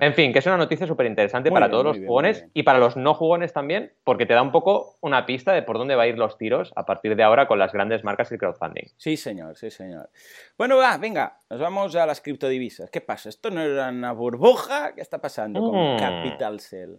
En 0.00 0.14
fin, 0.14 0.32
que 0.32 0.38
es 0.38 0.46
una 0.46 0.56
noticia 0.56 0.86
súper 0.86 1.06
interesante 1.06 1.50
para 1.50 1.70
todos 1.70 1.84
los 1.84 1.98
jugones 1.98 2.46
y 2.54 2.62
para 2.62 2.78
los 2.78 2.96
no 2.96 3.14
jugones 3.14 3.52
también, 3.52 3.92
porque 4.04 4.26
te 4.26 4.34
da 4.34 4.42
un 4.42 4.52
poco 4.52 4.96
una 5.00 5.26
pista 5.26 5.52
de 5.52 5.62
por 5.62 5.78
dónde 5.78 5.96
va 5.96 6.04
a 6.04 6.06
ir 6.06 6.18
los 6.18 6.38
tiros 6.38 6.72
a 6.76 6.86
partir 6.86 7.16
de 7.16 7.22
ahora 7.22 7.46
con 7.46 7.58
las 7.58 7.72
grandes 7.72 8.04
marcas 8.04 8.30
y 8.30 8.34
el 8.34 8.40
crowdfunding. 8.40 8.84
Sí, 8.96 9.16
señor, 9.16 9.56
sí, 9.56 9.70
señor. 9.70 10.08
Bueno, 10.56 10.76
va, 10.76 10.96
venga, 10.96 11.38
nos 11.50 11.60
vamos 11.60 11.94
a 11.96 12.06
las 12.06 12.20
criptodivisas. 12.20 12.90
¿Qué 12.90 13.00
pasa? 13.00 13.28
¿Esto 13.28 13.50
no 13.50 13.60
era 13.60 13.88
una 13.88 14.12
burbuja? 14.12 14.94
¿Qué 14.94 15.00
está 15.00 15.18
pasando 15.18 15.60
con 15.60 15.94
mm. 15.94 15.98
Capital 15.98 16.60
Cell? 16.60 16.96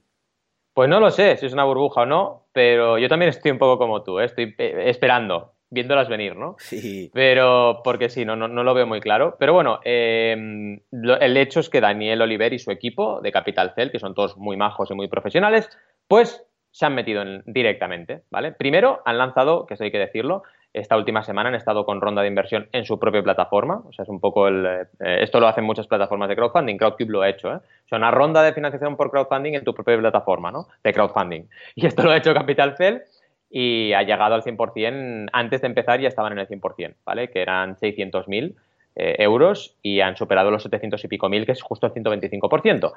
Pues 0.73 0.89
no 0.89 0.99
lo 0.99 1.11
sé 1.11 1.35
si 1.37 1.45
es 1.47 1.53
una 1.53 1.65
burbuja 1.65 2.01
o 2.01 2.05
no, 2.05 2.47
pero 2.53 2.97
yo 2.97 3.09
también 3.09 3.29
estoy 3.29 3.51
un 3.51 3.57
poco 3.57 3.77
como 3.77 4.03
tú, 4.03 4.19
¿eh? 4.19 4.25
estoy 4.25 4.55
eh, 4.57 4.83
esperando 4.85 5.53
viéndolas 5.71 6.07
venir, 6.07 6.35
¿no? 6.35 6.55
Sí. 6.59 7.09
Pero, 7.13 7.81
porque 7.83 8.09
sí, 8.09 8.23
no, 8.25 8.35
no, 8.35 8.63
lo 8.63 8.73
veo 8.73 8.85
muy 8.85 9.01
claro. 9.01 9.35
Pero 9.39 9.53
bueno, 9.53 9.79
em, 9.83 10.79
el 10.91 11.37
hecho 11.37 11.59
es 11.59 11.69
que 11.69 11.81
Daniel 11.81 12.21
Oliver 12.21 12.53
y 12.53 12.59
su 12.59 12.69
equipo 12.69 13.21
de 13.21 13.31
Capital 13.31 13.73
Cell, 13.73 13.91
que 13.91 13.99
son 13.99 14.13
todos 14.13 14.37
muy 14.37 14.57
majos 14.57 14.91
y 14.91 14.93
muy 14.93 15.07
profesionales, 15.07 15.69
pues 16.07 16.45
se 16.71 16.85
han 16.85 16.95
metido 16.95 17.23
directamente, 17.45 18.23
¿vale? 18.29 18.53
Primero 18.53 19.01
han 19.05 19.17
lanzado, 19.17 19.65
que 19.65 19.73
eso 19.73 19.83
hay 19.83 19.91
que 19.91 19.99
decirlo, 19.99 20.43
esta 20.73 20.95
última 20.95 21.21
semana 21.23 21.49
han 21.49 21.55
estado 21.55 21.85
con 21.85 21.99
ronda 21.99 22.21
de 22.21 22.29
inversión 22.29 22.69
en 22.71 22.85
su 22.85 22.97
propia 22.97 23.21
plataforma. 23.21 23.83
O 23.85 23.91
sea, 23.91 24.03
es 24.03 24.09
un 24.09 24.21
poco 24.21 24.47
el. 24.47 24.65
Eh, 24.65 25.17
esto 25.21 25.39
lo 25.39 25.47
hacen 25.47 25.65
muchas 25.65 25.87
plataformas 25.87 26.29
de 26.29 26.35
crowdfunding. 26.35 26.77
Crowdcube 26.77 27.11
lo 27.11 27.21
ha 27.21 27.29
hecho, 27.29 27.51
¿eh? 27.51 27.57
O 27.57 27.87
sea, 27.89 27.97
una 27.97 28.11
ronda 28.11 28.41
de 28.41 28.53
financiación 28.53 28.95
por 28.95 29.11
crowdfunding 29.11 29.53
en 29.53 29.63
tu 29.65 29.73
propia 29.73 29.97
plataforma, 29.97 30.51
¿no? 30.51 30.67
De 30.83 30.93
crowdfunding. 30.93 31.43
Y 31.75 31.85
esto 31.85 32.03
lo 32.03 32.11
ha 32.11 32.17
hecho 32.17 32.33
Capital 32.33 32.75
Cell 32.77 32.99
y 33.51 33.91
ha 33.93 34.03
llegado 34.03 34.33
al 34.35 34.43
100%, 34.43 35.29
antes 35.33 35.61
de 35.61 35.67
empezar 35.67 35.99
ya 35.99 36.07
estaban 36.07 36.31
en 36.31 36.39
el 36.39 36.47
100%, 36.47 36.95
¿vale? 37.05 37.29
Que 37.29 37.41
eran 37.41 37.75
600.000 37.75 38.55
eh, 38.95 39.15
euros 39.19 39.75
y 39.81 39.99
han 40.01 40.17
superado 40.17 40.51
los 40.51 40.63
700 40.63 41.03
y 41.03 41.07
pico 41.07 41.29
mil, 41.29 41.45
que 41.45 41.51
es 41.51 41.61
justo 41.61 41.87
el 41.87 41.93
125%. 41.93 42.93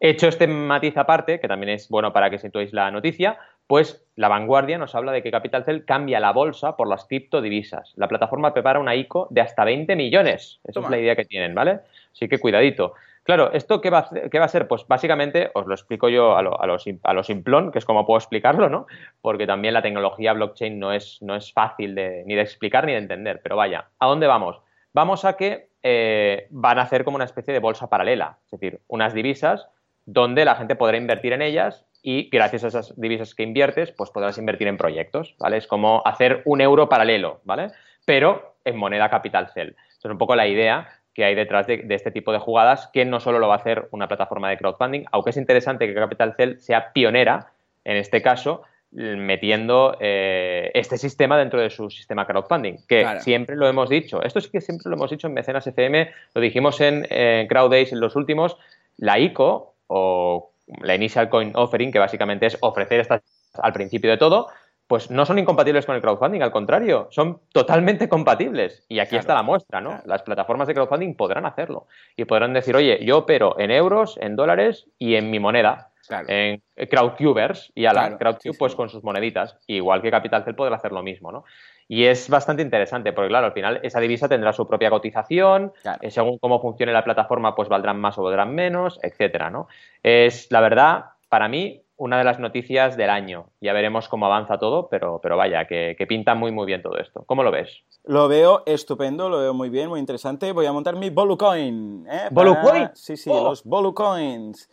Hecho 0.00 0.28
este 0.28 0.46
matiz 0.46 0.96
aparte, 0.96 1.40
que 1.40 1.48
también 1.48 1.70
es 1.70 1.88
bueno 1.88 2.12
para 2.12 2.30
que 2.30 2.38
situéis 2.38 2.72
la 2.72 2.90
noticia, 2.90 3.38
pues 3.66 4.04
la 4.16 4.28
vanguardia 4.28 4.78
nos 4.78 4.94
habla 4.94 5.12
de 5.12 5.22
que 5.22 5.30
Capital 5.30 5.64
Cell 5.64 5.84
cambia 5.84 6.20
la 6.20 6.32
bolsa 6.32 6.76
por 6.76 6.88
las 6.88 7.04
criptodivisas. 7.04 7.92
La 7.96 8.08
plataforma 8.08 8.54
prepara 8.54 8.78
una 8.78 8.94
ICO 8.94 9.26
de 9.30 9.40
hasta 9.40 9.64
20 9.64 9.96
millones. 9.96 10.60
Esa 10.64 10.80
es 10.80 10.90
la 10.90 10.98
idea 10.98 11.16
que 11.16 11.24
tienen, 11.24 11.54
¿vale? 11.54 11.80
Así 12.12 12.28
que 12.28 12.38
cuidadito. 12.38 12.94
Claro, 13.28 13.52
¿esto 13.52 13.82
qué 13.82 13.90
va, 13.90 13.98
a, 13.98 14.30
qué 14.30 14.38
va 14.38 14.46
a 14.46 14.48
ser? 14.48 14.66
Pues 14.66 14.86
básicamente 14.88 15.50
os 15.52 15.66
lo 15.66 15.74
explico 15.74 16.08
yo 16.08 16.34
a 16.34 16.40
lo, 16.40 16.58
a, 16.58 16.78
a 17.02 17.22
simplón, 17.22 17.70
que 17.70 17.78
es 17.78 17.84
como 17.84 18.06
puedo 18.06 18.16
explicarlo, 18.16 18.70
¿no? 18.70 18.86
Porque 19.20 19.46
también 19.46 19.74
la 19.74 19.82
tecnología 19.82 20.32
blockchain 20.32 20.78
no 20.78 20.94
es, 20.94 21.18
no 21.20 21.36
es 21.36 21.52
fácil 21.52 21.94
de, 21.94 22.22
ni 22.24 22.34
de 22.34 22.40
explicar 22.40 22.86
ni 22.86 22.92
de 22.92 22.98
entender. 23.00 23.40
Pero 23.42 23.54
vaya, 23.56 23.90
¿a 23.98 24.06
dónde 24.06 24.26
vamos? 24.26 24.62
Vamos 24.94 25.26
a 25.26 25.36
que 25.36 25.68
eh, 25.82 26.46
van 26.48 26.78
a 26.78 26.82
hacer 26.84 27.04
como 27.04 27.16
una 27.16 27.26
especie 27.26 27.52
de 27.52 27.60
bolsa 27.60 27.90
paralela, 27.90 28.38
es 28.46 28.52
decir, 28.52 28.80
unas 28.88 29.12
divisas 29.12 29.68
donde 30.06 30.46
la 30.46 30.54
gente 30.54 30.74
podrá 30.74 30.96
invertir 30.96 31.34
en 31.34 31.42
ellas 31.42 31.84
y 32.02 32.30
gracias 32.30 32.64
a 32.64 32.68
esas 32.68 32.98
divisas 32.98 33.34
que 33.34 33.42
inviertes, 33.42 33.92
pues 33.92 34.08
podrás 34.08 34.38
invertir 34.38 34.68
en 34.68 34.78
proyectos, 34.78 35.36
¿vale? 35.38 35.58
Es 35.58 35.66
como 35.66 36.00
hacer 36.06 36.40
un 36.46 36.62
euro 36.62 36.88
paralelo, 36.88 37.42
¿vale? 37.44 37.72
Pero 38.06 38.54
en 38.64 38.78
moneda 38.78 39.10
capital. 39.10 39.50
Eso 39.54 40.08
es 40.08 40.10
un 40.10 40.16
poco 40.16 40.34
la 40.34 40.46
idea 40.46 40.97
que 41.18 41.24
hay 41.24 41.34
detrás 41.34 41.66
de, 41.66 41.84
este 41.88 42.12
tipo 42.12 42.30
de 42.30 42.38
jugadas, 42.38 42.90
que 42.92 43.04
no 43.04 43.18
solo 43.18 43.40
lo 43.40 43.48
va 43.48 43.54
a 43.54 43.56
hacer 43.56 43.88
una 43.90 44.06
plataforma 44.06 44.50
de 44.50 44.56
crowdfunding, 44.56 45.02
aunque 45.10 45.30
es 45.30 45.36
interesante 45.36 45.88
que 45.88 45.92
Capital 45.92 46.34
Cell 46.36 46.58
sea 46.60 46.92
pionera, 46.92 47.48
en 47.84 47.96
este 47.96 48.22
caso, 48.22 48.62
metiendo 48.92 49.96
eh, 49.98 50.70
este 50.74 50.96
sistema 50.96 51.36
dentro 51.36 51.60
de 51.60 51.70
su 51.70 51.90
sistema 51.90 52.24
crowdfunding, 52.24 52.86
que 52.86 53.04
siempre 53.18 53.56
lo 53.56 53.66
hemos 53.66 53.88
dicho. 53.88 54.22
Esto 54.22 54.40
sí 54.40 54.48
que 54.48 54.60
siempre 54.60 54.88
lo 54.90 54.94
hemos 54.94 55.10
dicho 55.10 55.26
en 55.26 55.34
Mecenas 55.34 55.66
FM, 55.66 56.08
lo 56.34 56.40
dijimos 56.40 56.80
en, 56.80 57.04
en 57.10 57.48
Crowd 57.48 57.72
Days 57.72 57.90
en 57.90 57.98
los 57.98 58.14
últimos, 58.14 58.56
la 58.96 59.18
ICO 59.18 59.74
o 59.88 60.52
la 60.82 60.94
Initial 60.94 61.28
Coin 61.30 61.50
Offering, 61.56 61.90
que 61.90 61.98
básicamente 61.98 62.46
es 62.46 62.56
ofrecer 62.60 63.00
estas 63.00 63.22
al 63.60 63.72
principio 63.72 64.12
de 64.12 64.18
todo, 64.18 64.46
pues 64.88 65.10
no 65.10 65.26
son 65.26 65.38
incompatibles 65.38 65.84
con 65.84 65.94
el 65.94 66.00
crowdfunding, 66.00 66.40
al 66.40 66.50
contrario, 66.50 67.08
son 67.10 67.40
totalmente 67.52 68.08
compatibles. 68.08 68.84
Y 68.88 68.98
aquí 69.00 69.16
está 69.16 69.34
la 69.34 69.42
muestra, 69.42 69.82
¿no? 69.82 70.00
Las 70.06 70.22
plataformas 70.22 70.66
de 70.66 70.74
crowdfunding 70.74 71.14
podrán 71.14 71.44
hacerlo 71.44 71.86
y 72.16 72.24
podrán 72.24 72.54
decir, 72.54 72.74
oye, 72.74 73.04
yo 73.04 73.18
opero 73.18 73.60
en 73.60 73.70
euros, 73.70 74.18
en 74.20 74.34
dólares 74.34 74.86
y 74.98 75.14
en 75.16 75.30
mi 75.30 75.38
moneda. 75.38 75.90
En 76.26 76.62
Crowdcubers 76.88 77.70
y 77.74 77.84
a 77.84 77.92
la 77.92 78.16
Crowdcube 78.16 78.56
pues 78.58 78.74
con 78.74 78.88
sus 78.88 79.04
moneditas, 79.04 79.58
igual 79.66 80.00
que 80.00 80.10
Capital 80.10 80.42
Cell 80.42 80.54
podrá 80.54 80.76
hacer 80.76 80.92
lo 80.92 81.02
mismo, 81.02 81.30
¿no? 81.30 81.44
Y 81.86 82.04
es 82.04 82.30
bastante 82.30 82.62
interesante 82.62 83.12
porque, 83.12 83.28
claro, 83.28 83.46
al 83.46 83.52
final 83.52 83.80
esa 83.82 84.00
divisa 84.00 84.26
tendrá 84.26 84.54
su 84.54 84.66
propia 84.66 84.88
cotización, 84.88 85.72
eh, 86.00 86.10
según 86.10 86.38
cómo 86.38 86.62
funcione 86.62 86.92
la 86.92 87.04
plataforma, 87.04 87.54
pues 87.54 87.68
valdrán 87.68 88.00
más 88.00 88.16
o 88.16 88.22
valdrán 88.22 88.54
menos, 88.54 88.98
etcétera, 89.02 89.50
¿no? 89.50 89.68
Es, 90.02 90.50
la 90.50 90.62
verdad, 90.62 91.04
para 91.28 91.48
mí, 91.48 91.82
una 91.98 92.16
de 92.16 92.24
las 92.24 92.38
noticias 92.38 92.96
del 92.96 93.10
año. 93.10 93.50
Ya 93.60 93.72
veremos 93.72 94.08
cómo 94.08 94.26
avanza 94.26 94.58
todo, 94.58 94.88
pero, 94.88 95.20
pero 95.20 95.36
vaya, 95.36 95.66
que, 95.66 95.96
pinta 96.08 96.34
muy 96.34 96.52
muy 96.52 96.64
bien 96.64 96.80
todo 96.80 96.96
esto. 96.96 97.24
¿Cómo 97.26 97.42
lo 97.42 97.50
ves? 97.50 97.82
Lo 98.04 98.28
veo 98.28 98.62
estupendo, 98.66 99.28
lo 99.28 99.38
veo 99.38 99.52
muy 99.52 99.68
bien, 99.68 99.88
muy 99.88 100.00
interesante. 100.00 100.52
Voy 100.52 100.66
a 100.66 100.72
montar 100.72 100.96
mi 100.96 101.10
Bolucoin. 101.10 102.06
¿eh? 102.08 102.28
¿Bolucoin? 102.30 102.90
Sí, 102.94 103.16
sí, 103.16 103.30
oh. 103.30 103.44
los 103.44 103.64
Bolucoins. 103.64 104.70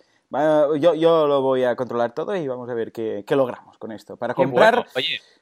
Yo, 0.79 0.93
yo 0.93 1.27
lo 1.27 1.41
voy 1.41 1.63
a 1.63 1.75
controlar 1.75 2.13
todo 2.13 2.35
y 2.35 2.47
vamos 2.47 2.69
a 2.69 2.73
ver 2.73 2.91
qué, 2.91 3.23
logramos 3.29 3.77
con 3.77 3.91
esto. 3.91 4.17
Para 4.17 4.33
comprar, 4.33 4.85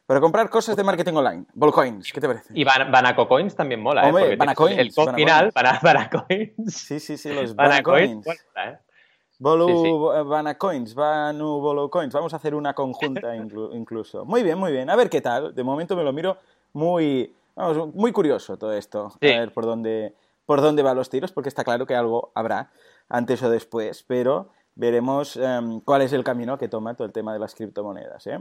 para 0.06 0.22
comprar 0.22 0.50
cosas 0.50 0.76
de 0.76 0.84
marketing 0.84 1.14
online. 1.14 1.46
Bolucoins, 1.54 2.14
¿qué 2.14 2.22
te 2.22 2.28
parece? 2.28 2.54
Y 2.54 2.64
Banaco 2.64 3.28
Coins 3.28 3.56
también 3.56 3.82
mola, 3.82 4.08
¿eh? 4.08 4.36
Banacoins, 4.38 4.80
el 4.80 4.94
code 4.94 5.14
final, 5.16 5.52
Banacoins. 5.54 6.74
Sí, 6.74 7.00
sí, 7.00 7.18
sí, 7.18 7.34
los 7.34 7.56
Banacoins. 7.56 8.26
Banacoins. 8.26 8.93
Bolu 9.40 10.26
Banacoins, 10.26 10.94
Banu 10.96 11.60
Bolu 11.60 11.90
Coins. 11.90 12.14
Vamos 12.14 12.34
a 12.34 12.38
hacer 12.38 12.56
una 12.56 12.74
conjunta 12.74 13.36
incluso. 13.36 14.26
Muy 14.26 14.44
bien, 14.44 14.58
muy 14.58 14.72
bien. 14.72 14.90
A 14.90 14.96
ver 14.96 15.10
qué 15.10 15.22
tal. 15.22 15.54
De 15.54 15.64
momento 15.64 15.96
me 15.96 16.04
lo 16.04 16.14
miro 16.14 16.38
muy, 16.74 17.36
vamos, 17.56 17.94
muy 17.94 18.12
curioso 18.12 18.58
todo 18.58 18.74
esto. 18.74 19.12
A 19.16 19.26
ver 19.26 19.52
por 19.52 19.66
dónde, 19.66 20.14
por 20.46 20.62
dónde 20.62 20.84
van 20.84 20.98
los 20.98 21.10
tiros, 21.10 21.32
porque 21.32 21.50
está 21.50 21.64
claro 21.64 21.86
que 21.86 21.96
algo 21.96 22.32
habrá 22.36 22.72
antes 23.10 23.42
o 23.44 23.50
después, 23.50 24.04
pero 24.04 24.50
veremos 24.76 25.36
em, 25.38 25.80
cuál 25.82 26.02
es 26.02 26.14
el 26.14 26.24
camino 26.24 26.58
que 26.58 26.68
toma 26.68 26.96
todo 26.96 27.06
el 27.06 27.14
tema 27.14 27.34
de 27.34 27.40
las 27.40 27.56
criptomonedas. 27.56 28.26
¿eh? 28.28 28.40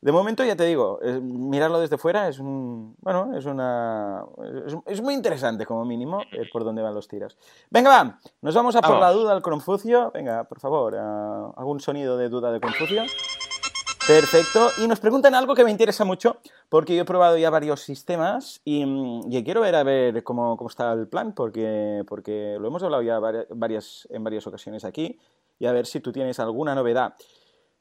De 0.00 0.12
momento, 0.12 0.42
ya 0.44 0.56
te 0.56 0.64
digo, 0.64 0.98
mirarlo 1.20 1.78
desde 1.78 1.98
fuera 1.98 2.28
es 2.28 2.38
un. 2.38 2.96
Bueno, 3.00 3.36
es 3.36 3.44
una. 3.44 4.24
Es, 4.86 5.02
muy 5.02 5.12
interesante, 5.12 5.66
como 5.66 5.84
mínimo, 5.84 6.22
ver 6.32 6.48
por 6.50 6.64
dónde 6.64 6.80
van 6.80 6.94
los 6.94 7.06
tiros. 7.06 7.36
Venga, 7.68 7.90
va, 7.90 8.18
nos 8.40 8.54
vamos 8.54 8.76
a 8.76 8.80
por 8.80 8.98
la 8.98 9.12
duda 9.12 9.32
al 9.32 9.42
Confucio. 9.42 10.10
Venga, 10.12 10.44
por 10.44 10.58
favor, 10.58 10.96
algún 10.96 11.80
sonido 11.80 12.16
de 12.16 12.30
duda 12.30 12.50
de 12.50 12.60
Confucio. 12.60 13.02
Perfecto. 14.06 14.70
Y 14.78 14.88
nos 14.88 14.98
preguntan 14.98 15.34
algo 15.34 15.54
que 15.54 15.64
me 15.64 15.70
interesa 15.70 16.04
mucho, 16.04 16.38
porque 16.68 16.96
yo 16.96 17.02
he 17.02 17.04
probado 17.04 17.36
ya 17.36 17.50
varios 17.50 17.82
sistemas 17.82 18.60
y, 18.64 18.84
quiero 19.44 19.60
ver 19.60 19.76
a 19.76 19.82
ver 19.82 20.24
cómo, 20.24 20.56
cómo, 20.56 20.68
está 20.68 20.92
el 20.94 21.06
plan, 21.06 21.32
porque, 21.32 22.02
porque 22.08 22.56
lo 22.58 22.66
hemos 22.66 22.82
hablado 22.82 23.02
ya 23.02 23.18
varias, 23.18 24.08
en 24.10 24.24
varias 24.24 24.46
ocasiones 24.46 24.84
aquí, 24.84 25.18
y 25.58 25.66
a 25.66 25.72
ver 25.72 25.86
si 25.86 26.00
tú 26.00 26.10
tienes 26.10 26.40
alguna 26.40 26.74
novedad. 26.74 27.14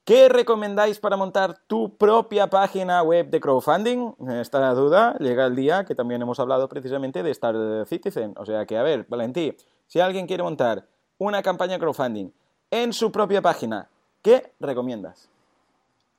¿Qué 0.09 0.27
recomendáis 0.27 0.99
para 0.99 1.17
montar 1.17 1.53
tu 1.67 1.95
propia 1.95 2.47
página 2.47 3.03
web 3.03 3.29
de 3.29 3.39
crowdfunding? 3.39 4.13
Esta 4.41 4.73
duda 4.73 5.15
llega 5.19 5.45
el 5.45 5.55
día 5.55 5.85
que 5.85 5.93
también 5.93 6.19
hemos 6.19 6.39
hablado 6.39 6.67
precisamente 6.67 7.21
de 7.21 7.29
Star 7.29 7.85
Citizen. 7.85 8.33
O 8.37 8.43
sea 8.43 8.65
que, 8.65 8.75
a 8.75 8.81
ver, 8.81 9.05
Valentí, 9.07 9.55
si 9.85 9.99
alguien 9.99 10.25
quiere 10.25 10.41
montar 10.41 10.85
una 11.19 11.43
campaña 11.43 11.73
de 11.73 11.79
crowdfunding 11.81 12.31
en 12.71 12.91
su 12.91 13.11
propia 13.11 13.43
página, 13.43 13.87
¿qué 14.23 14.51
recomiendas? 14.59 15.29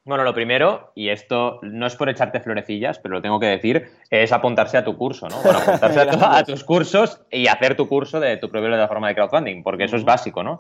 Bueno, 0.04 0.22
lo 0.22 0.34
primero, 0.34 0.92
y 0.94 1.08
esto 1.08 1.58
no 1.62 1.88
es 1.88 1.96
por 1.96 2.08
echarte 2.08 2.38
florecillas, 2.38 3.00
pero 3.00 3.16
lo 3.16 3.22
tengo 3.22 3.40
que 3.40 3.46
decir, 3.46 3.90
es 4.08 4.30
apuntarse 4.30 4.76
a 4.78 4.84
tu 4.84 4.96
curso, 4.96 5.28
¿no? 5.28 5.36
Bueno, 5.42 5.58
apuntarse 5.58 6.00
a, 6.00 6.44
tus 6.46 6.62
cursos 6.62 7.22
y 7.28 7.48
hacer 7.48 7.76
tu 7.76 7.88
curso 7.88 8.20
de 8.20 8.36
tu 8.36 8.48
propia 8.50 8.68
plataforma 8.68 9.08
de 9.08 9.16
crowdfunding, 9.16 9.64
porque 9.64 9.84
eso 9.84 9.96
es 9.96 10.04
básico, 10.04 10.44
¿no? 10.44 10.58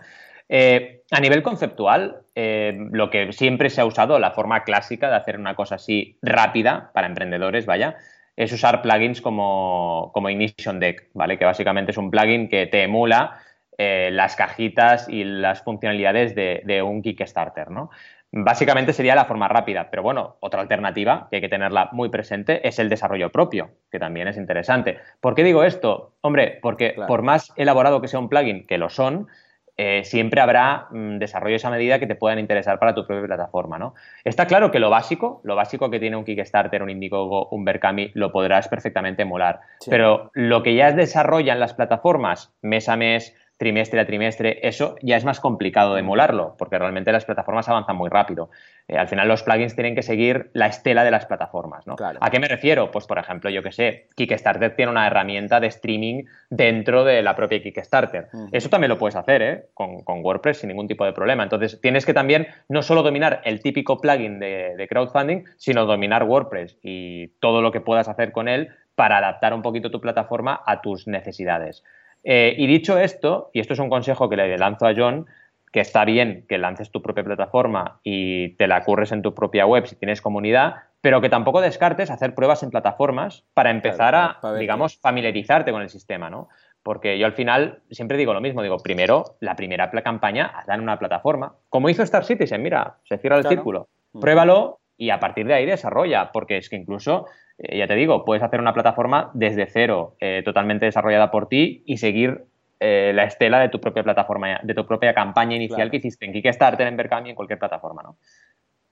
Eh, 0.52 1.04
a 1.12 1.20
nivel 1.20 1.44
conceptual, 1.44 2.22
eh, 2.34 2.76
lo 2.90 3.08
que 3.08 3.32
siempre 3.32 3.70
se 3.70 3.80
ha 3.80 3.84
usado, 3.84 4.18
la 4.18 4.32
forma 4.32 4.64
clásica 4.64 5.08
de 5.08 5.14
hacer 5.14 5.38
una 5.38 5.54
cosa 5.54 5.76
así 5.76 6.18
rápida 6.22 6.90
para 6.92 7.06
emprendedores, 7.06 7.66
vaya, 7.66 7.96
es 8.34 8.52
usar 8.52 8.82
plugins 8.82 9.20
como, 9.20 10.10
como 10.12 10.28
Ignition 10.28 10.80
Deck, 10.80 11.08
¿vale? 11.14 11.38
Que 11.38 11.44
básicamente 11.44 11.92
es 11.92 11.98
un 11.98 12.10
plugin 12.10 12.48
que 12.48 12.66
te 12.66 12.82
emula 12.82 13.38
eh, 13.78 14.10
las 14.12 14.34
cajitas 14.34 15.08
y 15.08 15.22
las 15.22 15.62
funcionalidades 15.62 16.34
de, 16.34 16.82
un 16.82 17.00
Kickstarter, 17.00 17.70
¿no? 17.70 17.90
Básicamente 18.32 18.92
sería 18.92 19.14
la 19.14 19.26
forma 19.26 19.46
rápida, 19.46 19.88
pero 19.88 20.02
bueno, 20.02 20.36
otra 20.40 20.62
alternativa 20.62 21.28
que 21.30 21.36
hay 21.36 21.42
que 21.42 21.48
tenerla 21.48 21.90
muy 21.92 22.08
presente 22.08 22.66
es 22.66 22.80
el 22.80 22.88
desarrollo 22.88 23.30
propio, 23.30 23.70
que 23.90 24.00
también 24.00 24.26
es 24.26 24.36
interesante. 24.36 24.98
¿Por 25.20 25.36
qué 25.36 25.44
digo 25.44 25.62
esto? 25.62 26.14
Hombre, 26.22 26.58
porque 26.60 26.96
por 27.06 27.22
más 27.22 27.52
elaborado 27.56 28.00
que 28.00 28.08
sea 28.08 28.20
un 28.20 28.28
plugin, 28.28 28.66
que 28.66 28.78
lo 28.78 28.88
son, 28.88 29.28
eh, 29.76 30.02
siempre 30.04 30.40
habrá 30.40 30.88
mm, 30.90 31.18
desarrollos 31.18 31.64
a 31.64 31.70
medida 31.70 31.98
que 31.98 32.06
te 32.06 32.14
puedan 32.14 32.38
interesar 32.38 32.78
para 32.78 32.94
tu 32.94 33.06
propia 33.06 33.26
plataforma, 33.26 33.78
¿no? 33.78 33.94
Está 34.24 34.46
claro 34.46 34.70
que 34.70 34.78
lo 34.78 34.90
básico, 34.90 35.40
lo 35.44 35.56
básico 35.56 35.90
que 35.90 35.98
tiene 36.00 36.16
un 36.16 36.24
Kickstarter, 36.24 36.82
un 36.82 36.90
Indiegogo, 36.90 37.48
un 37.50 37.64
Berkami, 37.64 38.10
lo 38.14 38.32
podrás 38.32 38.68
perfectamente 38.68 39.22
emular. 39.22 39.60
Pero 39.88 40.30
lo 40.34 40.62
que 40.62 40.74
ya 40.74 40.92
desarrollan 40.92 41.60
las 41.60 41.74
plataformas 41.74 42.52
mes 42.62 42.88
a 42.88 42.96
mes, 42.96 43.34
trimestre 43.60 44.00
a 44.00 44.06
trimestre, 44.06 44.58
eso 44.62 44.96
ya 45.02 45.18
es 45.18 45.24
más 45.26 45.38
complicado 45.38 45.92
de 45.92 46.00
emularlo, 46.00 46.54
porque 46.56 46.78
realmente 46.78 47.12
las 47.12 47.26
plataformas 47.26 47.68
avanzan 47.68 47.94
muy 47.94 48.08
rápido. 48.08 48.48
Eh, 48.88 48.96
al 48.96 49.06
final 49.06 49.28
los 49.28 49.42
plugins 49.42 49.74
tienen 49.74 49.94
que 49.94 50.02
seguir 50.02 50.48
la 50.54 50.66
estela 50.66 51.04
de 51.04 51.10
las 51.10 51.26
plataformas, 51.26 51.86
¿no? 51.86 51.94
¿A 52.22 52.30
qué 52.30 52.40
me 52.40 52.48
refiero? 52.48 52.90
Pues 52.90 53.06
por 53.06 53.18
ejemplo, 53.18 53.50
yo 53.50 53.62
que 53.62 53.70
sé, 53.70 54.08
Kickstarter 54.16 54.74
tiene 54.76 54.90
una 54.90 55.06
herramienta 55.06 55.60
de 55.60 55.66
streaming 55.66 56.24
dentro 56.48 57.04
de 57.04 57.20
la 57.20 57.36
propia 57.36 57.62
Kickstarter. 57.62 58.28
Eso 58.50 58.70
también 58.70 58.88
lo 58.88 58.96
puedes 58.96 59.16
hacer, 59.16 59.42
¿eh? 59.42 59.66
Con, 59.74 60.04
WordPress 60.06 60.60
sin 60.60 60.68
ningún 60.68 60.88
tipo 60.88 61.04
de 61.04 61.12
problema. 61.12 61.42
Entonces 61.42 61.82
tienes 61.82 62.06
que 62.06 62.14
también 62.14 62.46
no 62.70 62.80
solo 62.82 63.02
dominar 63.02 63.42
el 63.44 63.60
típico 63.60 64.00
plugin 64.00 64.40
de, 64.40 64.74
de 64.74 64.88
crowdfunding, 64.88 65.44
sino 65.58 65.84
dominar 65.84 66.24
WordPress 66.24 66.78
y 66.82 67.28
todo 67.40 67.60
lo 67.60 67.72
que 67.72 67.82
puedas 67.82 68.08
hacer 68.08 68.32
con 68.32 68.48
él 68.48 68.70
para 68.94 69.18
adaptar 69.18 69.52
un 69.52 69.60
poquito 69.60 69.90
tu 69.90 70.00
plataforma 70.00 70.62
a 70.64 70.80
tus 70.80 71.06
necesidades. 71.06 71.84
Eh, 72.24 72.54
y 72.56 72.66
dicho 72.66 72.98
esto, 72.98 73.50
y 73.52 73.60
esto 73.60 73.72
es 73.72 73.78
un 73.78 73.88
consejo 73.88 74.28
que 74.28 74.36
le 74.36 74.58
lanzo 74.58 74.86
a 74.86 74.94
John, 74.96 75.26
que 75.72 75.80
está 75.80 76.04
bien 76.04 76.44
que 76.48 76.58
lances 76.58 76.90
tu 76.90 77.00
propia 77.00 77.24
plataforma 77.24 78.00
y 78.02 78.50
te 78.56 78.66
la 78.66 78.82
curres 78.82 79.12
en 79.12 79.22
tu 79.22 79.34
propia 79.34 79.66
web 79.66 79.86
si 79.86 79.96
tienes 79.96 80.20
comunidad, 80.20 80.74
pero 81.00 81.20
que 81.20 81.28
tampoco 81.28 81.60
descartes 81.60 82.10
hacer 82.10 82.34
pruebas 82.34 82.62
en 82.62 82.70
plataformas 82.70 83.44
para 83.54 83.70
empezar 83.70 84.14
a, 84.14 84.38
digamos, 84.58 84.98
familiarizarte 84.98 85.70
con 85.70 85.82
el 85.82 85.88
sistema, 85.88 86.28
¿no? 86.28 86.48
Porque 86.82 87.18
yo 87.18 87.26
al 87.26 87.32
final 87.32 87.80
siempre 87.90 88.16
digo 88.16 88.32
lo 88.32 88.40
mismo, 88.40 88.62
digo, 88.62 88.78
primero, 88.78 89.36
la 89.40 89.54
primera 89.54 89.90
campaña, 90.02 90.46
hazla 90.46 90.74
en 90.74 90.80
una 90.80 90.98
plataforma. 90.98 91.54
Como 91.68 91.88
hizo 91.88 92.02
Star 92.02 92.24
Citizen, 92.24 92.62
mira, 92.62 92.96
se 93.04 93.18
cierra 93.18 93.38
el 93.38 93.46
círculo. 93.46 93.88
Pruébalo 94.18 94.80
y 94.96 95.10
a 95.10 95.20
partir 95.20 95.46
de 95.46 95.54
ahí 95.54 95.66
desarrolla, 95.66 96.32
porque 96.32 96.56
es 96.56 96.68
que 96.68 96.76
incluso 96.76 97.26
eh, 97.62 97.76
ya 97.76 97.86
te 97.86 97.94
digo, 97.94 98.24
puedes 98.24 98.42
hacer 98.42 98.58
una 98.58 98.72
plataforma 98.72 99.30
desde 99.34 99.66
cero, 99.66 100.16
eh, 100.18 100.42
totalmente 100.44 100.86
desarrollada 100.86 101.30
por 101.30 101.46
ti 101.46 101.82
y 101.84 101.98
seguir 101.98 102.46
eh, 102.80 103.12
la 103.14 103.24
estela 103.24 103.60
de 103.60 103.68
tu 103.68 103.80
propia 103.80 104.02
plataforma, 104.02 104.60
de 104.62 104.74
tu 104.74 104.86
propia 104.86 105.12
campaña 105.12 105.56
inicial 105.56 105.90
que 105.90 105.98
hiciste 105.98 106.24
en 106.24 106.32
Kickstarter, 106.32 106.86
en 106.86 106.96
Berkami, 106.96 107.30
en 107.30 107.36
cualquier 107.36 107.58
plataforma, 107.58 108.02
¿no? 108.02 108.16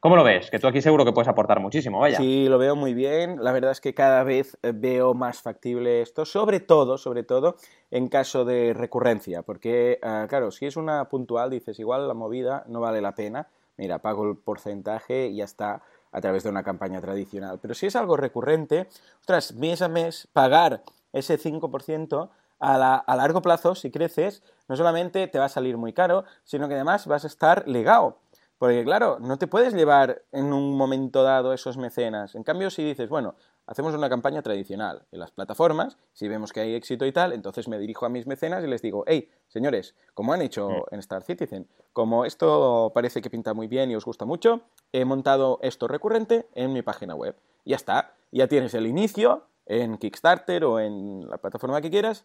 ¿Cómo 0.00 0.14
lo 0.14 0.22
ves? 0.22 0.50
Que 0.50 0.61
tú 0.61 0.68
aquí 0.68 0.81
seguro 0.81 1.04
que 1.04 1.12
puedes 1.12 1.26
aportar 1.26 1.59
muchísimo, 1.59 1.98
vaya. 1.98 2.18
Sí, 2.18 2.46
lo 2.48 2.59
veo 2.59 2.76
muy 2.76 2.94
bien. 2.94 3.42
La 3.42 3.50
verdad 3.50 3.72
es 3.72 3.81
que 3.81 3.94
cada 3.94 4.22
vez 4.22 4.57
veo 4.62 5.12
más 5.12 5.42
factible 5.42 6.02
esto, 6.02 6.24
sobre 6.24 6.61
todo, 6.61 6.98
sobre 6.98 7.24
todo 7.24 7.57
en 7.90 8.07
caso 8.07 8.44
de 8.44 8.74
recurrencia, 8.74 9.42
porque, 9.42 9.98
ah, 10.02 10.26
claro, 10.28 10.52
si 10.52 10.66
es 10.66 10.76
una 10.76 11.09
puntual, 11.09 11.50
dices, 11.50 11.81
igual 11.81 12.07
la 12.07 12.14
movida 12.14 12.62
no 12.68 12.81
vale 12.81 13.00
la 13.00 13.16
pena, 13.16 13.48
mira, 13.76 13.98
pago 13.98 14.28
el 14.31 14.37
porcentaje 14.37 15.26
y 15.28 15.37
ya 15.38 15.44
está 15.44 15.83
a 16.12 16.21
través 16.21 16.42
de 16.42 16.51
una 16.51 16.62
campaña 16.62 17.01
tradicional. 17.01 17.59
Pero 17.61 17.75
si 17.75 17.87
es 17.87 17.97
algo 17.97 18.16
recurrente, 18.16 18.88
ostras, 19.21 19.55
mes 19.55 19.83
a 19.83 19.88
mes, 19.88 20.29
pagar 20.33 20.83
ese 21.12 21.38
5% 21.38 22.29
a, 22.61 22.94
a 22.97 23.16
largo 23.16 23.42
plazo, 23.42 23.75
si 23.75 23.90
creces, 23.90 24.42
no 24.68 24.77
solamente 24.77 25.27
te 25.29 25.38
va 25.38 25.47
a 25.47 25.51
salir 25.51 25.77
muy 25.77 25.92
caro, 25.92 26.25
sino 26.44 26.68
que 26.68 26.75
además 26.75 27.07
vas 27.07 27.25
a 27.25 27.29
estar 27.29 27.66
legado. 27.68 28.18
Porque 28.59 28.83
claro, 28.85 29.18
no 29.21 29.38
te 29.38 29.47
puedes 29.47 29.73
llevar 29.73 30.23
en 30.33 30.53
un 30.53 30.77
momento 30.77 31.23
dado 31.23 31.53
esos 31.53 31.77
mecenas. 31.77 32.35
En 32.35 32.42
cambio, 32.42 32.71
si 32.71 32.83
dices, 32.83 33.09
bueno, 33.09 33.37
hacemos 33.68 33.94
una 33.94 34.09
campaña 34.09 34.40
tradicional 34.40 35.07
en 35.12 35.20
las 35.20 35.31
plataformas, 35.31 35.98
si 36.14 36.26
vemos 36.26 36.52
que 36.52 36.61
hay 36.61 36.74
éxito 36.74 37.04
y 37.04 37.12
tal, 37.12 37.35
entonces 37.35 37.68
me 37.68 37.78
dirijo 37.78 38.07
a 38.07 38.09
mis 38.09 38.26
mecenas 38.26 38.64
y 38.64 38.66
les 38.66 38.81
digo, 38.81 39.04
hey, 39.07 39.31
señores, 39.46 39.94
como 40.14 40.33
han 40.33 40.40
hecho 40.40 40.70
mm. 40.70 40.94
en 40.94 41.00
Star 41.00 41.22
Citizen, 41.22 41.68
como 41.92 42.24
esto 42.24 42.90
parece 42.94 43.20
que 43.20 43.28
pinta 43.28 43.52
muy 43.52 43.68
bien 43.68 43.90
y 43.90 43.96
os 43.96 44.07
gusta 44.07 44.24
mucho, 44.24 44.62
he 44.92 45.04
montado 45.04 45.59
esto 45.62 45.87
recurrente 45.87 46.48
en 46.54 46.72
mi 46.72 46.81
página 46.81 47.14
web. 47.14 47.37
Ya 47.66 47.76
está, 47.76 48.14
ya 48.33 48.48
tienes 48.48 48.72
el 48.72 48.87
inicio 48.87 49.44
en 49.66 49.98
Kickstarter 49.98 50.64
o 50.64 50.81
en 50.81 51.28
la 51.28 51.37
plataforma 51.37 51.83
que 51.83 51.90
quieras, 51.90 52.24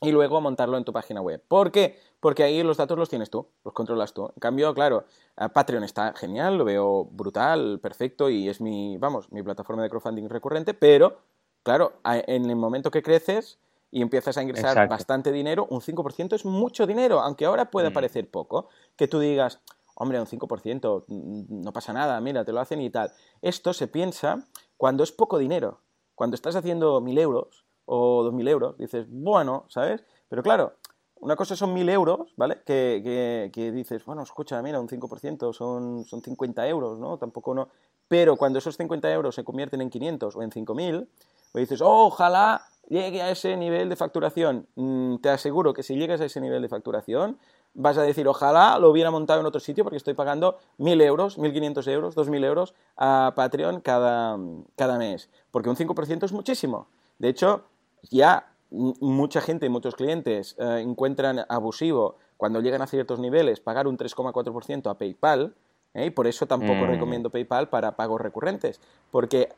y 0.00 0.10
luego 0.10 0.40
montarlo 0.40 0.76
en 0.76 0.84
tu 0.84 0.92
página 0.92 1.20
web. 1.20 1.42
¿Por 1.46 1.70
qué? 1.70 1.98
Porque 2.20 2.42
ahí 2.42 2.62
los 2.62 2.76
datos 2.76 2.98
los 2.98 3.08
tienes 3.08 3.30
tú, 3.30 3.46
los 3.64 3.72
controlas 3.72 4.12
tú. 4.12 4.26
En 4.26 4.40
cambio, 4.40 4.74
claro, 4.74 5.04
Patreon 5.52 5.84
está 5.84 6.12
genial, 6.14 6.58
lo 6.58 6.64
veo 6.64 7.04
brutal, 7.04 7.78
perfecto 7.80 8.28
y 8.28 8.48
es 8.48 8.60
mi, 8.60 8.96
vamos, 8.98 9.30
mi 9.32 9.42
plataforma 9.42 9.82
de 9.82 9.90
crowdfunding 9.90 10.28
recurrente, 10.28 10.74
pero, 10.74 11.18
claro, 11.62 11.94
en 12.04 12.50
el 12.50 12.56
momento 12.56 12.90
que 12.90 13.02
creces 13.02 13.58
y 13.90 14.02
empiezas 14.02 14.38
a 14.38 14.42
ingresar 14.42 14.88
bastante 14.88 15.30
dinero, 15.30 15.66
un 15.70 15.80
5% 15.80 16.34
es 16.34 16.44
mucho 16.44 16.86
dinero, 16.86 17.20
aunque 17.20 17.44
ahora 17.44 17.70
pueda 17.70 17.90
mm. 17.90 17.92
parecer 17.92 18.30
poco, 18.30 18.68
que 18.96 19.06
tú 19.06 19.20
digas, 19.20 19.60
hombre, 19.94 20.18
un 20.18 20.26
5%, 20.26 21.04
no 21.08 21.72
pasa 21.72 21.92
nada, 21.92 22.20
mira, 22.20 22.44
te 22.44 22.52
lo 22.52 22.60
hacen 22.60 22.80
y 22.80 22.90
tal. 22.90 23.12
Esto 23.42 23.72
se 23.72 23.88
piensa 23.88 24.46
cuando 24.76 25.04
es 25.04 25.12
poco 25.12 25.38
dinero. 25.38 25.80
Cuando 26.14 26.34
estás 26.34 26.56
haciendo 26.56 27.00
mil 27.00 27.18
euros 27.18 27.64
o 27.94 28.22
dos 28.22 28.32
mil 28.32 28.48
euros, 28.48 28.78
dices, 28.78 29.06
bueno, 29.10 29.66
¿sabes? 29.68 30.02
Pero 30.30 30.42
claro, 30.42 30.76
una 31.20 31.36
cosa 31.36 31.54
son 31.54 31.74
mil 31.74 31.86
euros, 31.90 32.32
¿vale? 32.38 32.62
Que, 32.64 33.50
que, 33.52 33.70
dices, 33.70 34.02
bueno, 34.06 34.22
escucha, 34.22 34.62
mira, 34.62 34.80
un 34.80 34.88
5% 34.88 35.52
son, 35.52 36.06
son 36.06 36.22
50 36.22 36.66
euros, 36.68 36.98
¿no? 36.98 37.18
Tampoco 37.18 37.52
no. 37.54 37.68
Pero 38.08 38.36
cuando 38.36 38.60
esos 38.60 38.78
50 38.78 39.12
euros 39.12 39.34
se 39.34 39.44
convierten 39.44 39.82
en 39.82 39.90
500 39.90 40.34
o 40.34 40.42
en 40.42 40.50
5000, 40.50 41.06
pues 41.52 41.68
dices, 41.68 41.82
ojalá 41.84 42.62
llegue 42.88 43.20
a 43.20 43.30
ese 43.30 43.58
nivel 43.58 43.90
de 43.90 43.96
facturación. 43.96 44.66
Mm, 44.74 45.16
te 45.16 45.28
aseguro 45.28 45.74
que 45.74 45.82
si 45.82 45.94
llegas 45.94 46.22
a 46.22 46.24
ese 46.24 46.40
nivel 46.40 46.62
de 46.62 46.70
facturación, 46.70 47.38
vas 47.74 47.98
a 47.98 48.02
decir, 48.02 48.26
ojalá 48.26 48.78
lo 48.78 48.90
hubiera 48.90 49.10
montado 49.10 49.40
en 49.40 49.46
otro 49.46 49.60
sitio 49.60 49.84
porque 49.84 49.98
estoy 49.98 50.14
pagando 50.14 50.56
1.000 50.78 51.02
euros, 51.02 51.38
1.500 51.38 51.88
euros, 51.88 52.16
2.000 52.16 52.42
euros 52.46 52.74
a 52.96 53.34
Patreon 53.36 53.82
cada, 53.82 54.38
cada 54.76 54.96
mes. 54.96 55.28
Porque 55.50 55.68
un 55.68 55.76
5% 55.76 56.24
es 56.24 56.32
muchísimo. 56.32 56.88
De 57.18 57.28
hecho, 57.28 57.64
ya 58.10 58.52
mucha 58.70 59.40
gente 59.40 59.66
y 59.66 59.68
muchos 59.68 59.94
clientes 59.94 60.56
eh, 60.58 60.80
encuentran 60.80 61.44
abusivo 61.48 62.16
cuando 62.36 62.60
llegan 62.60 62.82
a 62.82 62.86
ciertos 62.86 63.20
niveles 63.20 63.60
pagar 63.60 63.86
un 63.86 63.98
3,4% 63.98 64.90
a 64.90 64.94
PayPal. 64.98 65.54
¿eh? 65.94 66.06
Y 66.06 66.10
por 66.10 66.26
eso 66.26 66.46
tampoco 66.46 66.84
mm. 66.84 66.86
recomiendo 66.86 67.30
PayPal 67.30 67.68
para 67.68 67.96
pagos 67.96 68.20
recurrentes. 68.20 68.80
Porque 69.10 69.50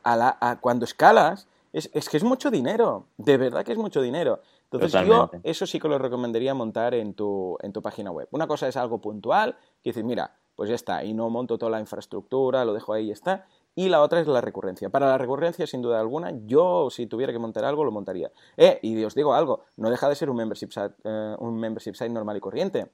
cuando 0.60 0.84
escalas, 0.84 1.46
es, 1.72 1.90
es 1.94 2.08
que 2.08 2.16
es 2.16 2.24
mucho 2.24 2.50
dinero. 2.50 3.06
De 3.16 3.36
verdad 3.36 3.64
que 3.64 3.72
es 3.72 3.78
mucho 3.78 4.02
dinero. 4.02 4.40
Entonces 4.70 5.06
yo 5.06 5.30
eso 5.42 5.66
sí 5.66 5.78
que 5.78 5.88
lo 5.88 5.98
recomendaría 5.98 6.54
montar 6.54 6.94
en 6.94 7.14
tu, 7.14 7.56
en 7.62 7.72
tu 7.72 7.80
página 7.80 8.10
web. 8.10 8.28
Una 8.32 8.46
cosa 8.46 8.66
es 8.68 8.76
algo 8.76 8.98
puntual, 8.98 9.56
que 9.82 9.90
dices, 9.90 10.04
mira, 10.04 10.34
pues 10.56 10.68
ya 10.68 10.74
está, 10.74 11.04
y 11.04 11.14
no 11.14 11.30
monto 11.30 11.58
toda 11.58 11.70
la 11.70 11.80
infraestructura, 11.80 12.64
lo 12.64 12.72
dejo 12.72 12.92
ahí 12.92 13.08
y 13.08 13.10
está. 13.10 13.46
Y 13.76 13.88
la 13.88 14.02
otra 14.02 14.20
es 14.20 14.26
la 14.26 14.40
recurrencia. 14.40 14.88
Para 14.88 15.08
la 15.08 15.18
recurrencia, 15.18 15.66
sin 15.66 15.82
duda 15.82 15.98
alguna, 15.98 16.32
yo 16.46 16.88
si 16.90 17.06
tuviera 17.06 17.32
que 17.32 17.38
montar 17.38 17.64
algo, 17.64 17.84
lo 17.84 17.90
montaría. 17.90 18.30
Eh, 18.56 18.78
y 18.82 19.02
os 19.04 19.14
digo 19.14 19.34
algo, 19.34 19.64
no 19.76 19.90
deja 19.90 20.08
de 20.08 20.14
ser 20.14 20.30
un 20.30 20.36
membership 20.36 20.68
site, 20.70 20.94
eh, 21.02 21.36
un 21.38 21.58
membership 21.58 21.94
site 21.94 22.10
normal 22.10 22.36
y 22.36 22.40
corriente. 22.40 22.90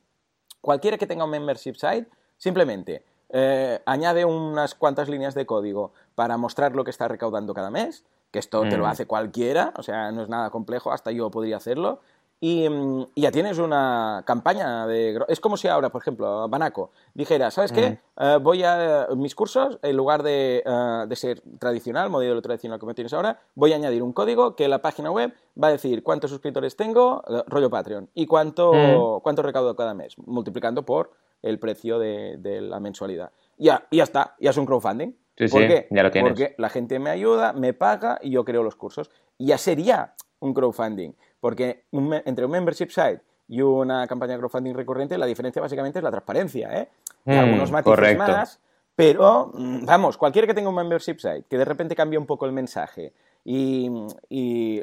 Cualquiera 0.60 0.96
que 0.96 1.06
tenga 1.06 1.24
un 1.24 1.30
membership 1.30 1.74
site, 1.74 2.08
simplemente 2.38 3.04
eh, 3.28 3.80
añade 3.86 4.24
unas 4.24 4.74
cuantas 4.74 5.08
líneas 5.08 5.34
de 5.34 5.46
código 5.46 5.92
para 6.14 6.36
mostrar 6.36 6.74
lo 6.74 6.84
que 6.84 6.90
está 6.90 7.08
recaudando 7.08 7.54
cada 7.54 7.70
mes, 7.70 8.04
que 8.30 8.38
esto 8.38 8.62
te 8.62 8.76
lo 8.76 8.84
mm. 8.84 8.88
hace 8.88 9.06
cualquiera, 9.06 9.72
o 9.76 9.82
sea, 9.82 10.10
no 10.12 10.22
es 10.22 10.28
nada 10.28 10.50
complejo, 10.50 10.92
hasta 10.92 11.10
yo 11.12 11.30
podría 11.30 11.56
hacerlo. 11.56 12.00
Y, 12.40 12.68
mm, 12.68 13.09
ya 13.16 13.31
tienes 13.31 13.59
una 13.59 14.22
campaña 14.26 14.87
de... 14.87 15.20
Es 15.29 15.40
como 15.40 15.59
si 15.59 15.68
ahora, 15.68 15.90
por 15.90 16.00
ejemplo, 16.00 16.48
Banaco 16.48 16.90
dijera, 17.12 17.50
¿sabes 17.50 17.70
qué? 17.70 17.98
Eh, 18.18 18.38
voy 18.40 18.64
a... 18.64 19.09
Mis 19.14 19.35
cursos, 19.35 19.79
en 19.83 19.96
lugar 19.96 20.22
de, 20.22 20.62
eh, 20.64 21.05
de, 21.07 21.16
ser 21.16 21.42
tradicional, 21.59 22.09
modelo 22.09 22.40
tradicional 22.40 22.79
como 22.79 22.94
tienes 22.94 23.12
ahora, 23.12 23.38
voy 23.55 23.74
a 23.74 23.76
añadir 23.76 24.03
un 24.03 24.12
código 24.12 24.57
que 24.57 24.68
la 24.68 24.81
página 24.81 25.11
web 25.11 25.35
va 25.62 25.68
a 25.68 25.72
decir 25.72 26.03
cuántos 26.03 26.31
suscriptores 26.31 26.76
tengo, 26.76 27.22
eh, 27.29 27.42
rollo 27.46 27.68
Patreon, 27.68 28.09
y 28.14 28.26
cuánto, 28.26 29.20
cuánto 29.22 29.42
recaudo 29.42 29.76
cada 29.76 29.92
mes, 29.92 30.16
multiplicando 30.18 30.85
por 30.85 31.12
el 31.42 31.59
precio 31.59 31.98
de, 31.98 32.38
de 32.38 32.62
la 32.62 32.81
mensualidad. 32.81 33.33
Ya, 33.59 33.87
y 33.90 33.98
ya 33.98 34.05
está, 34.05 34.37
ya 34.40 34.50
es 34.50 34.57
un 34.57 34.64
crowdfunding. 34.64 35.12
¿Por 35.48 35.66
qué? 35.66 35.87
Porque 36.20 36.55
la 36.59 36.68
gente 36.68 36.98
me 36.98 37.11
ayuda, 37.11 37.53
me 37.53 37.72
paga 37.72 38.18
y 38.22 38.31
yo 38.31 38.44
creo 38.44 38.62
los 38.62 38.76
cursos. 38.76 39.11
Ya 39.38 39.57
sería 39.59 40.14
un 40.38 40.53
crowdfunding. 40.53 41.12
Porque 41.40 41.85
entre 41.90 42.44
un 42.44 42.50
membership 42.50 42.90
site 42.90 43.22
y 43.48 43.62
una 43.62 44.07
campaña 44.07 44.35
de 44.35 44.38
crowdfunding 44.38 44.74
recurrente, 44.74 45.18
la 45.18 45.26
diferencia 45.26 45.61
básicamente 45.61 45.98
es 45.98 46.03
la 46.03 46.11
transparencia. 46.11 46.81
¿eh? 46.81 46.88
Mm, 47.24 47.31
algunos 47.31 47.70
matices 47.70 48.18
más, 48.18 48.61
pero 48.94 49.50
mm, 49.55 49.85
vamos, 49.85 50.16
cualquiera 50.16 50.46
que 50.46 50.55
tenga 50.55 50.68
un 50.68 50.74
membership 50.74 51.18
site, 51.18 51.44
que 51.48 51.59
de 51.59 51.64
repente 51.64 51.96
cambie 51.96 52.18
un 52.18 52.26
poco 52.26 52.46
el 52.46 52.53
mensaje 52.53 53.12
y, 53.44 53.90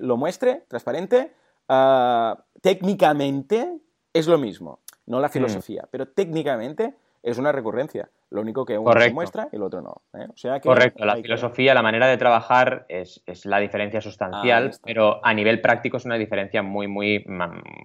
lo 0.01 0.17
muestre 0.17 0.65
transparente, 0.67 1.33
ah, 1.69 2.43
técnicamente 2.61 3.79
es 4.13 4.27
lo 4.27 4.37
mismo. 4.37 4.79
No 5.05 5.19
la 5.19 5.27
mm. 5.27 5.31
filosofía, 5.31 5.87
pero 5.89 6.07
técnicamente 6.07 6.95
es 7.23 7.37
una 7.37 7.51
recurrencia. 7.51 8.09
Lo 8.29 8.41
único 8.41 8.65
que 8.65 8.77
uno 8.77 8.91
se 8.99 9.13
muestra 9.13 9.47
y 9.51 9.55
el 9.55 9.63
otro 9.63 9.81
no. 9.81 10.01
¿eh? 10.13 10.27
O 10.29 10.37
sea 10.37 10.59
Correcto, 10.59 11.05
la 11.05 11.15
filosofía, 11.15 11.73
la 11.73 11.81
manera 11.81 12.07
de 12.07 12.17
trabajar 12.17 12.85
es, 12.89 13.21
la 13.45 13.59
diferencia 13.59 14.01
sustancial, 14.01 14.71
pero 14.83 15.25
a 15.25 15.33
nivel 15.33 15.61
práctico 15.61 15.97
es 15.97 16.05
una 16.05 16.15
diferencia 16.15 16.61
muy, 16.61 16.87
muy, 16.87 17.25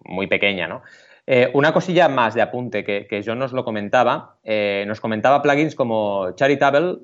muy 0.05 0.27
pequeña, 0.27 0.67
¿no? 0.67 0.83
Eh, 1.25 1.49
una 1.55 1.73
cosilla 1.73 2.09
más 2.09 2.35
de 2.35 2.43
apunte 2.43 2.83
que, 2.83 3.07
que 3.07 3.23
yo 3.23 3.37
nos 3.37 3.53
lo 3.53 3.65
comentaba, 3.65 4.39
eh, 4.43 4.85
nos 4.89 5.01
comentaba 5.01 5.41
plugins 5.41 5.77
como 5.77 6.33
Charitable 6.33 6.99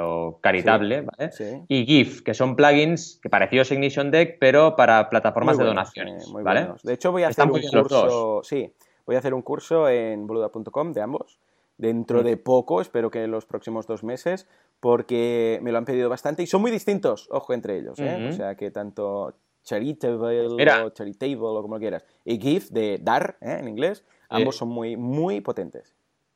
o 0.00 0.40
Caritable, 0.42 1.02
¿vale? 1.02 1.30
Y 1.68 1.86
GIF, 1.86 2.22
que 2.22 2.34
son 2.34 2.56
plugins 2.56 3.20
que 3.22 3.30
parecidos 3.30 3.70
a 3.70 3.74
Ignition 3.74 4.10
Deck, 4.10 4.38
pero 4.40 4.74
para 4.74 5.08
plataformas 5.08 5.56
de 5.56 5.64
donaciones, 5.64 6.30
¿vale? 6.32 6.68
De 6.82 6.94
hecho, 6.94 7.12
voy 7.12 7.22
a 7.22 7.28
hacer 7.28 7.46
un 7.46 7.60
curso, 7.60 8.40
sí, 8.42 8.70
voy 9.06 9.14
a 9.14 9.20
hacer 9.20 9.32
un 9.32 9.42
curso 9.42 9.88
en 9.88 10.26
boluda.com 10.26 10.92
de 10.92 11.00
ambos 11.00 11.38
dentro 11.78 12.20
mm. 12.20 12.24
de 12.24 12.36
poco, 12.36 12.80
espero 12.80 13.10
que 13.10 13.24
en 13.24 13.30
los 13.30 13.46
próximos 13.46 13.86
dos 13.86 14.04
meses, 14.04 14.46
porque 14.80 15.58
me 15.62 15.72
lo 15.72 15.78
han 15.78 15.84
pedido 15.84 16.08
bastante 16.08 16.42
y 16.42 16.46
son 16.46 16.60
muy 16.60 16.70
distintos, 16.70 17.28
ojo 17.30 17.52
entre 17.52 17.78
ellos, 17.78 17.98
¿eh? 17.98 18.28
o 18.28 18.32
sea 18.32 18.54
que 18.54 18.70
tanto 18.70 19.34
charitable 19.62 20.46
o 20.46 20.90
charitable 20.90 21.36
o 21.40 21.62
como 21.62 21.76
lo 21.76 21.80
quieras, 21.80 22.04
y 22.24 22.38
GIF 22.38 22.70
de 22.70 22.98
dar 23.00 23.38
¿eh? 23.40 23.58
en 23.60 23.68
inglés, 23.68 24.04
ambos 24.28 24.56
son 24.56 24.68
muy, 24.68 24.96
muy 24.96 25.40
potentes. 25.40 25.94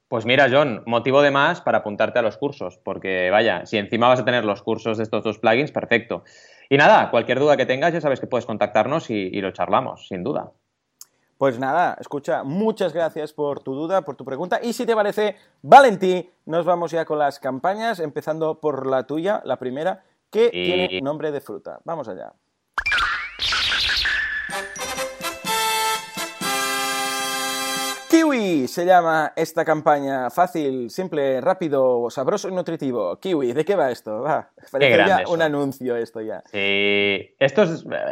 Pues 0.08 0.24
mira, 0.24 0.48
John, 0.50 0.82
motivo 0.86 1.20
de 1.20 1.30
más 1.30 1.60
para 1.60 1.78
apuntarte 1.78 2.18
a 2.18 2.22
los 2.22 2.38
cursos, 2.38 2.78
porque 2.82 3.28
vaya, 3.30 3.66
si 3.66 3.76
encima 3.76 4.08
vas 4.08 4.20
a 4.20 4.24
tener 4.24 4.42
los 4.42 4.62
cursos 4.62 4.96
de 4.96 5.04
estos 5.04 5.22
dos 5.22 5.38
plugins, 5.38 5.70
perfecto. 5.70 6.24
Y 6.70 6.78
nada, 6.78 7.10
cualquier 7.10 7.38
duda 7.38 7.58
que 7.58 7.66
tengas, 7.66 7.92
ya 7.92 8.00
sabes 8.00 8.18
que 8.18 8.26
puedes 8.26 8.46
contactarnos 8.46 9.10
y 9.10 9.38
lo 9.42 9.50
charlamos, 9.50 10.08
sin 10.08 10.24
duda. 10.24 10.52
Pues 11.38 11.56
nada, 11.60 11.96
escucha, 12.00 12.42
muchas 12.42 12.92
gracias 12.92 13.32
por 13.32 13.60
tu 13.60 13.72
duda, 13.72 14.02
por 14.02 14.16
tu 14.16 14.24
pregunta. 14.24 14.58
Y 14.60 14.72
si 14.72 14.84
te 14.84 14.96
parece, 14.96 15.36
Valentí, 15.62 16.28
nos 16.46 16.64
vamos 16.64 16.90
ya 16.90 17.04
con 17.04 17.20
las 17.20 17.38
campañas, 17.38 18.00
empezando 18.00 18.60
por 18.60 18.88
la 18.88 19.06
tuya, 19.06 19.40
la 19.44 19.56
primera, 19.56 20.02
que 20.30 20.50
tiene 20.50 21.00
nombre 21.00 21.30
de 21.30 21.40
fruta. 21.40 21.80
Vamos 21.84 22.08
allá. 22.08 22.32
Kiwi 28.38 28.68
se 28.68 28.86
llama 28.86 29.32
esta 29.34 29.64
campaña. 29.64 30.30
Fácil, 30.30 30.90
simple, 30.90 31.40
rápido, 31.40 32.08
sabroso 32.10 32.48
y 32.48 32.52
nutritivo. 32.52 33.18
Kiwi, 33.18 33.52
¿de 33.52 33.64
qué 33.64 33.74
va 33.74 33.90
esto? 33.90 34.22
Va, 34.22 34.50
parece 34.70 34.96
ya 34.96 35.24
un 35.28 35.42
anuncio 35.42 35.96
esto 35.96 36.20
ya. 36.20 36.42
Sí, 36.46 37.34
esto 37.38 37.64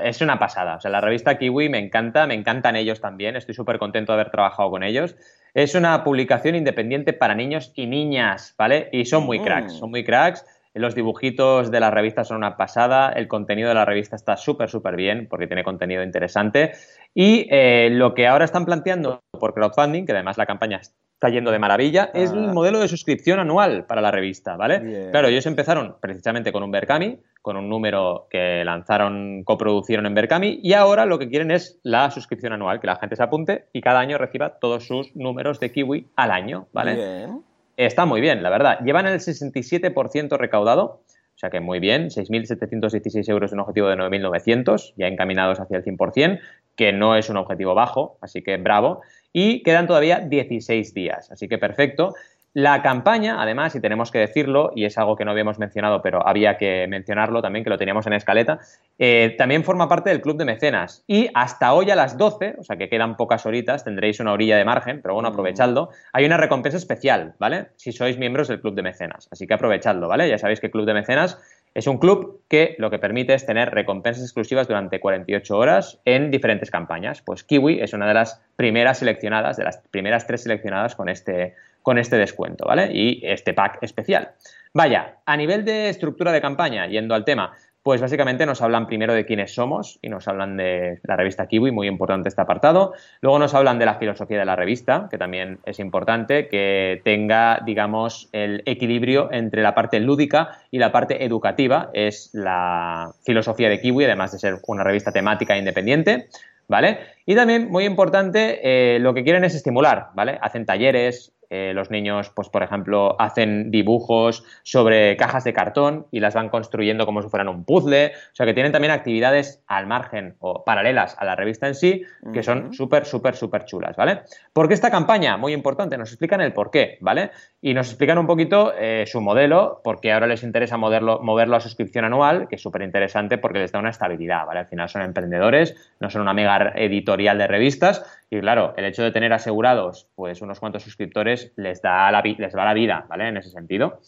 es, 0.02 0.20
una 0.20 0.38
pasada. 0.38 0.76
O 0.76 0.80
sea, 0.80 0.90
la 0.90 1.00
revista 1.00 1.38
Kiwi 1.38 1.68
me 1.68 1.78
encanta, 1.78 2.26
me 2.26 2.34
encantan 2.34 2.74
ellos 2.74 3.00
también. 3.00 3.36
Estoy 3.36 3.54
súper 3.54 3.78
contento 3.78 4.12
de 4.12 4.20
haber 4.20 4.30
trabajado 4.32 4.70
con 4.70 4.82
ellos. 4.82 5.14
Es 5.54 5.74
una 5.74 6.02
publicación 6.02 6.56
independiente 6.56 7.12
para 7.12 7.34
niños 7.34 7.72
y 7.76 7.86
niñas, 7.86 8.54
¿vale? 8.58 8.88
Y 8.92 9.04
son 9.04 9.24
muy 9.24 9.40
cracks, 9.40 9.74
mm. 9.74 9.78
son 9.78 9.90
muy 9.90 10.04
cracks. 10.04 10.44
Los 10.76 10.94
dibujitos 10.94 11.70
de 11.70 11.80
la 11.80 11.90
revista 11.90 12.22
son 12.22 12.36
una 12.36 12.58
pasada, 12.58 13.10
el 13.10 13.28
contenido 13.28 13.70
de 13.70 13.74
la 13.74 13.86
revista 13.86 14.14
está 14.14 14.36
súper, 14.36 14.68
súper 14.68 14.94
bien 14.94 15.26
porque 15.28 15.46
tiene 15.46 15.64
contenido 15.64 16.02
interesante. 16.02 16.72
Y 17.14 17.48
eh, 17.50 17.88
lo 17.90 18.12
que 18.12 18.26
ahora 18.26 18.44
están 18.44 18.66
planteando 18.66 19.22
por 19.30 19.54
crowdfunding, 19.54 20.04
que 20.04 20.12
además 20.12 20.36
la 20.36 20.44
campaña 20.44 20.82
está 21.16 21.30
yendo 21.30 21.50
de 21.50 21.58
maravilla, 21.58 22.10
es 22.12 22.30
el 22.30 22.50
ah. 22.50 22.52
modelo 22.52 22.78
de 22.78 22.88
suscripción 22.88 23.38
anual 23.38 23.86
para 23.86 24.02
la 24.02 24.10
revista, 24.10 24.56
¿vale? 24.56 25.08
Claro, 25.10 25.28
ellos 25.28 25.46
empezaron 25.46 25.96
precisamente 25.98 26.52
con 26.52 26.62
un 26.62 26.70
Berkami, 26.70 27.20
con 27.40 27.56
un 27.56 27.70
número 27.70 28.26
que 28.30 28.62
lanzaron, 28.62 29.44
coproducieron 29.44 30.04
en 30.04 30.12
Berkami, 30.12 30.60
y 30.62 30.74
ahora 30.74 31.06
lo 31.06 31.18
que 31.18 31.30
quieren 31.30 31.50
es 31.50 31.80
la 31.84 32.10
suscripción 32.10 32.52
anual, 32.52 32.80
que 32.80 32.86
la 32.86 32.96
gente 32.96 33.16
se 33.16 33.22
apunte 33.22 33.64
y 33.72 33.80
cada 33.80 34.00
año 34.00 34.18
reciba 34.18 34.58
todos 34.58 34.86
sus 34.86 35.16
números 35.16 35.58
de 35.58 35.72
Kiwi 35.72 36.08
al 36.16 36.32
año, 36.32 36.66
¿vale? 36.74 37.28
Está 37.76 38.06
muy 38.06 38.20
bien, 38.20 38.42
la 38.42 38.50
verdad. 38.50 38.78
Llevan 38.84 39.06
el 39.06 39.20
67% 39.20 40.38
recaudado, 40.38 41.02
o 41.36 41.38
sea 41.38 41.50
que 41.50 41.60
muy 41.60 41.78
bien, 41.78 42.08
6.716 42.08 43.28
euros 43.28 43.52
un 43.52 43.60
objetivo 43.60 43.88
de 43.88 43.96
9.900, 43.96 44.94
ya 44.96 45.06
encaminados 45.06 45.60
hacia 45.60 45.76
el 45.76 45.84
100%, 45.84 46.40
que 46.74 46.92
no 46.92 47.16
es 47.16 47.28
un 47.28 47.36
objetivo 47.36 47.74
bajo, 47.74 48.16
así 48.22 48.42
que 48.42 48.56
bravo. 48.56 49.02
Y 49.32 49.62
quedan 49.62 49.86
todavía 49.86 50.20
16 50.20 50.94
días, 50.94 51.30
así 51.30 51.48
que 51.48 51.58
perfecto. 51.58 52.14
La 52.58 52.80
campaña, 52.80 53.42
además, 53.42 53.74
y 53.74 53.82
tenemos 53.82 54.10
que 54.10 54.18
decirlo, 54.18 54.72
y 54.74 54.86
es 54.86 54.96
algo 54.96 55.14
que 55.14 55.26
no 55.26 55.32
habíamos 55.32 55.58
mencionado, 55.58 56.00
pero 56.00 56.26
había 56.26 56.56
que 56.56 56.86
mencionarlo 56.88 57.42
también, 57.42 57.62
que 57.62 57.68
lo 57.68 57.76
teníamos 57.76 58.06
en 58.06 58.14
escaleta, 58.14 58.60
eh, 58.98 59.34
también 59.36 59.62
forma 59.62 59.90
parte 59.90 60.08
del 60.08 60.22
club 60.22 60.38
de 60.38 60.46
mecenas. 60.46 61.04
Y 61.06 61.28
hasta 61.34 61.74
hoy 61.74 61.90
a 61.90 61.94
las 61.94 62.16
12, 62.16 62.56
o 62.58 62.64
sea 62.64 62.78
que 62.78 62.88
quedan 62.88 63.18
pocas 63.18 63.44
horitas, 63.44 63.84
tendréis 63.84 64.20
una 64.20 64.32
orilla 64.32 64.56
de 64.56 64.64
margen, 64.64 65.02
pero 65.02 65.12
bueno, 65.12 65.28
aprovechadlo. 65.28 65.90
Hay 66.14 66.24
una 66.24 66.38
recompensa 66.38 66.78
especial, 66.78 67.34
¿vale? 67.38 67.66
Si 67.76 67.92
sois 67.92 68.16
miembros 68.16 68.48
del 68.48 68.62
club 68.62 68.74
de 68.74 68.80
mecenas. 68.80 69.28
Así 69.30 69.46
que 69.46 69.52
aprovechadlo, 69.52 70.08
¿vale? 70.08 70.26
Ya 70.26 70.38
sabéis 70.38 70.60
que 70.60 70.68
el 70.68 70.72
club 70.72 70.86
de 70.86 70.94
mecenas 70.94 71.38
es 71.76 71.86
un 71.86 71.98
club 71.98 72.40
que 72.48 72.74
lo 72.78 72.88
que 72.88 72.98
permite 72.98 73.34
es 73.34 73.44
tener 73.44 73.68
recompensas 73.68 74.24
exclusivas 74.24 74.66
durante 74.66 74.98
48 74.98 75.58
horas 75.58 76.00
en 76.06 76.30
diferentes 76.30 76.70
campañas. 76.70 77.20
Pues 77.20 77.44
Kiwi 77.44 77.82
es 77.82 77.92
una 77.92 78.08
de 78.08 78.14
las 78.14 78.40
primeras 78.56 79.00
seleccionadas, 79.00 79.58
de 79.58 79.64
las 79.64 79.82
primeras 79.90 80.26
tres 80.26 80.44
seleccionadas 80.44 80.96
con 80.96 81.10
este, 81.10 81.54
con 81.86 81.98
este 81.98 82.16
descuento, 82.16 82.66
¿vale? 82.66 82.90
Y 82.92 83.20
este 83.24 83.54
pack 83.54 83.78
especial. 83.80 84.32
Vaya, 84.74 85.18
a 85.24 85.36
nivel 85.36 85.64
de 85.64 85.88
estructura 85.88 86.32
de 86.32 86.40
campaña, 86.40 86.88
yendo 86.88 87.14
al 87.14 87.24
tema, 87.24 87.52
pues 87.84 88.00
básicamente 88.00 88.44
nos 88.44 88.60
hablan 88.60 88.88
primero 88.88 89.14
de 89.14 89.24
quiénes 89.24 89.54
somos 89.54 90.00
y 90.02 90.08
nos 90.08 90.26
hablan 90.26 90.56
de 90.56 90.98
la 91.04 91.14
revista 91.14 91.46
Kiwi, 91.46 91.70
muy 91.70 91.86
importante 91.86 92.28
este 92.28 92.42
apartado. 92.42 92.94
Luego 93.20 93.38
nos 93.38 93.54
hablan 93.54 93.78
de 93.78 93.86
la 93.86 93.94
filosofía 93.94 94.40
de 94.40 94.44
la 94.44 94.56
revista, 94.56 95.06
que 95.08 95.16
también 95.16 95.60
es 95.64 95.78
importante, 95.78 96.48
que 96.48 97.00
tenga, 97.04 97.62
digamos, 97.64 98.30
el 98.32 98.64
equilibrio 98.66 99.30
entre 99.30 99.62
la 99.62 99.76
parte 99.76 100.00
lúdica 100.00 100.58
y 100.72 100.80
la 100.80 100.90
parte 100.90 101.24
educativa. 101.24 101.90
Es 101.92 102.30
la 102.32 103.12
filosofía 103.24 103.68
de 103.68 103.80
Kiwi, 103.80 104.06
además 104.06 104.32
de 104.32 104.40
ser 104.40 104.56
una 104.66 104.82
revista 104.82 105.12
temática 105.12 105.56
independiente. 105.56 106.26
¿Vale? 106.68 106.98
Y 107.24 107.36
también, 107.36 107.70
muy 107.70 107.84
importante, 107.84 108.58
eh, 108.64 108.98
lo 108.98 109.14
que 109.14 109.22
quieren 109.22 109.44
es 109.44 109.54
estimular, 109.54 110.08
¿vale? 110.14 110.36
Hacen 110.42 110.66
talleres, 110.66 111.32
eh, 111.50 111.72
los 111.74 111.90
niños, 111.90 112.30
pues 112.34 112.48
por 112.48 112.62
ejemplo, 112.62 113.16
hacen 113.20 113.70
dibujos 113.70 114.44
sobre 114.62 115.16
cajas 115.16 115.44
de 115.44 115.52
cartón 115.52 116.06
y 116.10 116.20
las 116.20 116.34
van 116.34 116.48
construyendo 116.48 117.06
como 117.06 117.22
si 117.22 117.28
fueran 117.28 117.48
un 117.48 117.64
puzzle. 117.64 118.12
O 118.32 118.34
sea 118.34 118.46
que 118.46 118.54
tienen 118.54 118.72
también 118.72 118.92
actividades 118.92 119.62
al 119.66 119.86
margen 119.86 120.36
o 120.40 120.64
paralelas 120.64 121.16
a 121.18 121.24
la 121.24 121.36
revista 121.36 121.66
en 121.66 121.74
sí, 121.74 122.02
que 122.32 122.42
son 122.42 122.72
súper, 122.72 123.04
súper, 123.04 123.36
súper 123.36 123.64
chulas, 123.64 123.96
¿vale? 123.96 124.22
¿Por 124.52 124.68
qué 124.68 124.74
esta 124.74 124.90
campaña? 124.90 125.36
Muy 125.36 125.52
importante, 125.52 125.96
nos 125.98 126.10
explican 126.10 126.40
el 126.40 126.52
por 126.52 126.70
qué, 126.70 126.98
¿vale? 127.00 127.30
Y 127.60 127.74
nos 127.74 127.88
explican 127.88 128.18
un 128.18 128.26
poquito 128.26 128.72
eh, 128.78 129.04
su 129.06 129.20
modelo, 129.20 129.80
porque 129.82 130.12
ahora 130.12 130.26
les 130.26 130.42
interesa 130.42 130.76
moverlo, 130.76 131.20
moverlo 131.22 131.56
a 131.56 131.60
suscripción 131.60 132.04
anual, 132.04 132.48
que 132.48 132.56
es 132.56 132.62
súper 132.62 132.82
interesante 132.82 133.38
porque 133.38 133.58
les 133.58 133.72
da 133.72 133.78
una 133.78 133.90
estabilidad, 133.90 134.46
¿vale? 134.46 134.60
Al 134.60 134.66
final 134.66 134.88
son 134.88 135.02
emprendedores, 135.02 135.74
no 136.00 136.10
son 136.10 136.22
una 136.22 136.34
mega 136.34 136.72
editorial 136.76 137.38
de 137.38 137.46
revistas, 137.46 138.04
y 138.30 138.40
claro, 138.40 138.74
el 138.76 138.84
hecho 138.84 139.02
de 139.02 139.12
tener 139.12 139.32
asegurados 139.32 140.08
pues 140.14 140.42
unos 140.42 140.58
cuantos 140.58 140.82
suscriptores 140.82 141.52
les, 141.56 141.80
da 141.80 142.10
la, 142.10 142.22
les 142.22 142.56
va 142.56 142.64
la 142.64 142.74
vida, 142.74 143.06
¿vale? 143.08 143.28
En 143.28 143.36
ese 143.36 143.50
sentido. 143.50 144.00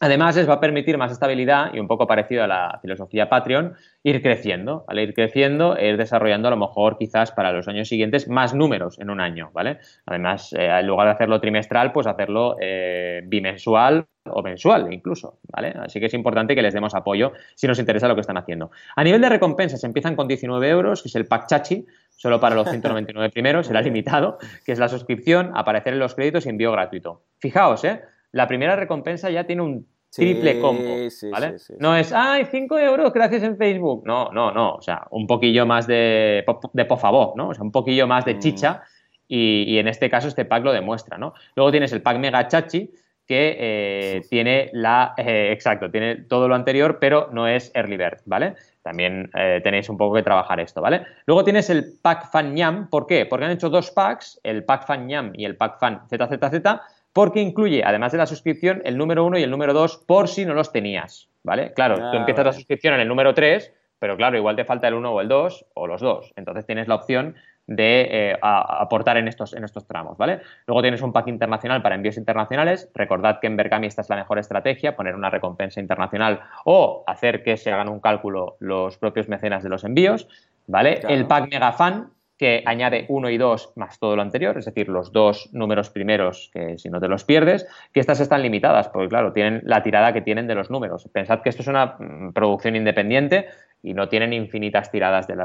Además, 0.00 0.34
les 0.34 0.48
va 0.48 0.54
a 0.54 0.60
permitir 0.60 0.98
más 0.98 1.12
estabilidad 1.12 1.72
y 1.72 1.78
un 1.78 1.86
poco 1.86 2.08
parecido 2.08 2.42
a 2.42 2.48
la 2.48 2.78
filosofía 2.82 3.28
Patreon, 3.28 3.74
ir 4.02 4.22
creciendo, 4.22 4.84
¿vale? 4.88 5.04
Ir 5.04 5.14
creciendo, 5.14 5.78
ir 5.78 5.96
desarrollando 5.96 6.48
a 6.48 6.50
lo 6.50 6.56
mejor 6.56 6.98
quizás 6.98 7.30
para 7.30 7.52
los 7.52 7.68
años 7.68 7.88
siguientes 7.88 8.28
más 8.28 8.54
números 8.54 8.98
en 8.98 9.08
un 9.08 9.20
año, 9.20 9.50
¿vale? 9.54 9.78
Además, 10.04 10.52
eh, 10.52 10.66
en 10.66 10.86
lugar 10.88 11.06
de 11.06 11.12
hacerlo 11.12 11.40
trimestral, 11.40 11.92
pues 11.92 12.08
hacerlo 12.08 12.56
eh, 12.60 13.22
bimensual 13.24 14.06
o 14.26 14.42
mensual 14.42 14.92
incluso, 14.92 15.38
¿vale? 15.52 15.72
Así 15.78 16.00
que 16.00 16.06
es 16.06 16.14
importante 16.14 16.56
que 16.56 16.62
les 16.62 16.74
demos 16.74 16.94
apoyo 16.96 17.32
si 17.54 17.68
nos 17.68 17.78
interesa 17.78 18.08
lo 18.08 18.16
que 18.16 18.22
están 18.22 18.36
haciendo. 18.36 18.72
A 18.96 19.04
nivel 19.04 19.20
de 19.20 19.28
recompensas, 19.28 19.84
empiezan 19.84 20.16
con 20.16 20.26
19 20.26 20.68
euros, 20.70 21.02
que 21.02 21.08
es 21.08 21.14
el 21.14 21.26
pack 21.26 21.46
chachi, 21.46 21.86
solo 22.10 22.40
para 22.40 22.56
los 22.56 22.68
199 22.68 23.30
primeros, 23.30 23.68
será 23.68 23.80
limitado, 23.80 24.38
que 24.64 24.72
es 24.72 24.78
la 24.80 24.88
suscripción, 24.88 25.52
aparecer 25.54 25.92
en 25.92 26.00
los 26.00 26.16
créditos 26.16 26.46
y 26.46 26.48
envío 26.48 26.72
gratuito. 26.72 27.22
Fijaos, 27.38 27.84
¿eh? 27.84 28.02
La 28.34 28.48
primera 28.48 28.74
recompensa 28.74 29.30
ya 29.30 29.44
tiene 29.44 29.62
un 29.62 29.86
triple 30.10 30.60
combo, 30.60 30.96
¿vale? 31.30 31.56
no 31.78 31.96
es, 31.96 32.12
ay, 32.12 32.46
5 32.50 32.78
euros 32.78 33.12
gracias 33.12 33.42
en 33.44 33.56
Facebook. 33.56 34.02
No, 34.04 34.30
no, 34.32 34.52
no. 34.52 34.74
O 34.74 34.82
sea, 34.82 35.06
un 35.10 35.26
poquillo 35.26 35.66
más 35.66 35.86
de, 35.86 36.44
de 36.72 36.84
por 36.84 36.98
favor, 36.98 37.34
¿no? 37.36 37.48
O 37.48 37.54
sea, 37.54 37.62
un 37.62 37.72
poquillo 37.72 38.06
más 38.06 38.24
de 38.24 38.34
mm. 38.34 38.38
chicha 38.40 38.82
y, 39.28 39.78
en 39.78 39.86
este 39.88 40.10
caso 40.10 40.28
este 40.28 40.44
pack 40.44 40.64
lo 40.64 40.72
demuestra, 40.72 41.16
¿no? 41.16 41.34
Luego 41.54 41.70
tienes 41.70 41.92
el 41.92 42.02
pack 42.02 42.18
Mega 42.18 42.46
Chachi, 42.48 42.90
que 43.26 43.56
eh, 43.58 44.22
tiene 44.28 44.70
la, 44.72 45.14
eh, 45.16 45.50
exacto, 45.52 45.90
tiene 45.90 46.16
todo 46.16 46.46
lo 46.46 46.54
anterior, 46.54 46.98
pero 47.00 47.30
no 47.32 47.48
es 47.48 47.70
Early 47.74 47.96
Bird, 47.96 48.20
¿vale? 48.26 48.54
También 48.82 49.30
eh, 49.34 49.60
tenéis 49.64 49.88
un 49.88 49.96
poco 49.96 50.16
que 50.16 50.22
trabajar 50.22 50.60
esto, 50.60 50.82
¿vale? 50.82 51.06
Luego 51.26 51.42
tienes 51.42 51.70
el 51.70 51.98
Pack 52.02 52.30
Fan 52.30 52.54
Ñam, 52.54 52.90
¿por 52.90 53.06
qué? 53.06 53.24
Porque 53.26 53.46
han 53.46 53.52
hecho 53.52 53.70
dos 53.70 53.90
packs, 53.92 54.40
el 54.42 54.64
Pack 54.64 54.86
Fan 54.86 55.06
Ñam 55.06 55.32
y 55.34 55.46
el 55.46 55.56
Pack 55.56 55.78
Fan 55.78 56.02
ZZZ, 56.08 56.80
porque 57.14 57.40
incluye, 57.40 57.82
además 57.84 58.12
de 58.12 58.18
la 58.18 58.26
suscripción, 58.26 58.82
el 58.84 58.98
número 58.98 59.24
1 59.24 59.38
y 59.38 59.44
el 59.44 59.50
número 59.50 59.72
2 59.72 60.04
por 60.06 60.28
si 60.28 60.44
no 60.44 60.52
los 60.52 60.72
tenías, 60.72 61.30
¿vale? 61.44 61.72
Claro, 61.72 62.10
tú 62.10 62.16
empiezas 62.16 62.44
la 62.44 62.52
suscripción 62.52 62.92
en 62.92 63.00
el 63.00 63.08
número 63.08 63.32
3, 63.32 63.72
pero 64.00 64.16
claro, 64.16 64.36
igual 64.36 64.56
te 64.56 64.64
falta 64.64 64.88
el 64.88 64.94
1 64.94 65.12
o 65.12 65.20
el 65.20 65.28
2 65.28 65.66
o 65.74 65.86
los 65.86 66.00
dos. 66.00 66.32
Entonces 66.36 66.66
tienes 66.66 66.88
la 66.88 66.96
opción 66.96 67.36
de 67.68 68.08
eh, 68.10 68.38
aportar 68.42 69.16
en 69.16 69.28
estos, 69.28 69.54
en 69.54 69.62
estos 69.62 69.86
tramos, 69.86 70.18
¿vale? 70.18 70.40
Luego 70.66 70.82
tienes 70.82 71.02
un 71.02 71.12
pack 71.12 71.28
internacional 71.28 71.82
para 71.82 71.94
envíos 71.94 72.16
internacionales. 72.16 72.90
Recordad 72.94 73.38
que 73.40 73.46
en 73.46 73.56
Berkami 73.56 73.86
esta 73.86 74.02
es 74.02 74.08
la 74.10 74.16
mejor 74.16 74.40
estrategia, 74.40 74.96
poner 74.96 75.14
una 75.14 75.30
recompensa 75.30 75.80
internacional 75.80 76.40
o 76.64 77.04
hacer 77.06 77.44
que 77.44 77.56
se 77.56 77.72
hagan 77.72 77.88
un 77.88 78.00
cálculo 78.00 78.56
los 78.58 78.98
propios 78.98 79.28
mecenas 79.28 79.62
de 79.62 79.68
los 79.68 79.84
envíos, 79.84 80.28
¿vale? 80.66 81.00
El 81.08 81.26
pack 81.26 81.48
Megafan, 81.50 82.10
que 82.36 82.62
añade 82.66 83.06
uno 83.08 83.30
y 83.30 83.38
dos 83.38 83.72
más 83.76 83.98
todo 83.98 84.16
lo 84.16 84.22
anterior, 84.22 84.58
es 84.58 84.64
decir, 84.64 84.88
los 84.88 85.12
dos 85.12 85.50
números 85.52 85.90
primeros 85.90 86.50
que 86.52 86.78
si 86.78 86.90
no 86.90 87.00
te 87.00 87.08
los 87.08 87.24
pierdes, 87.24 87.66
que 87.92 88.00
estas 88.00 88.20
están 88.20 88.42
limitadas, 88.42 88.88
porque 88.88 89.08
claro, 89.08 89.32
tienen 89.32 89.62
la 89.64 89.82
tirada 89.82 90.12
que 90.12 90.20
tienen 90.20 90.46
de 90.46 90.54
los 90.54 90.70
números. 90.70 91.08
Pensad 91.12 91.42
que 91.42 91.50
esto 91.50 91.62
es 91.62 91.68
una 91.68 91.96
mm, 91.98 92.32
producción 92.32 92.76
independiente 92.76 93.46
y 93.84 93.92
no 93.92 94.08
tienen 94.08 94.32
infinitas 94.32 94.90
tiradas 94.90 95.26
de, 95.26 95.36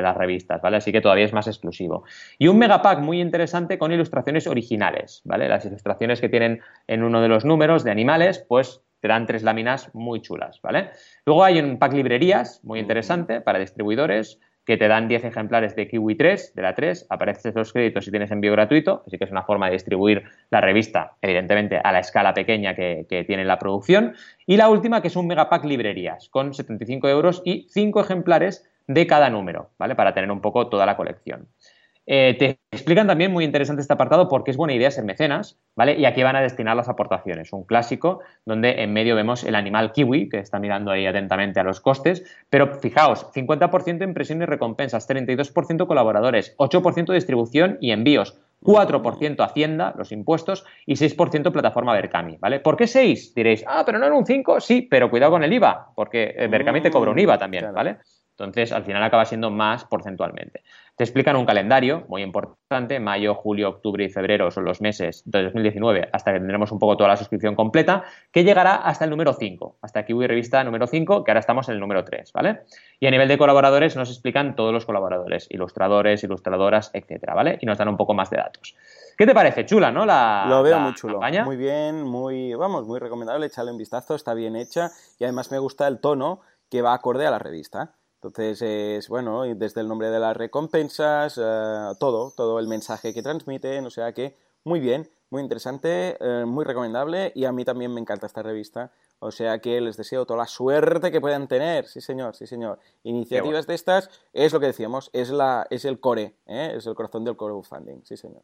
las 0.00 0.16
revistas, 0.16 0.62
¿vale? 0.62 0.76
Así 0.76 0.92
que 0.92 1.00
todavía 1.00 1.24
es 1.24 1.32
más 1.32 1.48
exclusivo. 1.48 2.04
Y 2.38 2.46
un 2.46 2.56
megapack 2.56 3.00
muy 3.00 3.20
interesante 3.20 3.76
con 3.76 3.90
ilustraciones 3.90 4.46
originales, 4.46 5.20
¿vale? 5.24 5.48
Las 5.48 5.66
ilustraciones 5.66 6.20
que 6.20 6.28
tienen 6.28 6.60
en 6.86 7.02
uno 7.02 7.20
de 7.20 7.28
los 7.28 7.44
números 7.44 7.82
de 7.82 7.90
animales, 7.90 8.44
pues 8.48 8.82
te 9.00 9.08
dan 9.08 9.26
tres 9.26 9.42
láminas 9.42 9.92
muy 9.94 10.22
chulas, 10.22 10.60
¿vale? 10.62 10.90
Luego 11.26 11.42
hay 11.42 11.58
un 11.58 11.76
pack 11.80 11.92
librerías 11.92 12.60
muy 12.62 12.78
interesante 12.78 13.40
para 13.40 13.58
distribuidores, 13.58 14.38
que 14.64 14.76
te 14.76 14.88
dan 14.88 15.08
10 15.08 15.24
ejemplares 15.24 15.74
de 15.74 15.88
Kiwi 15.88 16.14
3, 16.14 16.54
de 16.54 16.62
la 16.62 16.74
3, 16.74 17.06
apareces 17.10 17.54
los 17.54 17.72
créditos 17.72 18.04
si 18.04 18.10
tienes 18.10 18.30
envío 18.30 18.52
gratuito, 18.52 19.02
así 19.06 19.18
que 19.18 19.24
es 19.24 19.30
una 19.30 19.42
forma 19.42 19.66
de 19.66 19.72
distribuir 19.72 20.24
la 20.50 20.60
revista, 20.60 21.12
evidentemente, 21.20 21.80
a 21.82 21.92
la 21.92 21.98
escala 22.00 22.32
pequeña 22.34 22.74
que, 22.74 23.06
que 23.08 23.24
tiene 23.24 23.44
la 23.44 23.58
producción. 23.58 24.14
Y 24.46 24.56
la 24.56 24.68
última, 24.68 25.02
que 25.02 25.08
es 25.08 25.16
un 25.16 25.26
megapack 25.26 25.64
librerías, 25.64 26.28
con 26.28 26.54
75 26.54 27.08
euros 27.08 27.42
y 27.44 27.66
5 27.70 28.00
ejemplares 28.00 28.68
de 28.86 29.06
cada 29.06 29.30
número, 29.30 29.70
¿vale? 29.78 29.94
Para 29.94 30.14
tener 30.14 30.30
un 30.30 30.40
poco 30.40 30.68
toda 30.68 30.86
la 30.86 30.96
colección. 30.96 31.48
Eh, 32.04 32.34
te 32.36 32.58
explican 32.72 33.06
también, 33.06 33.32
muy 33.32 33.44
interesante 33.44 33.80
este 33.80 33.92
apartado, 33.92 34.28
por 34.28 34.42
qué 34.42 34.50
es 34.50 34.56
buena 34.56 34.74
idea 34.74 34.90
ser 34.90 35.04
mecenas, 35.04 35.58
¿vale? 35.76 35.94
Y 35.98 36.04
aquí 36.04 36.22
van 36.22 36.34
a 36.34 36.40
destinar 36.40 36.76
las 36.76 36.88
aportaciones. 36.88 37.52
Un 37.52 37.62
clásico 37.64 38.20
donde 38.44 38.82
en 38.82 38.92
medio 38.92 39.14
vemos 39.14 39.44
el 39.44 39.54
animal 39.54 39.92
kiwi, 39.92 40.28
que 40.28 40.38
está 40.38 40.58
mirando 40.58 40.90
ahí 40.90 41.06
atentamente 41.06 41.60
a 41.60 41.64
los 41.64 41.80
costes, 41.80 42.24
pero 42.50 42.78
fijaos, 42.80 43.30
50% 43.32 44.02
impresión 44.02 44.42
y 44.42 44.46
recompensas, 44.46 45.08
32% 45.08 45.86
colaboradores, 45.86 46.56
8% 46.56 47.12
distribución 47.12 47.78
y 47.80 47.92
envíos, 47.92 48.36
4% 48.62 49.44
Hacienda, 49.44 49.94
los 49.96 50.10
impuestos, 50.10 50.64
y 50.86 50.94
6% 50.94 51.52
plataforma 51.52 51.94
Berkami, 51.94 52.36
¿vale? 52.38 52.60
¿Por 52.60 52.76
qué 52.76 52.86
6? 52.86 53.34
Diréis, 53.34 53.64
ah, 53.66 53.82
pero 53.86 53.98
no 53.98 54.06
era 54.06 54.14
un 54.14 54.26
5, 54.26 54.60
sí, 54.60 54.82
pero 54.82 55.10
cuidado 55.10 55.32
con 55.32 55.44
el 55.44 55.52
IVA, 55.52 55.92
porque 55.94 56.48
Berkami 56.50 56.80
te 56.80 56.90
cobra 56.90 57.10
un 57.10 57.18
IVA 57.18 57.38
también, 57.38 57.72
¿vale? 57.72 57.98
Entonces, 58.32 58.72
al 58.72 58.84
final 58.84 59.02
acaba 59.02 59.24
siendo 59.24 59.50
más 59.50 59.84
porcentualmente. 59.84 60.62
Te 60.94 61.04
explican 61.04 61.36
un 61.36 61.46
calendario 61.46 62.04
muy 62.08 62.22
importante, 62.22 63.00
mayo, 63.00 63.34
julio, 63.34 63.70
octubre 63.70 64.04
y 64.04 64.10
febrero 64.10 64.50
son 64.50 64.66
los 64.66 64.82
meses 64.82 65.22
de 65.24 65.42
2019 65.44 66.10
hasta 66.12 66.32
que 66.32 66.38
tendremos 66.38 66.70
un 66.70 66.78
poco 66.78 66.98
toda 66.98 67.08
la 67.08 67.16
suscripción 67.16 67.54
completa, 67.54 68.04
que 68.30 68.44
llegará 68.44 68.76
hasta 68.76 69.04
el 69.04 69.10
número 69.10 69.32
5, 69.32 69.78
hasta 69.80 70.00
aquí 70.00 70.12
voy 70.12 70.26
revista 70.26 70.62
número 70.62 70.86
5, 70.86 71.24
que 71.24 71.30
ahora 71.30 71.40
estamos 71.40 71.68
en 71.68 71.74
el 71.76 71.80
número 71.80 72.04
3, 72.04 72.32
¿vale? 72.34 72.60
Y 73.00 73.06
a 73.06 73.10
nivel 73.10 73.26
de 73.26 73.38
colaboradores 73.38 73.96
nos 73.96 74.10
explican 74.10 74.54
todos 74.54 74.72
los 74.74 74.84
colaboradores, 74.84 75.46
ilustradores, 75.50 76.22
ilustradoras, 76.24 76.90
etcétera, 76.92 77.34
¿vale? 77.34 77.58
Y 77.62 77.66
nos 77.66 77.78
dan 77.78 77.88
un 77.88 77.96
poco 77.96 78.12
más 78.12 78.28
de 78.28 78.36
datos. 78.36 78.76
¿Qué 79.16 79.26
te 79.26 79.34
parece? 79.34 79.64
Chula, 79.64 79.90
¿no? 79.90 80.04
La, 80.04 80.44
Lo 80.46 80.62
veo 80.62 80.78
muy 80.78 80.94
chulo. 80.94 81.20
Muy 81.44 81.56
bien, 81.56 82.02
muy, 82.02 82.54
vamos, 82.54 82.86
muy 82.86 83.00
recomendable. 83.00 83.46
Échale 83.46 83.70
un 83.70 83.78
vistazo, 83.78 84.14
está 84.14 84.34
bien 84.34 84.56
hecha 84.56 84.90
y 85.18 85.24
además 85.24 85.50
me 85.50 85.58
gusta 85.58 85.88
el 85.88 86.00
tono 86.00 86.40
que 86.70 86.82
va 86.82 86.92
acorde 86.92 87.26
a 87.26 87.30
la 87.30 87.38
revista. 87.38 87.94
Entonces 88.22 88.62
es, 88.62 89.08
bueno, 89.08 89.42
desde 89.42 89.80
el 89.80 89.88
nombre 89.88 90.08
de 90.08 90.20
las 90.20 90.36
recompensas, 90.36 91.36
eh, 91.38 91.92
todo, 91.98 92.32
todo 92.36 92.60
el 92.60 92.68
mensaje 92.68 93.12
que 93.12 93.20
transmiten, 93.20 93.84
o 93.84 93.90
sea 93.90 94.12
que 94.12 94.36
muy 94.62 94.78
bien, 94.78 95.10
muy 95.28 95.42
interesante, 95.42 96.16
eh, 96.20 96.44
muy 96.44 96.64
recomendable 96.64 97.32
y 97.34 97.46
a 97.46 97.52
mí 97.52 97.64
también 97.64 97.92
me 97.92 98.00
encanta 98.00 98.26
esta 98.26 98.42
revista. 98.42 98.92
O 99.18 99.32
sea 99.32 99.58
que 99.58 99.80
les 99.80 99.96
deseo 99.96 100.24
toda 100.24 100.38
la 100.38 100.46
suerte 100.46 101.10
que 101.10 101.20
puedan 101.20 101.48
tener, 101.48 101.86
sí 101.86 102.00
señor, 102.00 102.36
sí 102.36 102.46
señor. 102.46 102.78
Iniciativas 103.02 103.66
de 103.66 103.74
estas 103.74 104.08
es 104.32 104.52
lo 104.52 104.60
que 104.60 104.66
decíamos, 104.66 105.10
es, 105.12 105.30
la, 105.30 105.66
es 105.70 105.84
el 105.84 105.98
core, 105.98 106.36
¿eh? 106.46 106.74
es 106.76 106.86
el 106.86 106.94
corazón 106.94 107.24
del 107.24 107.36
core 107.36 107.60
funding, 107.64 108.04
sí 108.04 108.16
señor. 108.16 108.42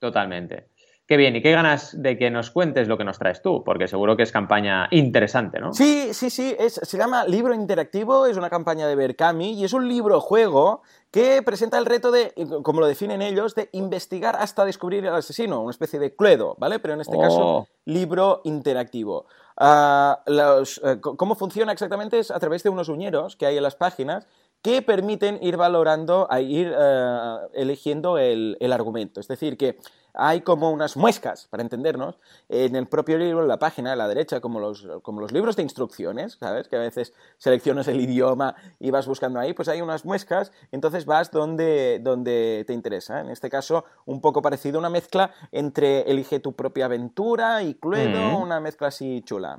Totalmente. 0.00 0.70
Qué 1.06 1.16
bien, 1.16 1.36
y 1.36 1.42
qué 1.42 1.52
ganas 1.52 2.02
de 2.02 2.18
que 2.18 2.32
nos 2.32 2.50
cuentes 2.50 2.88
lo 2.88 2.98
que 2.98 3.04
nos 3.04 3.18
traes 3.18 3.40
tú, 3.40 3.62
porque 3.62 3.86
seguro 3.86 4.16
que 4.16 4.24
es 4.24 4.32
campaña 4.32 4.88
interesante, 4.90 5.60
¿no? 5.60 5.72
Sí, 5.72 6.12
sí, 6.12 6.30
sí, 6.30 6.56
se 6.68 6.98
llama 6.98 7.24
Libro 7.24 7.54
Interactivo, 7.54 8.26
es 8.26 8.36
una 8.36 8.50
campaña 8.50 8.88
de 8.88 8.96
Berkami 8.96 9.52
y 9.52 9.64
es 9.64 9.72
un 9.72 9.88
libro-juego 9.88 10.82
que 11.12 11.42
presenta 11.42 11.78
el 11.78 11.86
reto 11.86 12.10
de, 12.10 12.34
como 12.64 12.80
lo 12.80 12.88
definen 12.88 13.22
ellos, 13.22 13.54
de 13.54 13.68
investigar 13.70 14.34
hasta 14.34 14.64
descubrir 14.64 15.06
al 15.06 15.14
asesino, 15.14 15.60
una 15.60 15.70
especie 15.70 16.00
de 16.00 16.16
Cluedo, 16.16 16.56
¿vale? 16.58 16.80
Pero 16.80 16.94
en 16.94 17.00
este 17.00 17.16
caso, 17.16 17.40
oh. 17.40 17.68
libro 17.84 18.40
interactivo. 18.42 19.26
Ah, 19.56 20.24
eh, 20.26 21.00
¿Cómo 21.00 21.36
funciona 21.36 21.70
exactamente? 21.70 22.18
Es 22.18 22.32
a 22.32 22.40
través 22.40 22.64
de 22.64 22.70
unos 22.70 22.88
uñeros 22.88 23.36
que 23.36 23.46
hay 23.46 23.56
en 23.56 23.62
las 23.62 23.76
páginas 23.76 24.26
que 24.60 24.82
permiten 24.82 25.38
ir 25.40 25.56
valorando, 25.56 26.28
ir 26.40 26.74
eh, 26.76 27.36
eligiendo 27.54 28.18
el, 28.18 28.56
el 28.58 28.72
argumento. 28.72 29.20
Es 29.20 29.28
decir, 29.28 29.56
que 29.56 29.78
hay 30.16 30.40
como 30.40 30.70
unas 30.70 30.96
muescas, 30.96 31.46
para 31.48 31.62
entendernos, 31.62 32.18
en 32.48 32.74
el 32.74 32.86
propio 32.86 33.18
libro, 33.18 33.42
en 33.42 33.48
la 33.48 33.58
página 33.58 33.92
a 33.92 33.96
la 33.96 34.08
derecha, 34.08 34.40
como 34.40 34.60
los, 34.60 34.86
como 35.02 35.20
los 35.20 35.32
libros 35.32 35.56
de 35.56 35.62
instrucciones, 35.62 36.38
¿sabes? 36.40 36.68
Que 36.68 36.76
a 36.76 36.80
veces 36.80 37.12
seleccionas 37.38 37.88
el 37.88 38.00
idioma 38.00 38.56
y 38.80 38.90
vas 38.90 39.06
buscando 39.06 39.38
ahí, 39.38 39.52
pues 39.52 39.68
hay 39.68 39.82
unas 39.82 40.04
muescas, 40.04 40.52
entonces 40.72 41.06
vas 41.06 41.30
donde, 41.30 42.00
donde 42.02 42.64
te 42.66 42.72
interesa. 42.72 43.20
En 43.20 43.30
este 43.30 43.50
caso, 43.50 43.84
un 44.06 44.20
poco 44.20 44.42
parecido, 44.42 44.78
una 44.78 44.90
mezcla 44.90 45.32
entre 45.52 46.02
elige 46.10 46.40
tu 46.40 46.54
propia 46.54 46.86
aventura 46.86 47.62
y 47.62 47.74
Cluedo, 47.74 48.38
una 48.38 48.60
mezcla 48.60 48.88
así 48.88 49.22
chula. 49.24 49.58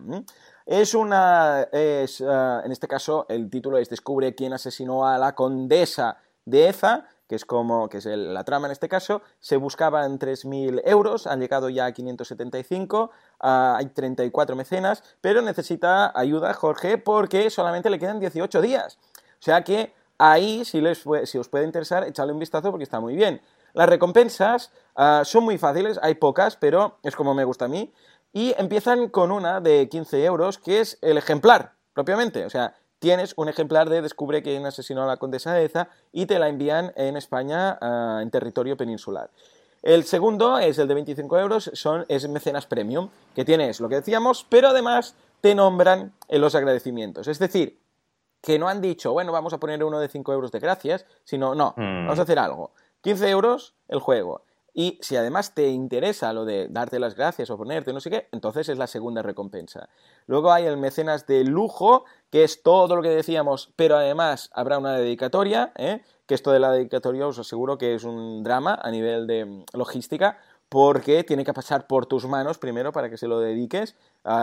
Es 0.66 0.94
una, 0.94 1.68
es, 1.72 2.22
ah, 2.22 2.62
en 2.66 2.72
este 2.72 2.88
caso, 2.88 3.26
el 3.30 3.50
título 3.50 3.78
es 3.78 3.90
Descubre 3.90 4.36
quién 4.36 4.54
asesinó 4.54 5.08
a 5.08 5.18
la 5.18 5.34
condesa 5.34 6.18
de 6.46 6.70
Eza, 6.70 7.06
que 7.28 7.36
es 7.36 7.46
como, 7.46 7.90
que 7.90 7.98
es 7.98 8.06
la 8.06 8.44
trama 8.44 8.68
en 8.68 8.72
este 8.72 8.88
caso, 8.88 9.22
se 9.40 9.58
buscaban 9.58 10.18
3.000 10.18 10.82
euros, 10.86 11.28
han 11.28 11.40
llegado 11.40 11.70
ya 11.70 11.86
a 11.86 11.92
575, 11.92 13.12
ah, 13.42 13.76
hay 13.78 13.88
34 13.88 14.56
mecenas, 14.56 15.04
pero 15.22 15.42
necesita 15.42 16.18
ayuda 16.18 16.54
Jorge 16.54 16.98
porque 16.98 17.50
solamente 17.50 17.90
le 17.90 18.00
quedan 18.00 18.20
18 18.20 18.62
días. 18.62 18.98
O 19.40 19.44
sea 19.44 19.64
que 19.64 19.94
ahí, 20.18 20.66
si, 20.66 20.82
les, 20.82 21.04
si 21.26 21.38
os 21.38 21.50
puede 21.50 21.66
interesar, 21.66 22.04
echadle 22.06 22.34
un 22.34 22.40
vistazo 22.40 22.72
porque 22.72 22.84
está 22.84 23.00
muy 23.00 23.16
bien. 23.16 23.42
Las 23.74 23.90
recompensas 23.90 24.72
ah, 24.96 25.22
son 25.24 25.44
muy 25.44 25.58
fáciles, 25.58 26.00
hay 26.02 26.16
pocas, 26.16 26.56
pero 26.56 26.98
es 27.04 27.16
como 27.16 27.34
me 27.34 27.44
gusta 27.44 27.66
a 27.66 27.68
mí. 27.68 27.94
Y 28.34 28.54
empiezan 28.58 29.10
con 29.10 29.32
una 29.32 29.62
de 29.62 29.88
15 29.90 30.24
euros, 30.26 30.58
que 30.58 30.80
es 30.80 30.98
el 31.02 31.18
ejemplar, 31.18 31.74
propiamente. 31.94 32.46
O 32.46 32.50
sea, 32.50 32.76
tienes 33.00 33.34
un 33.38 33.50
ejemplar 33.50 33.90
de 33.90 34.02
Descubre 34.02 34.42
quién 34.42 34.66
asesinó 34.66 35.04
a 35.04 35.08
la 35.08 35.18
condesa 35.18 35.54
de 35.54 35.66
Eza 35.66 35.90
y 36.12 36.26
te 36.26 36.40
la 36.40 36.50
envían 36.50 36.94
en 36.96 37.18
España 37.18 37.78
ah, 37.82 38.20
en 38.22 38.30
territorio 38.32 38.78
peninsular. 38.78 39.30
El 39.84 40.04
segundo 40.06 40.58
es 40.58 40.80
el 40.80 40.88
de 40.88 40.96
25 40.96 41.40
euros, 41.40 41.72
son, 41.74 42.06
es 42.10 42.28
Mecenas 42.28 42.66
Premium, 42.66 43.10
que 43.36 43.46
tienes 43.46 43.80
lo 43.80 43.88
que 43.88 43.96
decíamos, 43.96 44.46
pero 44.50 44.70
además 44.70 45.16
te 45.42 45.54
nombran 45.54 46.14
en 46.28 46.42
los 46.42 46.56
agradecimientos. 46.56 47.28
Es 47.28 47.40
decir, 47.40 47.80
que 48.42 48.58
no 48.58 48.68
han 48.68 48.82
dicho, 48.82 49.14
bueno, 49.14 49.32
vamos 49.32 49.54
a 49.54 49.60
poner 49.60 49.84
uno 49.84 50.00
de 50.00 50.08
5 50.08 50.34
euros 50.34 50.52
de 50.52 50.60
gracias, 50.60 51.06
sino, 51.24 51.54
no, 51.54 51.74
mm. 51.78 52.06
vamos 52.06 52.20
a 52.20 52.24
hacer 52.24 52.40
algo. 52.40 52.72
15 53.02 53.30
euros 53.30 53.76
el 53.88 54.00
juego. 54.00 54.42
Y 54.80 55.00
si 55.02 55.16
además 55.16 55.56
te 55.56 55.70
interesa 55.70 56.32
lo 56.34 56.46
de 56.46 56.68
darte 56.70 57.00
las 57.00 57.16
gracias 57.16 57.50
o 57.50 57.58
ponerte 57.58 57.94
no 57.94 58.00
sé 58.00 58.12
qué, 58.12 58.28
entonces 58.32 58.70
es 58.70 58.78
la 58.78 58.86
segunda 58.86 59.24
recompensa. 59.24 59.90
Luego 60.28 60.52
hay 60.52 60.66
el 60.66 60.78
mecenas 60.78 61.26
de 61.26 61.44
lujo, 61.44 62.06
que 62.30 62.44
es 62.44 62.62
todo 62.62 62.96
lo 62.96 63.02
que 63.02 63.10
decíamos, 63.10 63.74
pero 63.76 63.98
además 63.98 64.52
habrá 64.54 64.78
una 64.78 64.94
dedicatoria, 64.94 65.72
¿eh? 65.78 66.04
que 66.28 66.36
esto 66.36 66.52
de 66.52 66.60
la 66.60 66.72
dedicatoria 66.72 67.26
os 67.26 67.40
aseguro 67.40 67.80
que 67.80 67.96
es 67.96 68.04
un 68.04 68.44
drama 68.44 68.80
a 68.80 68.92
nivel 68.92 69.26
de 69.26 69.46
mm, 69.46 69.66
logística, 69.74 70.38
porque 70.70 71.24
tiene 71.24 71.44
que 71.44 71.56
pasar 71.56 71.88
por 71.88 72.06
tus 72.06 72.28
manos 72.28 72.60
primero 72.60 72.92
para 72.92 73.10
que 73.10 73.18
se 73.18 73.28
lo 73.28 73.40
dediques. 73.40 73.96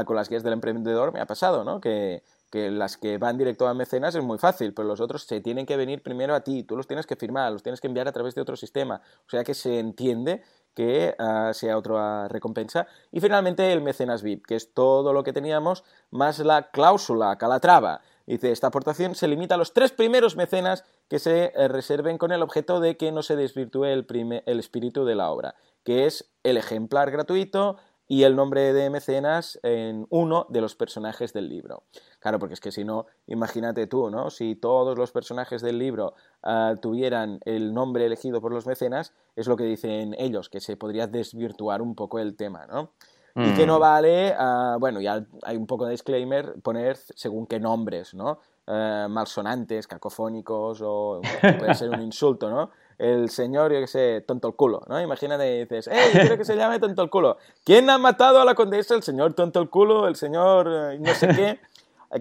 Con 0.04 0.16
las 0.16 0.28
guías 0.28 0.42
del 0.42 0.54
emprendedor 0.54 1.12
me 1.12 1.20
ha 1.20 1.26
pasado, 1.26 1.62
¿no? 1.62 1.80
Que 1.80 2.24
que 2.54 2.70
las 2.70 2.96
que 2.96 3.18
van 3.18 3.36
directo 3.36 3.66
a 3.66 3.74
mecenas 3.74 4.14
es 4.14 4.22
muy 4.22 4.38
fácil, 4.38 4.72
pero 4.72 4.86
los 4.86 5.00
otros 5.00 5.24
se 5.24 5.40
tienen 5.40 5.66
que 5.66 5.76
venir 5.76 6.04
primero 6.04 6.36
a 6.36 6.42
ti, 6.42 6.62
tú 6.62 6.76
los 6.76 6.86
tienes 6.86 7.04
que 7.04 7.16
firmar, 7.16 7.50
los 7.50 7.64
tienes 7.64 7.80
que 7.80 7.88
enviar 7.88 8.06
a 8.06 8.12
través 8.12 8.36
de 8.36 8.42
otro 8.42 8.54
sistema, 8.54 9.00
o 9.26 9.28
sea 9.28 9.42
que 9.42 9.54
se 9.54 9.80
entiende 9.80 10.40
que 10.72 11.16
ah, 11.18 11.50
sea 11.52 11.76
otra 11.76 12.28
recompensa. 12.28 12.86
Y 13.10 13.18
finalmente 13.18 13.72
el 13.72 13.80
mecenas 13.80 14.22
VIP, 14.22 14.46
que 14.46 14.54
es 14.54 14.72
todo 14.72 15.12
lo 15.12 15.24
que 15.24 15.32
teníamos, 15.32 15.82
más 16.12 16.38
la 16.38 16.70
cláusula, 16.70 17.36
calatrava. 17.38 18.02
Dice, 18.24 18.52
esta 18.52 18.68
aportación 18.68 19.16
se 19.16 19.26
limita 19.26 19.56
a 19.56 19.58
los 19.58 19.72
tres 19.72 19.90
primeros 19.90 20.36
mecenas 20.36 20.84
que 21.08 21.18
se 21.18 21.46
eh, 21.56 21.66
reserven 21.66 22.18
con 22.18 22.30
el 22.30 22.40
objeto 22.40 22.78
de 22.78 22.96
que 22.96 23.10
no 23.10 23.24
se 23.24 23.34
desvirtúe 23.34 23.86
el, 23.86 24.06
el 24.46 24.60
espíritu 24.60 25.04
de 25.04 25.16
la 25.16 25.32
obra, 25.32 25.56
que 25.82 26.06
es 26.06 26.30
el 26.44 26.56
ejemplar 26.56 27.10
gratuito, 27.10 27.78
y 28.06 28.24
el 28.24 28.36
nombre 28.36 28.72
de 28.72 28.90
mecenas 28.90 29.58
en 29.62 30.06
uno 30.10 30.46
de 30.50 30.60
los 30.60 30.74
personajes 30.74 31.32
del 31.32 31.48
libro. 31.48 31.84
Claro, 32.20 32.38
porque 32.38 32.54
es 32.54 32.60
que 32.60 32.72
si 32.72 32.84
no, 32.84 33.06
imagínate 33.26 33.86
tú, 33.86 34.10
¿no? 34.10 34.30
Si 34.30 34.56
todos 34.56 34.98
los 34.98 35.10
personajes 35.10 35.62
del 35.62 35.78
libro 35.78 36.14
ah, 36.42 36.74
tuvieran 36.80 37.40
el 37.44 37.72
nombre 37.72 38.04
elegido 38.04 38.40
por 38.40 38.52
los 38.52 38.66
mecenas, 38.66 39.14
es 39.36 39.46
lo 39.46 39.56
que 39.56 39.64
dicen 39.64 40.14
ellos, 40.18 40.48
que 40.48 40.60
se 40.60 40.76
podría 40.76 41.06
desvirtuar 41.06 41.80
un 41.80 41.94
poco 41.94 42.18
el 42.18 42.36
tema, 42.36 42.66
¿no? 42.66 42.92
Y 43.36 43.52
que 43.54 43.66
no 43.66 43.78
mm. 43.78 43.80
vale, 43.80 44.36
uh, 44.38 44.78
bueno, 44.78 45.00
ya 45.00 45.26
hay 45.42 45.56
un 45.56 45.66
poco 45.66 45.86
de 45.86 45.90
disclaimer, 45.90 46.54
poner 46.62 46.96
según 46.96 47.48
qué 47.48 47.58
nombres, 47.58 48.14
¿no? 48.14 48.38
Uh, 48.66 49.08
malsonantes, 49.08 49.88
cacofónicos 49.88 50.80
o 50.84 51.20
puede 51.40 51.74
ser 51.74 51.90
un 51.90 52.00
insulto, 52.00 52.48
¿no? 52.48 52.70
El 52.98 53.30
señor, 53.30 53.72
yo 53.72 53.80
qué 53.80 53.86
sé, 53.86 54.20
tonto 54.26 54.48
el 54.48 54.54
culo, 54.54 54.82
¿no? 54.88 55.00
Imagínate 55.00 55.56
y 55.56 55.60
dices, 55.60 55.88
¡Ey, 55.88 56.12
quiero 56.12 56.36
que 56.36 56.44
se 56.44 56.56
llame 56.56 56.78
tonto 56.78 57.02
el 57.02 57.10
culo! 57.10 57.38
¿Quién 57.64 57.90
ha 57.90 57.98
matado 57.98 58.40
a 58.40 58.44
la 58.44 58.54
condesa? 58.54 58.94
El 58.94 59.02
señor 59.02 59.34
tonto 59.34 59.60
el 59.60 59.68
culo, 59.68 60.06
el 60.08 60.16
señor 60.16 60.68
eh, 60.70 60.98
no 60.98 61.14
sé 61.14 61.28
qué. 61.28 61.60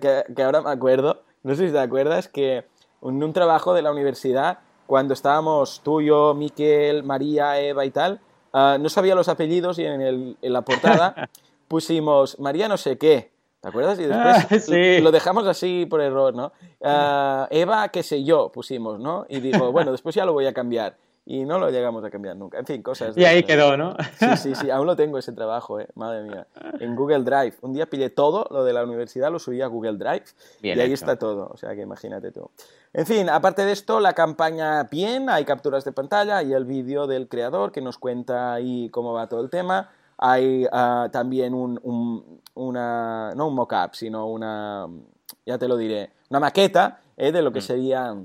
Que, 0.01 0.41
ahora 0.41 0.61
me 0.61 0.71
acuerdo, 0.71 1.21
no 1.43 1.53
sé 1.53 1.67
si 1.67 1.71
te 1.71 1.77
acuerdas, 1.77 2.27
que 2.27 2.65
en 3.03 3.21
un 3.21 3.31
trabajo 3.31 3.75
de 3.75 3.83
la 3.83 3.91
universidad, 3.91 4.57
cuando 4.87 5.13
estábamos 5.13 5.81
tú, 5.83 6.01
yo, 6.01 6.33
Miquel, 6.33 7.03
María, 7.03 7.59
Eva 7.59 7.85
y 7.85 7.91
tal, 7.91 8.19
ah, 8.53 8.77
no 8.79 8.89
sabía 8.89 9.13
los 9.13 9.27
apellidos 9.27 9.77
y 9.77 9.85
en, 9.85 10.01
el, 10.01 10.37
en 10.41 10.51
la 10.51 10.63
portada 10.63 11.29
pusimos 11.67 12.39
María 12.39 12.67
no 12.67 12.77
sé 12.77 12.97
qué. 12.97 13.32
¿Te 13.63 13.69
acuerdas? 13.69 13.97
Y 13.97 14.03
después 14.03 15.01
lo 15.01 15.11
dejamos 15.13 15.47
así 15.47 15.87
por 15.89 16.01
error, 16.01 16.35
¿no? 16.35 16.51
Ah, 16.83 17.47
Eva, 17.49 17.87
qué 17.87 18.03
sé 18.03 18.21
yo, 18.25 18.51
pusimos, 18.51 18.99
¿no? 18.99 19.25
Y 19.29 19.39
digo, 19.39 19.71
bueno, 19.71 19.93
después 19.93 20.13
ya 20.13 20.25
lo 20.25 20.33
voy 20.33 20.47
a 20.47 20.53
cambiar. 20.53 20.97
Y 21.25 21.45
no 21.45 21.57
lo 21.57 21.69
llegamos 21.69 22.03
a 22.03 22.09
cambiar 22.09 22.35
nunca. 22.35 22.59
En 22.59 22.65
fin, 22.65 22.83
cosas. 22.83 23.15
y 23.15 23.23
ahí 23.23 23.43
quedó, 23.43 23.77
¿no? 23.77 23.95
Sí, 24.19 24.25
sí, 24.35 24.55
sí. 24.55 24.69
Aún 24.69 24.85
lo 24.85 24.97
tengo 24.97 25.17
ese 25.17 25.31
trabajo, 25.31 25.79
¿eh? 25.79 25.87
Madre 25.95 26.23
mía. 26.23 26.45
En 26.81 26.93
Google 26.97 27.23
Drive. 27.23 27.53
Un 27.61 27.71
día 27.71 27.85
pillé 27.85 28.09
todo 28.09 28.45
lo 28.51 28.65
de 28.65 28.73
la 28.73 28.83
universidad, 28.83 29.31
lo 29.31 29.39
subí 29.39 29.61
a 29.61 29.67
Google 29.67 29.93
Drive. 29.93 30.25
y 30.61 30.71
ahí 30.71 30.91
está 30.91 31.17
todo. 31.17 31.49
O 31.53 31.55
sea 31.55 31.73
que 31.73 31.81
imagínate 31.83 32.33
tú. 32.33 32.51
En 32.91 33.05
fin, 33.05 33.29
aparte 33.29 33.63
de 33.63 33.71
esto, 33.71 34.01
la 34.01 34.11
campaña 34.11 34.83
bien. 34.83 35.29
Hay 35.29 35.45
capturas 35.45 35.85
de 35.85 35.93
pantalla 35.93 36.43
y 36.43 36.51
el 36.51 36.65
vídeo 36.65 37.07
del 37.07 37.29
creador 37.29 37.71
que 37.71 37.79
nos 37.79 37.97
cuenta 37.97 38.53
ahí 38.53 38.89
cómo 38.89 39.13
va 39.13 39.29
todo 39.29 39.39
el 39.39 39.49
tema. 39.49 39.89
Hay 40.25 40.65
ah, 40.71 41.09
también 41.11 41.53
un, 41.53 42.39
una, 42.53 43.35
no 43.35 43.47
un 43.49 43.55
mock-up, 43.55 43.93
sino 43.93 44.27
una, 44.27 44.87
ya 45.45 45.57
te 45.57 45.67
lo 45.67 45.75
diré, 45.75 46.11
una 46.29 46.39
maqueta 46.39 47.01
¿eh? 47.17 47.33
de 47.33 47.41
lo 47.41 47.51
que 47.51 47.59
mm. 47.59 47.63
sería 47.63 48.15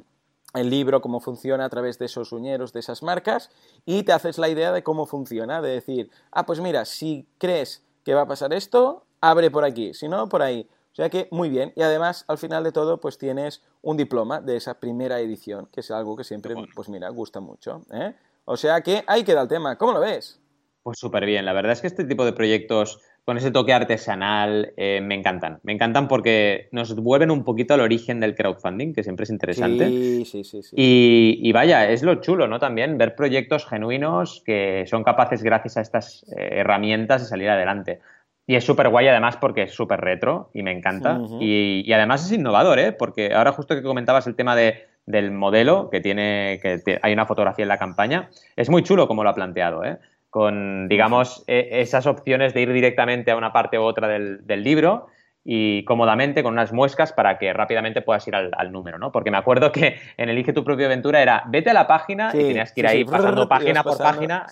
el 0.54 0.70
libro, 0.70 1.00
cómo 1.00 1.18
funciona 1.18 1.64
a 1.64 1.68
través 1.68 1.98
de 1.98 2.06
esos 2.06 2.30
uñeros, 2.30 2.72
de 2.72 2.78
esas 2.78 3.02
marcas, 3.02 3.50
y 3.84 4.04
te 4.04 4.12
haces 4.12 4.38
la 4.38 4.48
idea 4.48 4.70
de 4.70 4.84
cómo 4.84 5.06
funciona, 5.06 5.60
de 5.60 5.70
decir, 5.70 6.08
ah, 6.30 6.46
pues 6.46 6.60
mira, 6.60 6.84
si 6.84 7.26
crees 7.36 7.82
que 8.04 8.14
va 8.14 8.22
a 8.22 8.28
pasar 8.28 8.52
esto, 8.52 9.04
abre 9.20 9.50
por 9.50 9.64
aquí, 9.64 9.92
si 9.92 10.06
no, 10.06 10.28
por 10.28 10.42
ahí. 10.42 10.68
O 10.92 10.94
sea 10.94 11.10
que 11.10 11.26
muy 11.32 11.48
bien, 11.48 11.72
y 11.74 11.82
además 11.82 12.24
al 12.28 12.38
final 12.38 12.62
de 12.62 12.70
todo, 12.70 13.00
pues 13.00 13.18
tienes 13.18 13.60
un 13.82 13.96
diploma 13.96 14.40
de 14.40 14.56
esa 14.56 14.74
primera 14.74 15.18
edición, 15.18 15.66
que 15.72 15.80
es 15.80 15.90
algo 15.90 16.16
que 16.16 16.22
siempre, 16.22 16.54
pues 16.76 16.88
mira, 16.88 17.08
gusta 17.08 17.40
mucho. 17.40 17.82
¿eh? 17.92 18.14
O 18.44 18.56
sea 18.56 18.80
que 18.82 19.02
ahí 19.08 19.24
queda 19.24 19.42
el 19.42 19.48
tema, 19.48 19.76
¿cómo 19.76 19.92
lo 19.92 20.00
ves? 20.00 20.40
Pues 20.88 21.00
súper 21.00 21.26
bien, 21.26 21.44
la 21.44 21.52
verdad 21.52 21.72
es 21.72 21.82
que 21.82 21.86
este 21.86 22.04
tipo 22.04 22.24
de 22.24 22.32
proyectos 22.32 22.98
con 23.26 23.36
ese 23.36 23.50
toque 23.50 23.74
artesanal 23.74 24.72
eh, 24.78 25.02
me 25.02 25.16
encantan. 25.16 25.60
Me 25.62 25.74
encantan 25.74 26.08
porque 26.08 26.70
nos 26.72 26.96
vuelven 26.96 27.30
un 27.30 27.44
poquito 27.44 27.74
al 27.74 27.80
origen 27.80 28.20
del 28.20 28.34
crowdfunding, 28.34 28.94
que 28.94 29.02
siempre 29.02 29.24
es 29.24 29.30
interesante. 29.30 29.86
Sí, 29.86 30.24
sí, 30.24 30.62
sí. 30.62 30.74
Y, 30.74 31.52
vaya, 31.52 31.90
es 31.90 32.02
lo 32.02 32.22
chulo, 32.22 32.48
¿no? 32.48 32.58
También 32.58 32.96
ver 32.96 33.14
proyectos 33.14 33.66
genuinos 33.66 34.42
que 34.46 34.84
son 34.86 35.04
capaces, 35.04 35.42
gracias 35.42 35.76
a 35.76 35.82
estas 35.82 36.24
eh, 36.34 36.52
herramientas, 36.52 37.20
de 37.20 37.28
salir 37.28 37.50
adelante. 37.50 38.00
Y 38.46 38.54
es 38.54 38.64
súper 38.64 38.88
guay 38.88 39.08
además 39.08 39.36
porque 39.36 39.64
es 39.64 39.74
súper 39.74 40.00
retro 40.00 40.48
y 40.54 40.62
me 40.62 40.72
encanta. 40.72 41.20
y, 41.38 41.92
además 41.92 42.24
es 42.24 42.32
innovador, 42.32 42.78
¿eh? 42.78 42.92
Porque 42.92 43.34
ahora 43.34 43.52
justo 43.52 43.74
que 43.74 43.82
comentabas 43.82 44.26
el 44.26 44.36
tema 44.36 44.56
de, 44.56 44.86
del 45.04 45.32
modelo, 45.32 45.90
que 45.90 46.00
tiene, 46.00 46.60
que 46.62 46.98
hay 47.02 47.12
una 47.12 47.26
fotografía 47.26 47.64
en 47.64 47.68
la 47.68 47.76
campaña, 47.76 48.30
es 48.56 48.70
muy 48.70 48.82
chulo 48.82 49.06
como 49.06 49.22
lo 49.22 49.28
ha 49.28 49.34
planteado, 49.34 49.84
¿eh? 49.84 49.98
Con, 50.30 50.88
digamos, 50.88 51.44
e, 51.46 51.80
esas 51.80 52.06
opciones 52.06 52.54
de 52.54 52.62
ir 52.62 52.72
directamente 52.72 53.30
a 53.30 53.36
una 53.36 53.52
parte 53.52 53.78
u 53.78 53.82
otra 53.82 54.08
del, 54.08 54.62
libro 54.62 55.06
y 55.44 55.84
cómodamente 55.84 56.42
con 56.42 56.52
unas 56.52 56.72
muescas 56.72 57.12
para 57.12 57.38
que 57.38 57.52
rápidamente 57.52 58.02
puedas 58.02 58.26
ir 58.28 58.34
al, 58.34 58.72
número, 58.72 58.98
¿no? 58.98 59.12
Porque 59.12 59.30
me 59.30 59.38
acuerdo 59.38 59.72
que 59.72 59.96
en 60.16 60.28
Elige 60.28 60.52
tu 60.52 60.64
propia 60.64 60.86
aventura 60.86 61.22
era 61.22 61.44
vete 61.46 61.70
a 61.70 61.74
la 61.74 61.86
página 61.86 62.30
y 62.34 62.38
tenías 62.38 62.72
que 62.72 62.80
ir 62.80 62.86
ahí 62.86 63.04
pasando 63.04 63.48
página 63.48 63.82
por 63.82 63.98
página, 63.98 64.46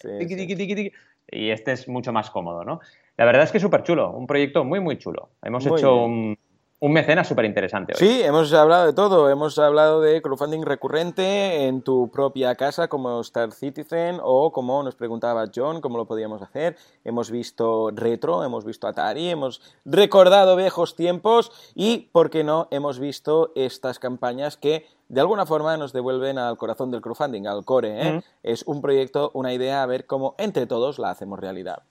y 1.28 1.50
este 1.50 1.72
es 1.72 1.88
mucho 1.88 2.12
más 2.12 2.30
cómodo, 2.30 2.64
¿no? 2.64 2.80
La 3.16 3.24
verdad 3.24 3.42
es 3.42 3.50
que 3.50 3.58
es 3.58 3.62
súper 3.62 3.82
chulo, 3.82 4.10
un 4.10 4.26
proyecto 4.26 4.64
muy, 4.64 4.80
muy 4.80 4.96
chulo. 4.98 5.30
Hemos 5.42 5.66
hecho 5.66 6.04
un, 6.04 6.38
un 6.78 6.92
mecenas 6.92 7.26
súper 7.26 7.46
interesante 7.46 7.94
hoy. 7.94 7.98
Sí, 7.98 8.22
hemos 8.22 8.52
hablado 8.52 8.86
de 8.86 8.92
todo. 8.92 9.30
Hemos 9.30 9.58
hablado 9.58 10.02
de 10.02 10.20
crowdfunding 10.20 10.62
recurrente 10.62 11.66
en 11.66 11.80
tu 11.80 12.10
propia 12.10 12.54
casa 12.54 12.88
como 12.88 13.20
Star 13.22 13.52
Citizen 13.52 14.20
o 14.22 14.52
como 14.52 14.82
nos 14.82 14.94
preguntaba 14.94 15.46
John, 15.54 15.80
cómo 15.80 15.96
lo 15.96 16.06
podíamos 16.06 16.42
hacer. 16.42 16.76
Hemos 17.04 17.30
visto 17.30 17.90
retro, 17.92 18.44
hemos 18.44 18.66
visto 18.66 18.86
Atari, 18.86 19.30
hemos 19.30 19.62
recordado 19.86 20.54
viejos 20.54 20.96
tiempos 20.96 21.50
y, 21.74 22.10
¿por 22.12 22.28
qué 22.28 22.44
no?, 22.44 22.68
hemos 22.70 22.98
visto 22.98 23.52
estas 23.54 23.98
campañas 23.98 24.58
que 24.58 24.86
de 25.08 25.20
alguna 25.20 25.46
forma 25.46 25.76
nos 25.76 25.92
devuelven 25.92 26.36
al 26.36 26.58
corazón 26.58 26.90
del 26.90 27.00
crowdfunding, 27.00 27.46
al 27.46 27.64
core. 27.64 28.06
¿eh? 28.06 28.22
Es 28.42 28.64
un 28.66 28.82
proyecto, 28.82 29.30
una 29.32 29.54
idea, 29.54 29.82
a 29.82 29.86
ver 29.86 30.04
cómo 30.04 30.34
entre 30.36 30.66
todos 30.66 30.98
la 30.98 31.10
hacemos 31.10 31.40
realidad. 31.40 31.84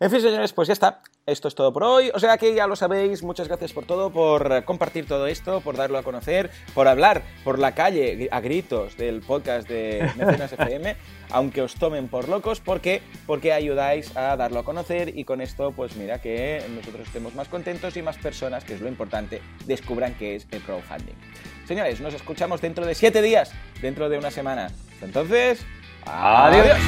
En 0.00 0.10
fin, 0.10 0.20
señores, 0.20 0.52
pues 0.52 0.68
ya 0.68 0.72
está. 0.72 1.00
Esto 1.24 1.48
es 1.48 1.54
todo 1.54 1.72
por 1.72 1.84
hoy. 1.84 2.10
O 2.12 2.18
sea 2.18 2.36
que 2.36 2.52
ya 2.52 2.66
lo 2.66 2.76
sabéis. 2.76 3.22
Muchas 3.22 3.48
gracias 3.48 3.72
por 3.72 3.86
todo, 3.86 4.10
por 4.10 4.64
compartir 4.64 5.06
todo 5.06 5.26
esto, 5.26 5.60
por 5.60 5.76
darlo 5.76 5.96
a 5.98 6.02
conocer, 6.02 6.50
por 6.74 6.88
hablar 6.88 7.22
por 7.44 7.58
la 7.58 7.72
calle 7.72 8.28
a 8.30 8.40
gritos 8.40 8.96
del 8.96 9.20
podcast 9.20 9.68
de 9.68 10.10
Mecenas 10.16 10.52
FM, 10.52 10.96
aunque 11.30 11.62
os 11.62 11.74
tomen 11.76 12.08
por 12.08 12.28
locos, 12.28 12.60
¿por 12.60 12.80
qué? 12.80 13.02
Porque 13.26 13.52
ayudáis 13.52 14.16
a 14.16 14.36
darlo 14.36 14.60
a 14.60 14.64
conocer 14.64 15.16
y 15.16 15.24
con 15.24 15.40
esto, 15.40 15.72
pues 15.72 15.96
mira, 15.96 16.20
que 16.20 16.62
nosotros 16.74 17.06
estemos 17.06 17.34
más 17.34 17.48
contentos 17.48 17.96
y 17.96 18.02
más 18.02 18.18
personas, 18.18 18.64
que 18.64 18.74
es 18.74 18.80
lo 18.80 18.88
importante, 18.88 19.40
descubran 19.64 20.14
qué 20.14 20.36
es 20.36 20.46
el 20.50 20.60
crowdfunding. 20.62 21.14
Señores, 21.66 22.00
nos 22.00 22.12
escuchamos 22.12 22.60
dentro 22.60 22.84
de 22.84 22.94
siete 22.94 23.22
días, 23.22 23.52
dentro 23.80 24.08
de 24.08 24.18
una 24.18 24.30
semana. 24.30 24.70
Entonces, 25.00 25.64
adiós. 26.04 26.78